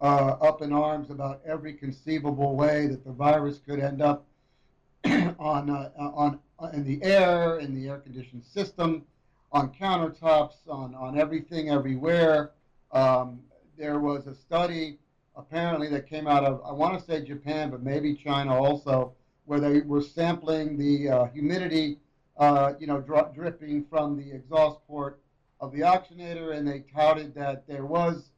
uh, 0.00 0.36
up 0.40 0.62
in 0.62 0.72
arms 0.72 1.10
about 1.10 1.40
every 1.44 1.72
conceivable 1.72 2.54
way 2.54 2.86
that 2.86 3.04
the 3.04 3.10
virus 3.10 3.58
could 3.66 3.80
end 3.80 4.00
up 4.00 4.24
on 5.04 5.68
uh, 5.68 5.90
on 5.98 6.38
in 6.72 6.84
the 6.84 7.02
air, 7.02 7.58
in 7.58 7.74
the 7.74 7.88
air 7.88 7.98
conditioned 7.98 8.44
system, 8.44 9.04
on 9.50 9.74
countertops, 9.74 10.54
on 10.68 10.94
on 10.94 11.18
everything, 11.18 11.70
everywhere. 11.70 12.52
Um, 12.92 13.40
there 13.76 13.98
was 13.98 14.28
a 14.28 14.34
study 14.34 14.98
apparently 15.36 15.88
that 15.88 16.08
came 16.08 16.28
out 16.28 16.44
of 16.44 16.62
I 16.64 16.70
want 16.70 16.96
to 16.96 17.04
say 17.04 17.24
Japan, 17.24 17.70
but 17.70 17.82
maybe 17.82 18.14
China 18.14 18.54
also, 18.54 19.12
where 19.46 19.58
they 19.58 19.80
were 19.80 20.02
sampling 20.02 20.78
the 20.78 21.08
uh, 21.08 21.24
humidity, 21.26 21.98
uh, 22.36 22.72
you 22.78 22.86
know, 22.86 23.00
dripping 23.34 23.84
from 23.88 24.16
the 24.16 24.32
exhaust 24.32 24.78
port 24.86 25.20
of 25.60 25.72
the 25.72 25.80
oxygenator, 25.80 26.56
and 26.56 26.66
they 26.66 26.80
touted 26.94 27.34
that 27.34 27.66
there 27.66 27.86
was 27.86 28.30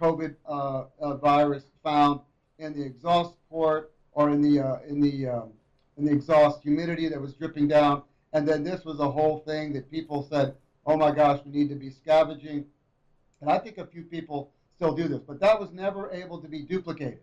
COVID 0.00 0.34
uh, 0.46 0.84
virus 1.16 1.64
found 1.82 2.20
in 2.58 2.72
the 2.72 2.82
exhaust 2.82 3.34
port 3.50 3.92
or 4.12 4.30
in 4.30 4.40
the 4.40 4.60
uh, 4.60 4.78
in 4.88 5.00
the 5.00 5.28
um, 5.28 5.52
in 5.96 6.04
the 6.04 6.12
exhaust 6.12 6.62
humidity 6.62 7.08
that 7.08 7.20
was 7.20 7.34
dripping 7.34 7.68
down. 7.68 8.02
And 8.32 8.48
then 8.48 8.64
this 8.64 8.84
was 8.84 8.98
a 8.98 9.08
whole 9.08 9.38
thing 9.38 9.72
that 9.74 9.90
people 9.90 10.22
said, 10.22 10.54
"Oh 10.86 10.96
my 10.96 11.10
gosh, 11.10 11.40
we 11.44 11.52
need 11.52 11.68
to 11.68 11.76
be 11.76 11.90
scavenging." 11.90 12.64
And 13.40 13.50
I 13.50 13.58
think 13.58 13.78
a 13.78 13.86
few 13.86 14.02
people 14.02 14.50
still 14.74 14.94
do 14.94 15.06
this, 15.06 15.20
but 15.20 15.38
that 15.40 15.58
was 15.58 15.72
never 15.72 16.10
able 16.10 16.40
to 16.40 16.48
be 16.48 16.62
duplicated. 16.62 17.20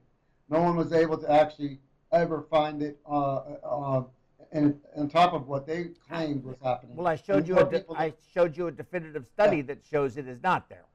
No 0.50 0.62
one 0.62 0.76
was 0.76 0.94
able 0.94 1.18
to 1.18 1.32
actually 1.32 1.80
ever 2.12 2.46
find 2.50 2.82
it 2.82 2.98
uh, 3.10 3.36
uh, 3.64 4.04
and 4.52 4.78
on 4.96 5.10
top 5.10 5.34
of 5.34 5.48
what 5.48 5.66
they 5.66 5.92
claimed 6.08 6.44
was 6.44 6.58
happening. 6.64 6.96
Well, 6.96 7.08
I 7.08 7.16
showed 7.16 7.48
you 7.48 7.58
a 7.58 7.70
de- 7.70 7.86
I 7.96 8.14
showed 8.34 8.58
you 8.58 8.68
a 8.68 8.72
definitive 8.72 9.26
study 9.28 9.58
yeah. 9.58 9.64
that 9.64 9.86
shows 9.90 10.18
it 10.18 10.28
is 10.28 10.42
not 10.44 10.68
there. 10.70 10.86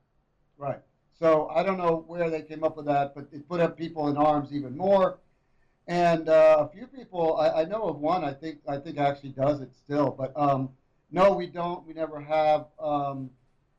Right. 0.59 0.81
So 1.19 1.49
I 1.49 1.63
don't 1.63 1.79
know 1.79 2.05
where 2.07 2.29
they 2.29 2.43
came 2.43 2.63
up 2.63 2.77
with 2.77 2.87
that, 2.87 3.15
but 3.15 3.29
it 3.33 3.49
put 3.49 3.61
up 3.61 3.77
people 3.77 4.09
in 4.09 4.17
arms 4.17 4.53
even 4.53 4.77
more. 4.77 5.19
And 5.89 6.29
uh, 6.29 6.69
a 6.69 6.77
few 6.77 6.87
people, 6.87 7.37
I, 7.37 7.63
I, 7.63 7.65
know 7.65 7.85
of 7.85 8.01
one. 8.01 8.25
I 8.25 8.33
think 8.33 8.59
I 8.69 8.77
think 8.77 8.99
actually 8.99 9.31
does 9.31 9.61
it 9.61 9.73
still, 9.75 10.11
but 10.11 10.33
um, 10.37 10.71
no, 11.11 11.33
we 11.33 11.47
don't. 11.47 11.87
We 11.87 11.95
never 11.95 12.21
have. 12.21 12.67
Um, 12.81 13.31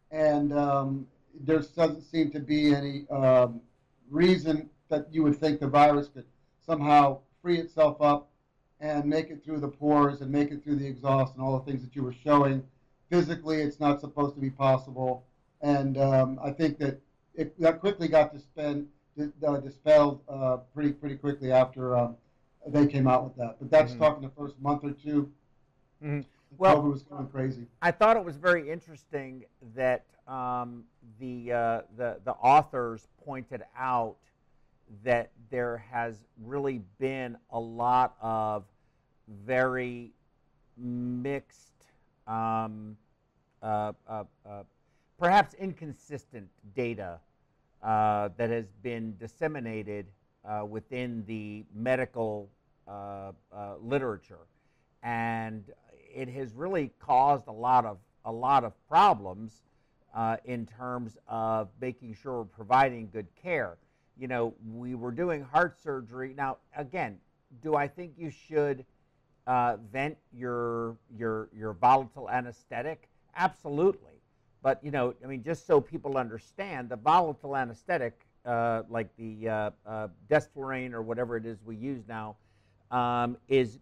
and 0.09 0.53
um, 0.53 1.05
there 1.41 1.59
doesn't 1.59 2.01
seem 2.01 2.31
to 2.31 2.39
be 2.39 2.73
any 2.73 3.07
um, 3.09 3.61
reason 4.09 4.69
that 4.89 5.07
you 5.11 5.21
would 5.23 5.35
think 5.35 5.59
the 5.59 5.67
virus 5.67 6.07
could 6.07 6.23
somehow 6.65 7.19
free 7.41 7.59
itself 7.59 8.01
up 8.01 8.29
and 8.79 9.05
make 9.05 9.29
it 9.29 9.43
through 9.43 9.59
the 9.59 9.67
pores 9.67 10.21
and 10.21 10.31
make 10.31 10.51
it 10.51 10.63
through 10.63 10.75
the 10.75 10.85
exhaust 10.85 11.33
and 11.33 11.41
all 11.41 11.57
the 11.59 11.65
things 11.69 11.83
that 11.83 11.95
you 11.95 12.03
were 12.03 12.13
showing. 12.13 12.63
Physically, 13.09 13.61
it's 13.61 13.79
not 13.79 14.01
supposed 14.01 14.35
to 14.35 14.41
be 14.41 14.49
possible. 14.49 15.25
And 15.61 15.97
um, 15.97 16.39
I 16.43 16.51
think 16.51 16.77
that 16.79 17.01
it 17.33 17.59
that 17.59 17.79
quickly 17.79 18.07
got 18.07 18.33
dispelled, 18.33 18.85
uh, 19.19 19.57
dispelled 19.57 20.21
uh, 20.29 20.57
pretty 20.73 20.91
pretty 20.91 21.15
quickly 21.15 21.51
after 21.51 21.97
um, 21.97 22.17
they 22.67 22.85
came 22.85 23.07
out 23.07 23.23
with 23.23 23.35
that. 23.37 23.57
But 23.59 23.71
that's 23.71 23.91
mm-hmm. 23.91 24.01
talking 24.01 24.23
the 24.23 24.33
first 24.35 24.59
month 24.59 24.83
or 24.83 24.91
2 24.91 25.31
mm-hmm. 26.03 26.19
Well, 26.57 26.77
COVID 26.77 26.91
was 26.91 27.03
going 27.03 27.27
crazy. 27.27 27.67
I 27.81 27.91
thought 27.91 28.17
it 28.17 28.23
was 28.23 28.37
very 28.37 28.69
interesting 28.69 29.45
that 29.75 30.05
um, 30.27 30.83
the, 31.19 31.51
uh, 31.51 31.81
the, 31.97 32.19
the 32.23 32.31
authors 32.31 33.07
pointed 33.23 33.63
out 33.77 34.17
that 35.03 35.31
there 35.49 35.77
has 35.91 36.15
really 36.43 36.81
been 36.99 37.37
a 37.51 37.59
lot 37.59 38.15
of 38.21 38.63
very 39.45 40.11
mixed, 40.77 41.85
um, 42.27 42.95
uh, 43.61 43.93
uh, 44.07 44.23
uh 44.45 44.63
perhaps 45.17 45.53
inconsistent 45.55 46.47
data 46.75 47.19
uh, 47.81 48.29
that 48.37 48.49
has 48.49 48.65
been 48.83 49.15
disseminated 49.17 50.05
uh, 50.45 50.63
within 50.65 51.23
the 51.25 51.65
medical 51.73 52.49
literature. 53.81 54.47
And 55.03 55.63
it 56.13 56.29
has 56.29 56.53
really 56.53 56.91
caused 56.99 57.47
a 57.47 57.51
lot 57.51 57.85
of, 57.85 57.97
a 58.25 58.31
lot 58.31 58.63
of 58.63 58.73
problems 58.87 59.61
uh, 60.15 60.37
in 60.45 60.65
terms 60.65 61.17
of 61.27 61.69
making 61.79 62.15
sure 62.15 62.39
we're 62.39 62.45
providing 62.45 63.09
good 63.11 63.27
care. 63.41 63.77
You 64.19 64.27
know, 64.27 64.53
we 64.73 64.95
were 64.95 65.11
doing 65.11 65.43
heart 65.43 65.79
surgery. 65.81 66.33
Now, 66.35 66.57
again, 66.75 67.17
do 67.61 67.75
I 67.75 67.87
think 67.87 68.13
you 68.17 68.29
should 68.31 68.85
uh, 69.45 69.77
vent 69.91 70.17
your 70.33 70.97
your 71.17 71.49
your 71.55 71.73
volatile 71.73 72.29
anesthetic? 72.29 73.07
Absolutely. 73.35 74.13
But 74.63 74.83
you 74.83 74.91
know, 74.91 75.13
I 75.23 75.27
mean, 75.27 75.43
just 75.43 75.67
so 75.67 75.79
people 75.79 76.17
understand, 76.17 76.89
the 76.89 76.95
volatile 76.95 77.55
anesthetic, 77.55 78.19
uh, 78.45 78.83
like 78.89 79.09
the 79.17 79.49
uh, 79.49 79.69
uh, 79.85 80.07
desflurane 80.29 80.93
or 80.93 81.01
whatever 81.01 81.37
it 81.37 81.45
is 81.45 81.59
we 81.63 81.75
use 81.75 82.03
now, 82.07 82.35
um, 82.91 83.37
is 83.47 83.79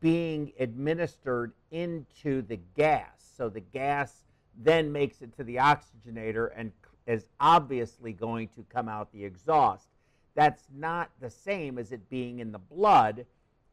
being 0.00 0.52
administered 0.58 1.52
into 1.70 2.42
the 2.42 2.58
gas. 2.76 3.08
So 3.36 3.48
the 3.48 3.60
gas 3.60 4.24
then 4.62 4.92
makes 4.92 5.22
it 5.22 5.34
to 5.36 5.44
the 5.44 5.56
oxygenator 5.56 6.50
and 6.56 6.72
is 7.06 7.26
obviously 7.40 8.12
going 8.12 8.48
to 8.48 8.64
come 8.72 8.88
out 8.88 9.12
the 9.12 9.24
exhaust. 9.24 9.88
That's 10.34 10.64
not 10.74 11.10
the 11.20 11.30
same 11.30 11.78
as 11.78 11.92
it 11.92 12.08
being 12.08 12.38
in 12.38 12.52
the 12.52 12.58
blood 12.58 13.26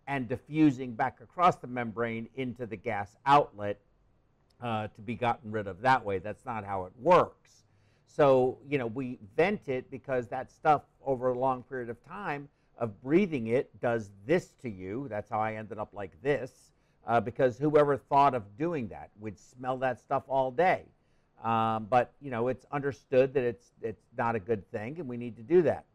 and 0.07 0.27
diffusing 0.27 0.93
back 0.93 1.21
across 1.21 1.55
the 1.57 1.67
membrane 1.67 2.27
into 2.35 2.65
the 2.65 2.75
gas 2.75 3.15
outlet 3.25 3.79
uh, 4.61 4.87
to 4.87 5.01
be 5.01 5.15
gotten 5.15 5.51
rid 5.51 5.67
of 5.67 5.81
that 5.81 6.03
way. 6.03 6.19
That's 6.19 6.45
not 6.45 6.65
how 6.65 6.85
it 6.85 6.93
works. 6.99 7.63
So, 8.07 8.57
you 8.67 8.77
know, 8.77 8.87
we 8.87 9.19
vent 9.37 9.69
it 9.69 9.89
because 9.91 10.27
that 10.27 10.51
stuff 10.51 10.81
over 11.05 11.29
a 11.29 11.37
long 11.37 11.63
period 11.63 11.89
of 11.89 12.03
time 12.05 12.49
of 12.77 13.01
breathing 13.03 13.47
it 13.47 13.69
does 13.79 14.09
this 14.25 14.53
to 14.61 14.69
you. 14.69 15.07
That's 15.09 15.29
how 15.29 15.39
I 15.39 15.55
ended 15.55 15.77
up 15.77 15.89
like 15.93 16.19
this 16.21 16.71
uh, 17.07 17.19
because 17.19 17.57
whoever 17.57 17.97
thought 17.97 18.33
of 18.33 18.57
doing 18.57 18.87
that 18.89 19.09
would 19.19 19.37
smell 19.37 19.77
that 19.77 19.99
stuff 19.99 20.23
all 20.27 20.51
day. 20.51 20.83
Um, 21.43 21.87
but 21.89 22.11
you 22.21 22.31
know, 22.31 22.47
it's 22.49 22.65
understood 22.71 23.33
that 23.33 23.43
it's 23.43 23.71
it's 23.81 24.03
not 24.17 24.35
a 24.35 24.39
good 24.39 24.69
thing, 24.71 24.99
and 24.99 25.07
we 25.07 25.17
need 25.17 25.37
to 25.37 25.43
do 25.43 25.61
that. 25.63 25.85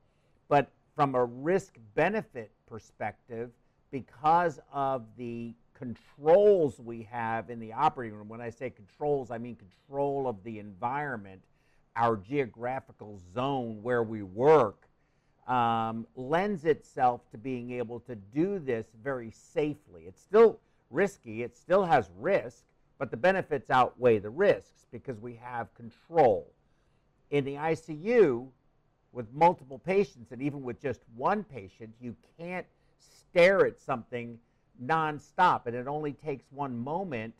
But 0.49 0.71
from 0.95 1.15
a 1.15 1.25
risk-benefit 1.25 2.51
perspective, 2.67 3.51
because 3.91 4.61
of 4.73 5.05
the 5.17 5.55
controls 5.75 6.81
we 6.81 7.03
have 7.11 7.51
in 7.51 7.61
the 7.61 7.73
operating 7.73 8.17
room. 8.17 8.29
When 8.29 8.41
I 8.41 8.51
say 8.51 8.71
controls, 8.71 9.31
I 9.31 9.39
mean 9.39 9.57
control 9.57 10.27
of 10.27 10.43
the 10.45 10.59
environment, 10.59 11.43
our 11.97 12.17
geographical 12.17 13.21
zone 13.35 13.83
where 13.83 14.03
we 14.03 14.23
work, 14.23 14.89
um, 15.47 16.07
lends 16.17 16.65
itself 16.65 17.21
to 17.33 17.39
being 17.39 17.73
able 17.73 18.01
to 18.01 18.15
do 18.15 18.59
this 18.59 18.87
very 19.03 19.31
safely. 19.31 20.05
It's 20.07 20.23
still 20.23 20.59
risky, 20.91 21.43
it 21.43 21.57
still 21.57 21.85
has 21.85 22.09
risk, 22.19 22.65
but 22.99 23.11
the 23.11 23.17
benefits 23.17 23.71
outweigh 23.71 24.19
the 24.19 24.31
risks 24.31 24.87
because 24.91 25.19
we 25.21 25.35
have 25.35 25.75
control. 25.75 26.51
In 27.31 27.45
the 27.45 27.55
ICU, 27.55 28.47
with 29.13 29.33
multiple 29.33 29.79
patients, 29.79 30.33
and 30.33 30.43
even 30.43 30.63
with 30.63 30.81
just 30.81 31.01
one 31.17 31.45
patient, 31.45 31.93
you 32.01 32.15
can't 32.39 32.67
stare 32.99 33.67
at 33.67 33.79
something 33.79 34.39
nonstop, 34.85 35.67
and 35.67 35.75
it 35.75 35.87
only 35.87 36.13
takes 36.13 36.45
one 36.51 36.77
moment 36.77 37.35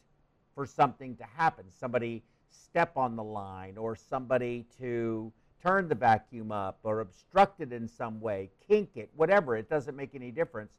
for 0.55 0.67
something 0.67 1.17
to 1.17 1.25
happen. 1.37 1.65
Somebody 1.79 2.23
step 2.51 2.97
on 2.97 3.17
the 3.17 3.25
line, 3.25 3.77
or 3.77 3.97
somebody 3.97 4.65
to 4.79 5.33
turn 5.63 5.89
the 5.89 5.95
vacuum 5.95 6.53
up, 6.53 6.79
or 6.83 7.01
obstruct 7.01 7.61
it 7.61 7.73
in 7.73 7.89
some 7.89 8.21
way, 8.21 8.51
kink 8.69 8.91
it, 8.95 9.11
whatever. 9.17 9.57
It 9.57 9.69
doesn't 9.69 9.97
make 9.97 10.15
any 10.15 10.31
difference, 10.31 10.73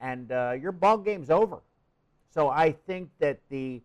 and 0.00 0.30
uh, 0.32 0.54
your 0.60 0.72
ball 0.72 0.98
game's 0.98 1.30
over. 1.30 1.60
So 2.34 2.48
I 2.48 2.72
think 2.72 3.10
that 3.20 3.40
the 3.50 3.82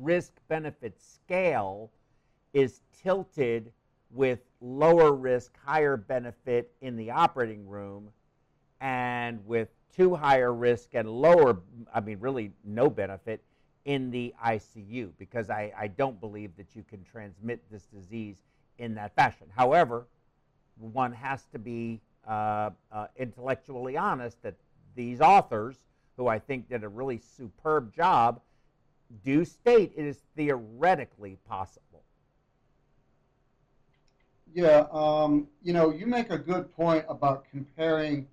risk 0.00 0.32
benefit 0.48 1.00
scale 1.00 1.90
is 2.52 2.80
tilted 3.02 3.72
with 4.10 4.40
lower 4.60 5.12
risk, 5.12 5.52
higher 5.64 5.96
benefit 5.96 6.72
in 6.80 6.96
the 6.96 7.10
operating 7.10 7.66
room, 7.68 8.10
and 8.80 9.44
with 9.46 9.68
too 9.94 10.14
higher 10.14 10.52
risk 10.52 10.90
and 10.94 11.08
lower, 11.08 11.60
I 11.92 12.00
mean, 12.00 12.18
really 12.20 12.52
no 12.64 12.88
benefit 12.88 13.42
in 13.84 14.10
the 14.10 14.34
ICU 14.44 15.10
because 15.18 15.50
I, 15.50 15.72
I 15.76 15.88
don't 15.88 16.18
believe 16.20 16.56
that 16.56 16.74
you 16.74 16.82
can 16.82 17.04
transmit 17.04 17.60
this 17.70 17.84
disease 17.86 18.36
in 18.78 18.94
that 18.94 19.14
fashion. 19.14 19.46
However, 19.54 20.06
one 20.78 21.12
has 21.12 21.44
to 21.52 21.58
be 21.58 22.00
uh, 22.26 22.70
uh, 22.90 23.06
intellectually 23.16 23.96
honest 23.96 24.42
that 24.42 24.54
these 24.94 25.20
authors, 25.20 25.76
who 26.16 26.28
I 26.28 26.38
think 26.38 26.68
did 26.68 26.84
a 26.84 26.88
really 26.88 27.18
superb 27.18 27.94
job, 27.94 28.40
do 29.24 29.44
state 29.44 29.92
it 29.96 30.04
is 30.04 30.18
theoretically 30.36 31.38
possible. 31.48 32.02
Yeah, 34.52 34.86
um, 34.92 35.48
you 35.62 35.72
know, 35.72 35.90
you 35.90 36.06
make 36.06 36.30
a 36.30 36.38
good 36.38 36.72
point 36.74 37.04
about 37.08 37.44
comparing 37.50 38.28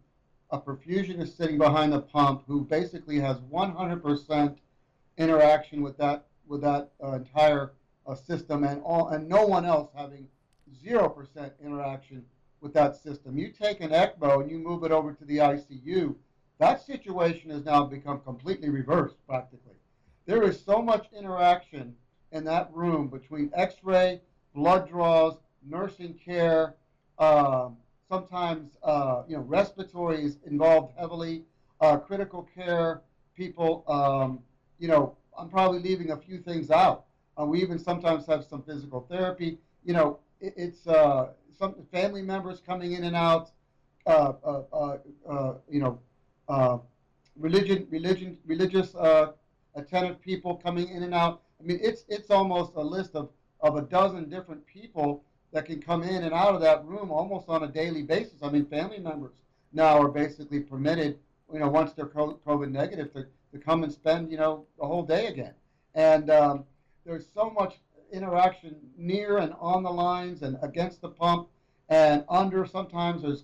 a 0.52 0.60
perfusionist 0.60 1.36
sitting 1.36 1.58
behind 1.58 1.94
the 1.94 2.02
pump 2.02 2.44
who 2.48 2.64
basically 2.64 3.20
has 3.20 3.38
100% 3.52 4.56
interaction 5.18 5.82
with 5.82 5.98
that 5.98 6.26
with 6.48 6.62
that 6.62 6.92
uh, 7.04 7.14
entire 7.14 7.72
uh, 8.06 8.14
system, 8.14 8.64
and 8.64 8.82
all 8.84 9.10
and 9.10 9.28
no 9.28 9.46
one 9.46 9.66
else 9.66 9.90
having 9.96 10.28
0% 10.86 11.52
interaction 11.64 12.26
with 12.60 12.74
that 12.74 12.96
system. 12.96 13.38
You 13.38 13.50
take 13.50 13.82
an 13.82 13.92
ECMO 13.92 14.42
and 14.42 14.52
you 14.52 14.58
move 14.58 14.84
it 14.84 14.92
over 14.92 15.14
to 15.14 15.26
the 15.26 15.38
ICU. 15.38 16.16
That 16.60 16.86
situation 16.86 17.50
has 17.50 17.66
now 17.66 17.86
become 17.86 18.20
completely 18.22 18.70
reversed, 18.70 19.16
practically. 19.28 19.71
There 20.26 20.44
is 20.44 20.64
so 20.64 20.82
much 20.82 21.08
interaction 21.14 21.96
in 22.32 22.44
that 22.46 22.70
room 22.74 23.08
between 23.08 23.50
X-ray, 23.54 24.22
blood 24.54 24.88
draws, 24.88 25.36
nursing 25.64 26.14
care. 26.14 26.76
Um, 27.18 27.78
sometimes 28.08 28.78
uh, 28.84 29.24
you 29.28 29.36
know 29.36 29.44
respiratory 29.44 30.24
is 30.24 30.38
involved 30.46 30.94
heavily, 30.98 31.44
uh, 31.82 31.98
critical 31.98 32.44
care 32.56 33.02
people. 33.36 33.84
Um, 33.88 34.40
you 34.80 34.88
know, 34.88 35.16
I'm 35.38 35.50
probably 35.50 35.80
leaving 35.80 36.12
a 36.12 36.18
few 36.18 36.40
things 36.40 36.70
out. 36.72 37.06
Uh, 37.40 37.46
we 37.46 37.62
even 37.62 37.80
sometimes 37.80 38.26
have 38.28 38.44
some 38.44 38.62
physical 38.62 39.02
therapy. 39.10 39.58
You 39.84 39.94
know, 39.94 40.20
it, 40.40 40.54
it's 40.56 40.88
uh, 40.88 41.30
some 41.58 41.76
family 41.92 42.22
members 42.22 42.62
coming 42.66 42.94
in 42.94 43.04
and 43.06 43.16
out. 43.16 43.52
Uh, 44.06 44.34
uh, 44.74 45.54
you 45.70 45.80
know, 45.80 46.00
religion, 47.36 47.88
religion, 47.90 48.38
religious 48.46 48.96
attentive 49.76 50.22
people 50.22 50.56
coming 50.56 50.90
in 50.90 51.04
and 51.04 51.14
out. 51.14 51.42
I 51.60 51.64
mean, 51.64 51.80
it's 51.82 52.06
it's 52.10 52.30
almost 52.30 52.74
a 52.76 52.82
list 52.82 53.16
of, 53.16 53.30
of 53.62 53.76
a 53.78 53.82
dozen 53.82 54.30
different 54.30 54.66
people 54.66 55.24
that 55.54 55.66
can 55.66 55.82
come 55.82 56.04
in 56.04 56.24
and 56.24 56.34
out 56.34 56.56
of 56.56 56.62
that 56.62 56.86
room 56.86 57.12
almost 57.12 57.50
on 57.50 57.64
a 57.64 57.68
daily 57.68 58.04
basis. 58.04 58.42
I 58.42 58.50
mean, 58.50 58.66
family 58.66 59.00
members 59.00 59.34
now 59.74 60.00
are 60.00 60.08
basically 60.08 60.62
permitted, 60.62 61.20
you 61.52 61.60
know, 61.60 61.70
once 61.70 61.94
they're 61.94 62.06
COVID 62.06 62.72
negative, 62.72 63.14
to, 63.14 63.26
to 63.52 63.60
come 63.60 63.84
and 63.84 63.92
spend, 63.92 64.32
you 64.32 64.38
know, 64.38 64.66
the 64.80 64.86
whole 64.86 65.04
day 65.04 65.28
again. 65.28 65.54
And 65.94 66.30
um, 66.30 66.66
there's 67.06 67.26
so 67.34 67.50
much 67.50 67.76
interaction 68.12 68.76
near 68.98 69.38
and 69.38 69.54
on 69.60 69.84
the 69.84 69.92
lines 69.92 70.42
and 70.42 70.58
against 70.62 71.02
the 71.02 71.10
pump 71.10 71.50
and 71.90 72.24
under. 72.30 72.66
Sometimes 72.66 73.22
there's 73.22 73.44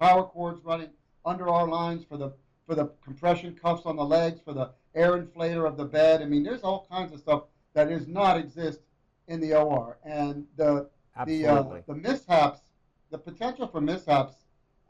power 0.00 0.24
cords 0.24 0.64
running 0.64 0.90
under 1.24 1.48
our 1.48 1.68
lines 1.68 2.04
for 2.08 2.16
the 2.16 2.32
for 2.68 2.74
the 2.74 2.92
compression 3.02 3.58
cuffs 3.60 3.86
on 3.86 3.96
the 3.96 4.04
legs, 4.04 4.40
for 4.44 4.52
the 4.52 4.70
air 4.94 5.18
inflator 5.18 5.66
of 5.66 5.78
the 5.78 5.86
bed. 5.86 6.20
I 6.20 6.26
mean, 6.26 6.42
there's 6.42 6.60
all 6.60 6.86
kinds 6.90 7.12
of 7.14 7.18
stuff 7.18 7.44
that 7.72 7.88
does 7.88 8.06
not 8.06 8.36
exist 8.36 8.80
in 9.26 9.40
the 9.40 9.54
OR. 9.54 9.98
And 10.04 10.46
the 10.56 10.90
the, 11.26 11.46
uh, 11.46 11.64
the 11.86 11.94
mishaps, 11.94 12.60
the 13.10 13.18
potential 13.18 13.66
for 13.66 13.80
mishaps, 13.80 14.34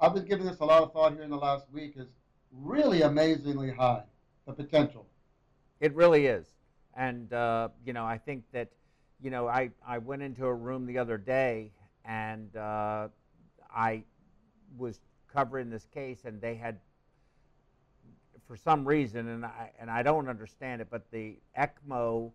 I've 0.00 0.12
been 0.12 0.26
giving 0.26 0.44
this 0.44 0.58
a 0.58 0.64
lot 0.64 0.82
of 0.82 0.92
thought 0.92 1.14
here 1.14 1.22
in 1.22 1.30
the 1.30 1.38
last 1.38 1.66
week, 1.72 1.94
is 1.96 2.08
really 2.52 3.02
amazingly 3.02 3.70
high, 3.70 4.02
the 4.46 4.52
potential. 4.52 5.06
It 5.80 5.94
really 5.94 6.26
is. 6.26 6.46
And, 6.96 7.32
uh, 7.32 7.68
you 7.86 7.92
know, 7.92 8.04
I 8.04 8.18
think 8.18 8.42
that, 8.52 8.68
you 9.22 9.30
know, 9.30 9.46
I, 9.46 9.70
I 9.86 9.98
went 9.98 10.22
into 10.22 10.44
a 10.44 10.54
room 10.54 10.84
the 10.84 10.98
other 10.98 11.16
day 11.16 11.70
and 12.04 12.54
uh, 12.56 13.08
I 13.72 14.02
was 14.76 15.00
covering 15.32 15.70
this 15.70 15.86
case 15.94 16.24
and 16.24 16.40
they 16.40 16.56
had, 16.56 16.80
for 18.48 18.56
some 18.56 18.88
reason, 18.88 19.28
and 19.28 19.44
I, 19.44 19.70
and 19.78 19.90
I 19.90 20.02
don't 20.02 20.28
understand 20.28 20.80
it, 20.80 20.88
but 20.90 21.08
the 21.12 21.36
ECMO 21.56 22.32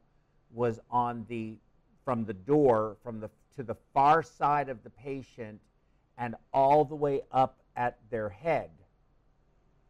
was 0.53 0.79
on 0.89 1.25
the, 1.27 1.57
from 2.05 2.23
the 2.23 2.33
door, 2.33 2.95
from 3.03 3.19
the 3.19 3.29
to 3.55 3.63
the 3.63 3.75
far 3.93 4.23
side 4.23 4.69
of 4.69 4.83
the 4.83 4.89
patient 4.89 5.59
and 6.17 6.35
all 6.53 6.85
the 6.85 6.95
way 6.95 7.21
up 7.31 7.59
at 7.75 7.97
their 8.09 8.29
head. 8.29 8.69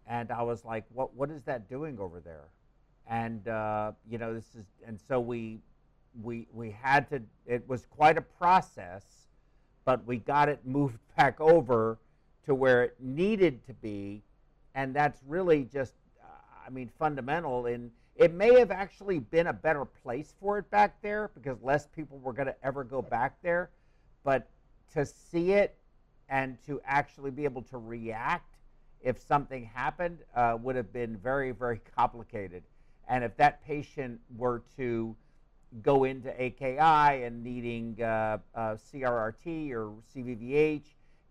And 0.07 0.31
I 0.31 0.41
was 0.43 0.65
like, 0.65 0.83
what, 0.93 1.13
what 1.15 1.29
is 1.29 1.43
that 1.43 1.69
doing 1.69 1.97
over 1.99 2.19
there? 2.19 2.47
And, 3.07 3.47
uh, 3.47 3.93
you 4.09 4.17
know, 4.17 4.33
this 4.33 4.55
is, 4.55 4.65
and 4.85 4.99
so 5.07 5.19
we, 5.19 5.59
we, 6.21 6.47
we 6.53 6.71
had 6.71 7.09
to, 7.09 7.21
it 7.45 7.67
was 7.67 7.85
quite 7.85 8.17
a 8.17 8.21
process, 8.21 9.03
but 9.85 10.05
we 10.05 10.17
got 10.17 10.49
it 10.49 10.65
moved 10.65 10.99
back 11.17 11.39
over 11.39 11.97
to 12.45 12.55
where 12.55 12.83
it 12.83 12.95
needed 12.99 13.65
to 13.67 13.73
be. 13.73 14.21
And 14.75 14.93
that's 14.93 15.21
really 15.27 15.63
just, 15.71 15.93
I 16.65 16.69
mean, 16.69 16.89
fundamental 16.99 17.65
in, 17.65 17.91
it 18.15 18.33
may 18.33 18.59
have 18.59 18.71
actually 18.71 19.19
been 19.19 19.47
a 19.47 19.53
better 19.53 19.85
place 19.85 20.33
for 20.39 20.57
it 20.57 20.69
back 20.69 21.01
there 21.01 21.31
because 21.33 21.61
less 21.61 21.87
people 21.87 22.19
were 22.19 22.33
going 22.33 22.47
to 22.47 22.55
ever 22.63 22.83
go 22.83 23.01
back 23.01 23.41
there. 23.41 23.69
But 24.23 24.47
to 24.93 25.05
see 25.05 25.53
it 25.53 25.75
and 26.29 26.57
to 26.65 26.79
actually 26.85 27.31
be 27.31 27.43
able 27.43 27.63
to 27.63 27.77
react 27.77 28.55
if 29.01 29.21
something 29.21 29.65
happened 29.65 30.19
uh, 30.35 30.57
would 30.61 30.75
have 30.75 30.93
been 30.93 31.17
very, 31.17 31.51
very 31.51 31.81
complicated. 31.97 32.63
And 33.07 33.23
if 33.23 33.35
that 33.37 33.65
patient 33.65 34.19
were 34.37 34.63
to 34.77 35.15
go 35.81 36.03
into 36.03 36.29
AKI 36.41 37.23
and 37.23 37.43
needing 37.43 38.01
uh, 38.01 38.37
uh, 38.55 38.75
CRRT 38.75 39.71
or 39.71 39.91
CVVH 40.15 40.83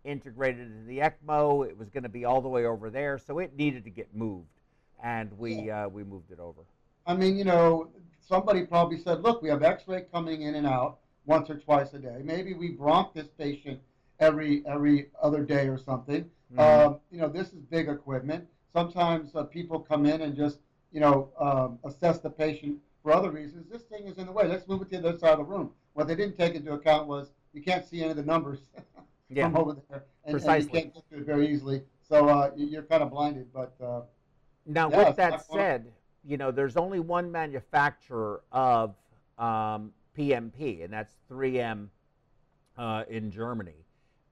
integrated 0.04 0.66
into 0.66 0.84
the 0.84 0.98
ECMO, 0.98 1.66
it 1.66 1.78
was 1.78 1.88
going 1.88 2.02
to 2.02 2.08
be 2.08 2.24
all 2.24 2.40
the 2.40 2.48
way 2.48 2.66
over 2.66 2.90
there. 2.90 3.18
So 3.18 3.38
it 3.38 3.56
needed 3.56 3.84
to 3.84 3.90
get 3.90 4.14
moved 4.14 4.48
and 5.02 5.36
we 5.38 5.70
uh, 5.70 5.88
we 5.88 6.04
moved 6.04 6.30
it 6.30 6.38
over. 6.38 6.62
I 7.06 7.14
mean, 7.14 7.36
you 7.36 7.44
know, 7.44 7.90
somebody 8.20 8.64
probably 8.64 8.98
said, 8.98 9.22
look, 9.22 9.42
we 9.42 9.48
have 9.48 9.62
X-ray 9.62 10.06
coming 10.12 10.42
in 10.42 10.54
and 10.54 10.66
out 10.66 10.98
once 11.26 11.50
or 11.50 11.56
twice 11.56 11.92
a 11.94 11.98
day. 11.98 12.20
Maybe 12.22 12.54
we 12.54 12.72
bronch 12.72 13.12
this 13.12 13.28
patient 13.36 13.80
every 14.20 14.64
every 14.66 15.08
other 15.20 15.42
day 15.42 15.68
or 15.68 15.78
something. 15.78 16.24
Mm-hmm. 16.54 16.60
Um, 16.60 17.00
you 17.10 17.20
know, 17.20 17.28
this 17.28 17.48
is 17.48 17.60
big 17.70 17.88
equipment. 17.88 18.46
Sometimes 18.72 19.34
uh, 19.34 19.44
people 19.44 19.80
come 19.80 20.06
in 20.06 20.22
and 20.22 20.36
just 20.36 20.58
you 20.92 21.00
know 21.00 21.30
um, 21.38 21.78
assess 21.84 22.20
the 22.20 22.30
patient 22.30 22.78
for 23.02 23.12
other 23.12 23.30
reasons. 23.30 23.66
This 23.70 23.82
thing 23.82 24.06
is 24.06 24.18
in 24.18 24.26
the 24.26 24.32
way. 24.32 24.46
Let's 24.46 24.68
move 24.68 24.82
it 24.82 24.90
to 24.90 25.00
the 25.00 25.08
other 25.08 25.18
side 25.18 25.32
of 25.32 25.38
the 25.38 25.44
room. 25.44 25.70
What 25.94 26.06
they 26.06 26.14
didn't 26.14 26.36
take 26.36 26.54
into 26.54 26.72
account 26.72 27.08
was 27.08 27.32
you 27.52 27.62
can't 27.62 27.84
see 27.84 28.00
any 28.00 28.10
of 28.10 28.16
the 28.16 28.22
numbers 28.22 28.60
yeah. 29.28 29.44
from 29.44 29.56
over 29.56 29.76
there, 29.88 30.04
and, 30.24 30.36
and, 30.36 30.62
you 30.64 30.68
can't 30.68 30.94
get 30.94 31.10
to 31.10 31.18
it 31.18 31.26
very 31.26 31.52
easily. 31.52 31.82
So 32.08 32.28
uh, 32.28 32.50
you're 32.56 32.82
kind 32.82 33.02
of 33.02 33.10
blinded. 33.10 33.52
But 33.52 33.74
uh, 33.82 34.02
now, 34.66 34.90
yeah, 34.90 35.08
with 35.08 35.16
that 35.16 35.44
said, 35.46 35.92
you 36.24 36.36
know, 36.36 36.50
there's 36.50 36.76
only 36.76 37.00
one 37.00 37.30
manufacturer 37.32 38.42
of 38.52 38.94
um, 39.38 39.92
PMP, 40.16 40.84
and 40.84 40.92
that's 40.92 41.14
3M 41.30 41.88
uh, 42.78 43.04
in 43.08 43.30
Germany. 43.30 43.74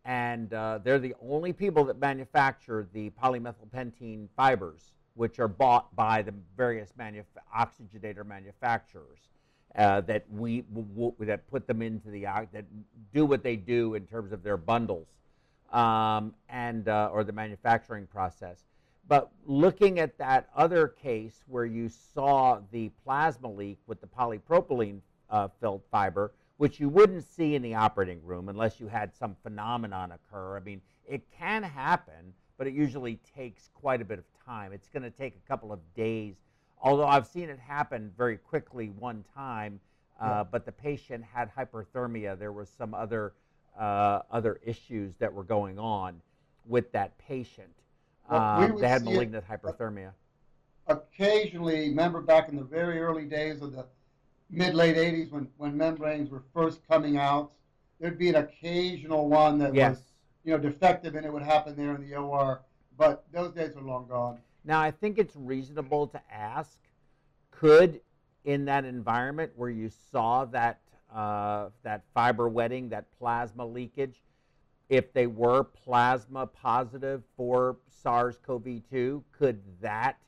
And 0.05 0.53
uh, 0.55 0.78
they're 0.83 0.99
the 0.99 1.14
only 1.20 1.53
people 1.53 1.85
that 1.85 1.99
manufacture 1.99 2.89
the 2.93 3.11
polymethylpentene 3.11 4.28
fibers, 4.37 4.93
which 5.14 5.39
are 5.39 5.49
bought 5.49 5.95
by 5.95 6.22
the 6.22 6.33
various 6.57 6.93
manuf- 6.99 7.24
oxygenator 7.57 8.24
manufacturers 8.24 9.18
uh, 9.76 10.01
that 10.03 10.24
we 10.31 10.62
w- 10.62 10.89
w- 10.89 11.14
that 11.20 11.47
put 11.49 11.66
them 11.66 11.83
into 11.83 12.09
the 12.11 12.22
that 12.22 12.64
do 13.12 13.26
what 13.26 13.43
they 13.43 13.57
do 13.57 13.95
in 13.95 14.07
terms 14.07 14.33
of 14.33 14.43
their 14.43 14.57
bundles 14.57 15.07
um, 15.70 16.35
and 16.49 16.89
uh, 16.89 17.11
or 17.12 17.22
the 17.22 17.33
manufacturing 17.33 18.07
process. 18.07 18.59
But 19.11 19.32
looking 19.44 19.98
at 19.98 20.16
that 20.18 20.50
other 20.54 20.86
case 20.86 21.42
where 21.48 21.64
you 21.64 21.88
saw 21.88 22.61
the 22.70 22.90
plasma 23.02 23.50
leak 23.50 23.80
with 23.88 24.00
the 24.00 24.06
polypropylene 24.06 25.00
uh, 25.28 25.48
filled 25.61 25.82
fiber, 25.90 26.30
which 26.58 26.78
you 26.78 26.88
wouldn't 26.88 27.24
see 27.24 27.56
in 27.56 27.62
the 27.62 27.74
operating 27.74 28.24
room 28.24 28.48
unless 28.48 28.78
you 28.78 28.86
had 28.86 29.12
some 29.12 29.34
phenomenon 29.42 30.12
occur. 30.12 30.56
I 30.56 30.61
mean, 30.61 30.80
it 31.08 31.22
can 31.36 31.64
happen, 31.64 32.32
but 32.56 32.68
it 32.68 32.72
usually 32.72 33.18
takes 33.34 33.68
quite 33.74 34.00
a 34.00 34.04
bit 34.04 34.20
of 34.20 34.24
time. 34.46 34.72
It's 34.72 34.86
going 34.86 35.02
to 35.02 35.11
take 35.11 35.34
a 35.34 35.48
couple 35.48 35.72
of 35.72 35.80
days, 35.96 36.36
although 36.80 37.08
I've 37.08 37.26
seen 37.26 37.48
it 37.48 37.58
happen 37.58 38.12
very 38.16 38.36
quickly 38.36 38.90
one 38.90 39.24
time. 39.34 39.80
Uh, 40.20 40.24
yeah. 40.24 40.44
But 40.44 40.64
the 40.66 40.72
patient 40.72 41.24
had 41.24 41.50
hyperthermia. 41.52 42.38
There 42.38 42.52
was 42.52 42.68
some 42.78 42.94
other 42.94 43.32
uh, 43.76 44.20
other 44.30 44.61
issues 44.64 45.14
that 45.18 45.32
were 45.32 45.42
going 45.42 45.80
on 45.80 46.22
with 46.64 46.92
that 46.92 47.18
patient. 47.18 47.74
Well, 48.31 48.61
we 48.61 48.64
uh, 48.66 48.76
they 48.76 48.89
had 48.89 49.05
malignant 49.05 49.45
hyperthermia. 49.49 50.12
Occasionally, 50.87 51.89
remember 51.89 52.20
back 52.20 52.49
in 52.49 52.57
the 52.57 52.64
very 52.64 53.01
early 53.01 53.24
days 53.24 53.62
of 53.62 53.72
the 53.72 53.87
mid 54.51 54.74
late 54.74 54.97
80s 54.97 55.31
when, 55.31 55.49
when 55.57 55.76
membranes 55.76 56.31
were 56.31 56.43
first 56.53 56.81
coming 56.89 57.16
out, 57.16 57.53
there'd 57.99 58.18
be 58.18 58.28
an 58.28 58.37
occasional 58.37 59.28
one 59.28 59.59
that 59.59 59.74
yes. 59.74 59.91
was 59.91 60.03
you 60.45 60.53
know 60.53 60.59
defective 60.59 61.14
and 61.14 61.26
it 61.26 61.33
would 61.33 61.43
happen 61.43 61.76
there 61.76 61.95
in 61.95 62.09
the 62.09 62.16
OR. 62.16 62.62
But 62.97 63.24
those 63.33 63.53
days 63.53 63.76
are 63.76 63.83
long 63.83 64.07
gone. 64.09 64.39
Now 64.64 64.81
I 64.81 64.91
think 64.91 65.18
it's 65.18 65.35
reasonable 65.37 66.07
to 66.09 66.20
ask, 66.31 66.78
could 67.51 68.01
in 68.45 68.64
that 68.66 68.85
environment 68.85 69.53
where 69.57 69.70
you 69.70 69.91
saw 70.11 70.45
that 70.47 70.81
uh, 71.14 71.70
that 71.83 72.05
fiber 72.14 72.49
wetting, 72.49 72.89
that 72.91 73.07
plasma 73.18 73.66
leakage, 73.66 74.22
if 74.91 75.12
they 75.12 75.28
were 75.28 75.62
plasma 75.62 76.47
positive 76.47 77.22
for 77.36 77.76
SARS-CoV-2, 78.03 79.22
could 79.30 79.62
that 79.80 80.18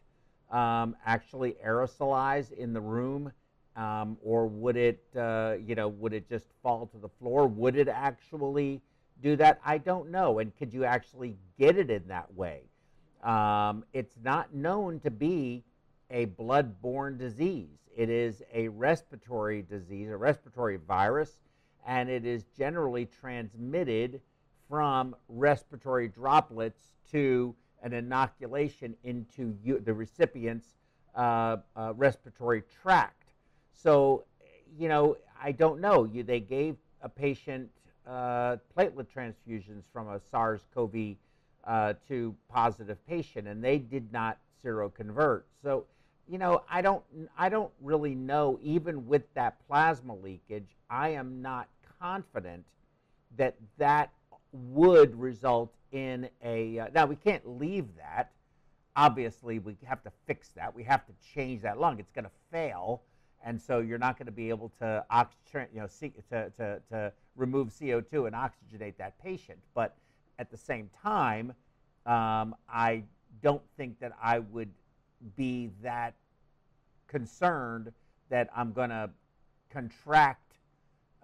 um, 0.53 0.95
actually 1.05 1.57
aerosolize 1.67 2.53
in 2.53 2.73
the 2.73 2.81
room 2.81 3.33
um, 3.75 4.17
or 4.23 4.47
would 4.47 4.77
it, 4.77 5.03
uh, 5.17 5.55
you 5.61 5.75
know, 5.75 5.89
would 5.89 6.13
it 6.13 6.29
just 6.29 6.47
fall 6.63 6.87
to 6.87 6.99
the 6.99 7.09
floor? 7.09 7.49
Would 7.49 7.77
it 7.77 7.89
actually 7.89 8.81
do 9.21 9.35
that? 9.37 9.61
I 9.65 9.79
don't 9.79 10.11
know. 10.11 10.39
And 10.39 10.57
could 10.57 10.73
you 10.73 10.85
actually 10.85 11.37
get 11.59 11.77
it 11.77 11.91
in 11.91 12.07
that 12.09 12.33
way? 12.33 12.63
Um, 13.25 13.85
it's 13.93 14.17
not 14.23 14.55
known 14.55 15.01
to 15.01 15.11
be 15.11 15.65
a 16.11 16.27
blood-borne 16.27 17.19
disease. 17.19 17.79
It 17.97 18.11
is 18.11 18.43
a 18.55 18.69
respiratory 18.69 19.63
disease, 19.63 20.09
a 20.11 20.17
respiratory 20.17 20.77
virus, 20.77 21.41
and 21.87 22.09
it 22.09 22.25
is 22.25 22.45
generally 22.57 23.07
transmitted 23.07 24.21
from 24.73 25.15
respiratory 25.29 26.09
droplets 26.09 26.93
to 27.11 27.55
an 27.83 27.93
inoculation 27.93 28.97
into 29.05 29.55
you, 29.63 29.79
the 29.79 29.93
recipient's 29.93 30.79
uh, 31.15 31.59
uh, 31.77 31.93
respiratory 31.95 32.63
tract. 32.83 33.35
So, 33.75 34.25
you 34.79 34.89
know, 34.89 35.19
I 35.39 35.53
don't 35.53 35.79
know. 35.79 36.05
You, 36.05 36.23
they 36.23 36.41
gave 36.41 36.77
a 37.03 37.09
patient 37.11 37.69
uh, 38.07 38.57
platelet 38.75 39.09
transfusions 39.15 39.83
from 39.93 40.09
a 40.09 40.19
SARS-CoV 40.31 41.17
uh, 41.65 41.93
2 42.09 42.35
positive 42.49 43.07
patient, 43.07 43.49
and 43.49 43.63
they 43.63 43.77
did 43.77 44.11
not 44.11 44.39
seroconvert. 44.65 45.43
So, 45.63 45.85
you 46.27 46.39
know, 46.39 46.63
I 46.71 46.81
don't, 46.81 47.05
I 47.37 47.51
don't 47.51 47.73
really 47.83 48.15
know. 48.15 48.59
Even 48.63 49.07
with 49.07 49.25
that 49.35 49.59
plasma 49.69 50.15
leakage, 50.15 50.69
I 50.89 51.11
am 51.11 51.43
not 51.43 51.69
confident 52.01 52.65
that 53.37 53.57
that 53.77 54.13
would 54.53 55.19
result 55.19 55.73
in 55.91 56.29
a. 56.45 56.79
Uh, 56.79 56.87
now 56.95 57.07
we 57.07 57.17
can't 57.17 57.59
leave 57.59 57.87
that. 57.97 58.33
Obviously, 58.95 59.59
we 59.59 59.77
have 59.85 60.03
to 60.03 60.13
fix 60.27 60.51
that. 60.51 60.75
We 60.75 60.85
have 60.85 61.07
to 61.07 61.13
change 61.35 61.63
that 61.63 61.81
lung. 61.81 61.99
It's 61.99 62.13
going 62.13 62.27
to 62.27 62.31
fail 62.51 63.03
and 63.45 63.61
so 63.61 63.81
you're 63.81 63.99
not 63.99 64.19
going 64.19 64.27
to 64.27 64.33
be 64.33 64.49
able 64.49 64.71
to 64.79 65.05
oxygen, 65.11 65.67
you 65.75 65.81
know, 65.81 65.89
to, 66.31 66.51
to, 66.57 66.81
to 66.91 67.13
remove 67.37 67.69
CO2 67.69 68.27
and 68.27 68.37
oxygenate 68.37 68.97
that 68.99 69.21
patient. 69.23 69.59
But 69.75 69.97
at 70.39 70.51
the 70.51 70.57
same 70.57 70.91
time, 71.03 71.53
um, 72.07 72.55
I 72.69 73.03
don't 73.43 73.63
think 73.77 73.99
that 74.01 74.13
I 74.23 74.39
would 74.39 74.71
be 75.37 75.71
that 75.83 76.15
concerned 77.09 77.93
that 78.29 78.49
I'm 78.55 78.73
going 78.73 78.91
to 78.91 79.11
contract 79.71 80.55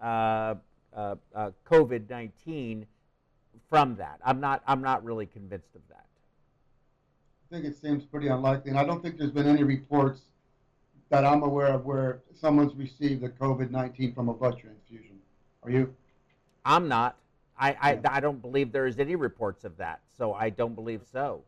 uh, 0.01 0.55
uh, 0.95 1.15
uh, 1.35 1.51
COVID-19 1.69 2.85
from 3.69 3.95
that. 3.95 4.19
I'm 4.23 4.39
not. 4.39 4.63
I'm 4.67 4.81
not 4.81 5.03
really 5.03 5.25
convinced 5.25 5.75
of 5.75 5.81
that. 5.89 6.05
I 7.51 7.55
think 7.55 7.65
it 7.65 7.75
seems 7.75 8.05
pretty 8.05 8.27
unlikely, 8.27 8.69
and 8.69 8.79
I 8.79 8.85
don't 8.85 9.01
think 9.01 9.17
there's 9.17 9.31
been 9.31 9.47
any 9.47 9.63
reports 9.63 10.21
that 11.09 11.25
I'm 11.25 11.41
aware 11.41 11.67
of 11.73 11.85
where 11.85 12.21
someone's 12.39 12.75
received 12.75 13.21
the 13.21 13.29
COVID 13.29 13.71
19 13.71 14.13
from 14.13 14.29
a 14.29 14.33
blood 14.33 14.59
transfusion. 14.59 15.17
Are 15.63 15.71
you? 15.71 15.93
I'm 16.63 16.87
not. 16.87 17.17
I, 17.57 17.75
I, 17.81 17.93
yeah. 17.93 17.99
I 18.09 18.19
don't 18.19 18.41
believe 18.41 18.71
there 18.71 18.87
is 18.87 18.99
any 18.99 19.15
reports 19.15 19.65
of 19.65 19.75
that, 19.77 19.99
so 20.17 20.33
I 20.33 20.49
don't 20.49 20.75
believe 20.75 21.01
so. 21.11 21.43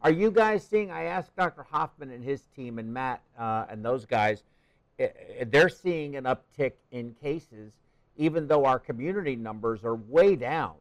Are 0.00 0.12
you 0.12 0.30
guys 0.30 0.64
seeing? 0.64 0.90
I 0.90 1.04
asked 1.04 1.34
Dr. 1.34 1.64
Hoffman 1.64 2.10
and 2.10 2.22
his 2.22 2.42
team 2.54 2.78
and 2.78 2.92
Matt 2.92 3.20
uh, 3.36 3.66
and 3.68 3.84
those 3.84 4.06
guys, 4.06 4.44
eh, 5.00 5.08
eh, 5.38 5.44
they're 5.48 5.68
seeing 5.68 6.14
an 6.14 6.24
uptick 6.24 6.72
in 6.92 7.14
cases, 7.20 7.72
even 8.16 8.46
though 8.46 8.64
our 8.64 8.78
community 8.78 9.34
numbers 9.34 9.84
are 9.84 9.96
way 9.96 10.36
down. 10.36 10.74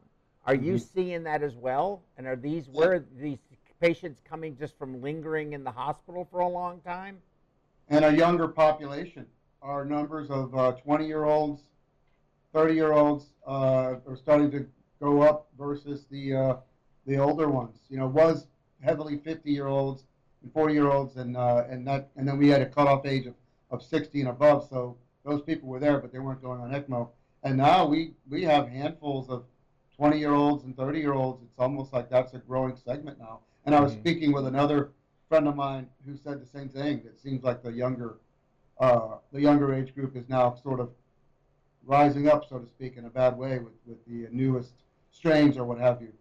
Are 0.48 0.56
mm-hmm. 0.56 0.66
you 0.66 0.78
seeing 0.80 1.24
that 1.24 1.44
as 1.44 1.56
well? 1.56 2.02
And 2.18 2.26
are 2.26 2.36
these 2.36 2.68
where 2.70 2.94
are 2.94 3.06
these 3.20 3.38
patients 3.80 4.20
coming 4.28 4.58
just 4.58 4.76
from 4.80 5.02
lingering 5.02 5.54
in 5.54 5.64
the 5.64 5.72
hospital 5.72 6.28
for 6.32 6.40
a 6.40 6.48
long 6.48 6.82
time? 6.82 7.20
and 7.90 8.06
a 8.06 8.16
younger 8.16 8.48
population. 8.48 9.26
Our 9.62 9.86
numbers 9.86 10.30
of 10.30 10.52
20-year-olds, 10.52 11.62
uh, 12.54 12.58
30-year-olds 12.58 13.26
uh, 13.48 13.96
are 14.08 14.16
starting 14.16 14.52
to 14.52 14.68
go 15.00 15.22
up 15.22 15.48
versus 15.58 16.06
the 16.10 16.36
uh, 16.36 16.56
the 17.06 17.18
older 17.18 17.50
ones. 17.50 17.78
You 17.90 17.98
know, 17.98 18.08
was 18.08 18.48
heavily 18.84 19.18
50-year-olds 19.18 20.04
and 20.44 20.54
40-year-olds, 20.54 21.18
and 21.18 21.38
uh, 21.38 21.64
and 21.70 21.88
that 21.88 22.10
and 22.16 22.28
then 22.28 22.38
we 22.38 22.50
had 22.50 22.62
a 22.62 22.66
cutoff 22.66 23.06
age 23.06 23.26
of, 23.26 23.34
of 23.72 23.82
60 23.82 24.22
and 24.22 24.30
above. 24.30 24.68
So 24.70 24.98
those 25.26 25.42
people 25.42 25.70
were 25.70 25.80
there, 25.80 26.00
but 26.00 26.12
they 26.12 26.20
weren't 26.20 26.42
going 26.42 26.62
on 26.62 26.72
ECMO. 26.72 27.10
And 27.44 27.58
now 27.58 27.86
we 27.86 28.14
we 28.30 28.44
have 28.44 28.70
handfuls 28.70 29.30
of 29.30 29.44
20-year-olds 30.00 30.64
and 30.64 30.76
30-year-olds. 30.76 31.42
It's 31.44 31.60
almost 31.60 31.94
like 31.94 32.10
that's 32.10 32.34
a 32.34 32.40
growing 32.40 32.76
segment 32.76 33.20
now. 33.20 33.40
And 33.66 33.76
I 33.76 33.82
was 33.82 33.92
mm-hmm. 33.92 34.02
speaking 34.02 34.32
with 34.32 34.48
another 34.48 34.92
friend 35.28 35.48
of 35.48 35.56
mine 35.56 35.88
who 36.06 36.16
said 36.16 36.42
the 36.42 36.46
same 36.46 36.70
thing. 36.70 37.02
It 37.06 37.20
seems 37.20 37.44
like 37.44 37.64
the 37.64 37.72
younger 37.72 38.18
uh, 38.80 39.18
the 39.34 39.42
younger 39.42 39.74
age 39.74 39.96
group 39.96 40.16
is 40.16 40.30
now 40.30 40.56
sort 40.62 40.80
of 40.80 40.92
rising 41.84 42.30
up, 42.30 42.48
so 42.48 42.60
to 42.60 42.68
speak, 42.68 42.96
in 42.98 43.06
a 43.06 43.10
bad 43.10 43.36
way 43.36 43.58
with, 43.58 43.74
with 43.88 44.06
the 44.06 44.28
newest 44.32 44.74
strains 45.10 45.58
or 45.58 45.64
what 45.64 45.80
have 45.80 46.00
you. 46.02 46.14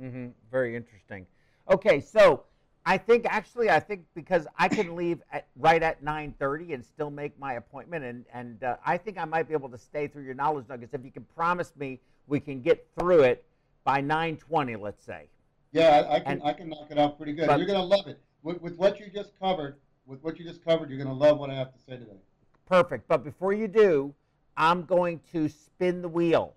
Mm-hmm. 0.00 0.26
Very 0.50 0.76
interesting. 0.76 1.26
Okay, 1.70 2.00
so 2.00 2.44
I 2.84 2.98
think 2.98 3.24
actually 3.26 3.70
I 3.70 3.80
think 3.80 4.04
because 4.14 4.46
I 4.58 4.68
can 4.68 4.96
leave 4.96 5.22
at, 5.32 5.46
right 5.56 5.82
at 5.82 6.04
9:30 6.04 6.74
and 6.74 6.84
still 6.84 7.10
make 7.10 7.38
my 7.38 7.54
appointment, 7.54 8.04
and 8.04 8.24
and 8.32 8.62
uh, 8.62 8.76
I 8.84 8.96
think 8.98 9.18
I 9.18 9.24
might 9.24 9.48
be 9.48 9.54
able 9.54 9.68
to 9.70 9.78
stay 9.78 10.06
through 10.06 10.24
your 10.24 10.34
knowledge 10.34 10.66
nuggets 10.68 10.92
if 10.92 11.04
you 11.04 11.10
can 11.10 11.24
promise 11.34 11.72
me 11.76 12.00
we 12.26 12.40
can 12.40 12.60
get 12.60 12.86
through 12.98 13.22
it 13.22 13.44
by 13.84 14.00
9:20, 14.00 14.80
let's 14.80 15.04
say. 15.04 15.28
Yeah, 15.72 16.04
I, 16.08 16.16
I 16.16 16.20
can 16.20 16.32
and, 16.32 16.42
I 16.44 16.52
can 16.52 16.68
knock 16.68 16.88
it 16.90 16.98
out 16.98 17.16
pretty 17.16 17.32
good. 17.32 17.46
But, 17.46 17.58
You're 17.58 17.66
gonna 17.66 17.82
love 17.82 18.06
it 18.06 18.20
with, 18.42 18.60
with 18.60 18.76
what 18.76 18.98
you 19.00 19.06
just 19.12 19.38
covered, 19.38 19.76
with 20.06 20.22
what 20.22 20.38
you 20.38 20.44
just 20.44 20.64
covered, 20.64 20.90
you're 20.90 20.98
going 20.98 21.08
to 21.08 21.14
love 21.14 21.38
what 21.38 21.50
I 21.50 21.54
have 21.54 21.72
to 21.72 21.78
say 21.78 21.92
today. 21.92 22.18
Perfect. 22.66 23.06
But 23.08 23.24
before 23.24 23.52
you 23.52 23.68
do, 23.68 24.14
I'm 24.56 24.84
going 24.84 25.20
to 25.32 25.48
spin 25.48 26.02
the 26.02 26.08
wheel. 26.08 26.54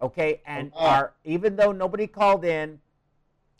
Okay, 0.00 0.40
and 0.46 0.70
oh, 0.74 0.78
okay. 0.78 0.94
our 0.94 1.12
even 1.24 1.56
though 1.56 1.72
nobody 1.72 2.06
called 2.06 2.44
in, 2.44 2.78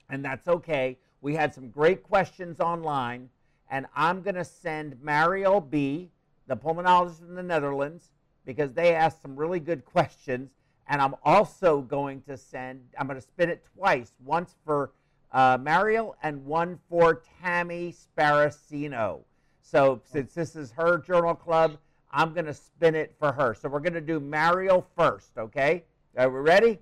and 0.09 0.25
that's 0.25 0.47
okay, 0.47 0.97
we 1.21 1.35
had 1.35 1.53
some 1.53 1.69
great 1.69 2.05
questions 2.05 2.61
online, 2.61 3.29
and 3.71 3.87
I'm 3.97 4.23
going 4.23 4.37
to 4.37 4.45
send 4.45 5.03
Mario 5.03 5.59
B, 5.59 6.11
the 6.47 6.57
pulmonologist 6.57 7.23
in 7.23 7.35
the 7.35 7.43
Netherlands, 7.43 8.11
because 8.47 8.73
they 8.73 8.95
asked 8.95 9.21
some 9.21 9.35
really 9.35 9.59
good 9.59 9.85
questions, 9.93 10.51
and 10.89 11.01
I'm 11.03 11.15
also 11.23 11.83
going 11.83 12.23
to 12.23 12.37
send. 12.37 12.81
I'm 12.99 13.07
going 13.07 13.19
to 13.19 13.27
spin 13.27 13.51
it 13.51 13.65
twice, 13.77 14.13
once 14.25 14.57
for 14.65 14.93
uh, 15.33 15.59
Mariel 15.61 16.17
and 16.23 16.45
one 16.45 16.79
for 16.89 17.23
Tammy 17.43 17.95
Sparacino. 17.95 19.21
So 19.61 20.01
since 20.11 20.33
this 20.33 20.57
is 20.57 20.73
her 20.73 20.99
journal 20.99 21.35
club, 21.35 21.77
I'm 22.11 22.33
going 22.33 22.47
to 22.47 22.55
spin 22.55 22.95
it 22.95 23.15
for 23.19 23.33
her. 23.33 23.55
So 23.55 23.69
we're 23.69 23.81
going 23.81 23.93
to 23.93 24.01
do 24.01 24.19
Mariel 24.19 24.87
first, 24.97 25.37
okay? 25.37 25.85
Are 26.17 26.31
we 26.31 26.41
ready? 26.41 26.79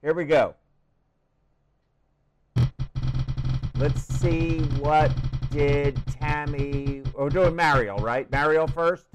Here 0.00 0.14
we 0.14 0.24
go. 0.24 0.54
Let's 3.74 4.02
see 4.20 4.58
what 4.78 5.10
did 5.50 6.00
Tammy. 6.06 7.02
We're 7.14 7.28
doing 7.28 7.56
Mario, 7.56 7.98
right? 7.98 8.30
Mario 8.30 8.68
first. 8.68 9.06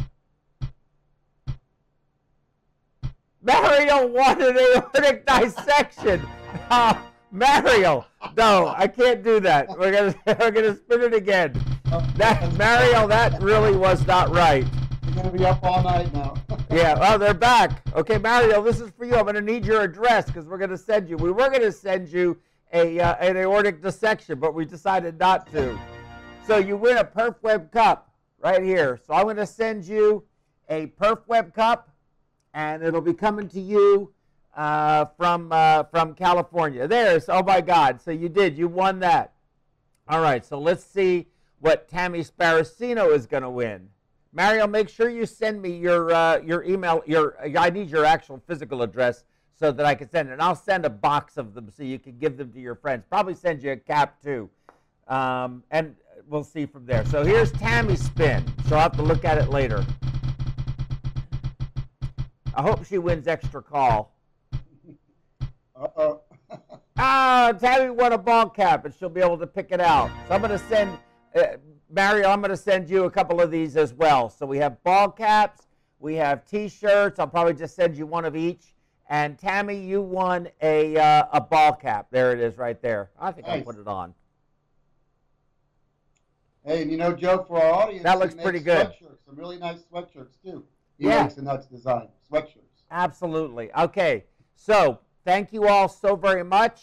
Mario 3.45 4.07
wanted 4.07 4.57
an 4.57 4.83
aortic 4.83 5.25
dissection. 5.25 6.25
Uh, 6.69 6.99
Mario, 7.31 8.05
no, 8.35 8.73
I 8.75 8.87
can't 8.87 9.23
do 9.23 9.39
that. 9.41 9.69
We're 9.77 9.91
gonna 9.91 10.15
we're 10.39 10.51
gonna 10.51 10.75
spin 10.75 11.01
it 11.01 11.13
again. 11.13 11.53
That 12.15 12.53
Mario, 12.57 13.07
that 13.07 13.41
really 13.41 13.75
was 13.75 14.05
not 14.07 14.33
right. 14.33 14.65
You're 15.05 15.15
gonna 15.15 15.31
be 15.31 15.45
up 15.45 15.63
all 15.63 15.83
night 15.83 16.11
now. 16.13 16.35
Yeah, 16.71 16.97
oh, 16.99 17.17
they're 17.19 17.35
back. 17.35 17.83
Okay, 17.95 18.17
Mario, 18.17 18.61
this 18.61 18.81
is 18.81 18.89
for 18.97 19.05
you. 19.05 19.15
I'm 19.15 19.21
going 19.21 19.35
to 19.35 19.41
need 19.41 19.65
your 19.65 19.83
address 19.83 20.25
because 20.25 20.45
we're 20.45 20.57
going 20.57 20.71
to 20.71 20.77
send 20.77 21.07
you. 21.07 21.15
We 21.15 21.31
were 21.31 21.47
going 21.49 21.61
to 21.61 21.71
send 21.71 22.09
you 22.09 22.37
a 22.73 22.99
uh, 22.99 23.13
an 23.17 23.37
aortic 23.37 23.83
dissection, 23.83 24.39
but 24.39 24.53
we 24.55 24.65
decided 24.65 25.19
not 25.19 25.49
to. 25.51 25.79
So 26.47 26.57
you 26.57 26.75
win 26.75 26.97
a 26.97 27.03
Perf 27.03 27.35
Web 27.43 27.71
Cup 27.71 28.11
right 28.39 28.63
here. 28.63 28.99
So 29.05 29.13
I'm 29.13 29.23
going 29.23 29.37
to 29.37 29.45
send 29.45 29.85
you 29.85 30.25
a 30.67 30.87
Perf 30.87 31.19
Web 31.27 31.53
Cup, 31.53 31.94
and 32.55 32.81
it'll 32.81 33.01
be 33.01 33.13
coming 33.13 33.49
to 33.49 33.59
you 33.59 34.13
uh, 34.55 35.05
from 35.17 35.51
uh, 35.51 35.83
from 35.83 36.15
California. 36.15 36.87
There's 36.87 37.29
oh 37.29 37.43
my 37.43 37.61
God! 37.61 38.01
So 38.01 38.09
you 38.09 38.29
did. 38.29 38.57
You 38.57 38.67
won 38.67 38.99
that. 39.01 39.33
All 40.07 40.21
right. 40.21 40.43
So 40.43 40.57
let's 40.57 40.83
see 40.83 41.27
what 41.59 41.87
Tammy 41.87 42.23
Sparacino 42.23 43.13
is 43.13 43.27
going 43.27 43.43
to 43.43 43.49
win. 43.49 43.89
Mario, 44.31 44.67
make 44.67 44.89
sure 44.89 45.09
you 45.09 45.25
send 45.25 45.61
me 45.61 45.75
your 45.75 46.11
uh, 46.11 46.39
your 46.39 46.63
email. 46.63 47.03
Your 47.05 47.37
I 47.57 47.69
need 47.69 47.89
your 47.89 48.05
actual 48.05 48.41
physical 48.47 48.81
address 48.81 49.25
so 49.57 49.71
that 49.71 49.85
I 49.85 49.93
can 49.93 50.09
send 50.09 50.29
it. 50.29 50.33
And 50.33 50.41
I'll 50.41 50.55
send 50.55 50.85
a 50.85 50.89
box 50.89 51.37
of 51.37 51.53
them 51.53 51.69
so 51.69 51.83
you 51.83 51.99
can 51.99 52.17
give 52.17 52.37
them 52.37 52.51
to 52.53 52.59
your 52.59 52.75
friends. 52.75 53.03
Probably 53.09 53.35
send 53.35 53.63
you 53.63 53.73
a 53.73 53.77
cap 53.77 54.21
too, 54.23 54.49
um, 55.09 55.61
and 55.71 55.93
we'll 56.29 56.43
see 56.45 56.65
from 56.65 56.85
there. 56.85 57.05
So 57.05 57.25
here's 57.25 57.51
Tammy's 57.51 58.01
spin. 58.01 58.45
She'll 58.67 58.79
have 58.79 58.95
to 58.95 59.01
look 59.01 59.25
at 59.25 59.37
it 59.37 59.49
later. 59.49 59.85
I 62.55 62.61
hope 62.61 62.85
she 62.85 62.97
wins 62.97 63.27
extra 63.27 63.61
call. 63.61 64.13
Uh-oh. 65.75 66.21
Ah, 66.97 67.51
Tammy 67.59 67.89
won 67.89 68.13
a 68.13 68.17
ball 68.17 68.47
cap, 68.47 68.85
and 68.85 68.93
she'll 68.95 69.09
be 69.09 69.19
able 69.19 69.37
to 69.39 69.45
pick 69.45 69.73
it 69.73 69.81
out. 69.81 70.09
So 70.29 70.33
I'm 70.35 70.39
going 70.39 70.57
to 70.57 70.65
send. 70.69 70.97
Uh, 71.35 71.57
Mario, 71.89 72.29
I'm 72.29 72.39
going 72.39 72.51
to 72.51 72.55
send 72.57 72.89
you 72.89 73.03
a 73.03 73.11
couple 73.11 73.41
of 73.41 73.51
these 73.51 73.75
as 73.75 73.93
well. 73.93 74.29
So 74.29 74.45
we 74.45 74.59
have 74.59 74.81
ball 74.81 75.09
caps, 75.11 75.67
we 75.99 76.15
have 76.15 76.45
T-shirts. 76.45 77.19
I'll 77.19 77.27
probably 77.27 77.53
just 77.53 77.75
send 77.75 77.97
you 77.97 78.05
one 78.05 78.23
of 78.23 78.37
each. 78.37 78.73
And 79.09 79.37
Tammy, 79.37 79.77
you 79.77 80.01
won 80.01 80.47
a 80.61 80.95
uh, 80.95 81.25
a 81.33 81.41
ball 81.41 81.73
cap. 81.73 82.07
There 82.11 82.31
it 82.31 82.39
is, 82.39 82.57
right 82.57 82.81
there. 82.81 83.09
I 83.19 83.33
think 83.33 83.45
I'll 83.45 83.61
put 83.61 83.77
it 83.77 83.89
on. 83.89 84.13
Hey, 86.63 86.81
and 86.81 86.89
you 86.89 86.95
know, 86.95 87.11
Joe, 87.11 87.43
for 87.45 87.61
our 87.61 87.73
audience, 87.73 88.03
That 88.03 88.19
looks 88.19 88.35
pretty 88.35 88.59
good. 88.61 88.93
Some 89.25 89.35
really 89.35 89.57
nice 89.57 89.79
sweatshirts 89.91 90.41
too. 90.41 90.63
He 90.97 91.07
Yeah. 91.07 91.23
makes 91.23 91.35
a 91.37 91.41
nuts 91.41 91.67
design 91.67 92.07
sweatshirts. 92.31 92.83
Absolutely. 92.91 93.71
Okay. 93.73 94.25
So 94.55 94.99
thank 95.25 95.53
you 95.53 95.67
all 95.67 95.87
so 95.87 96.15
very 96.15 96.43
much. 96.43 96.81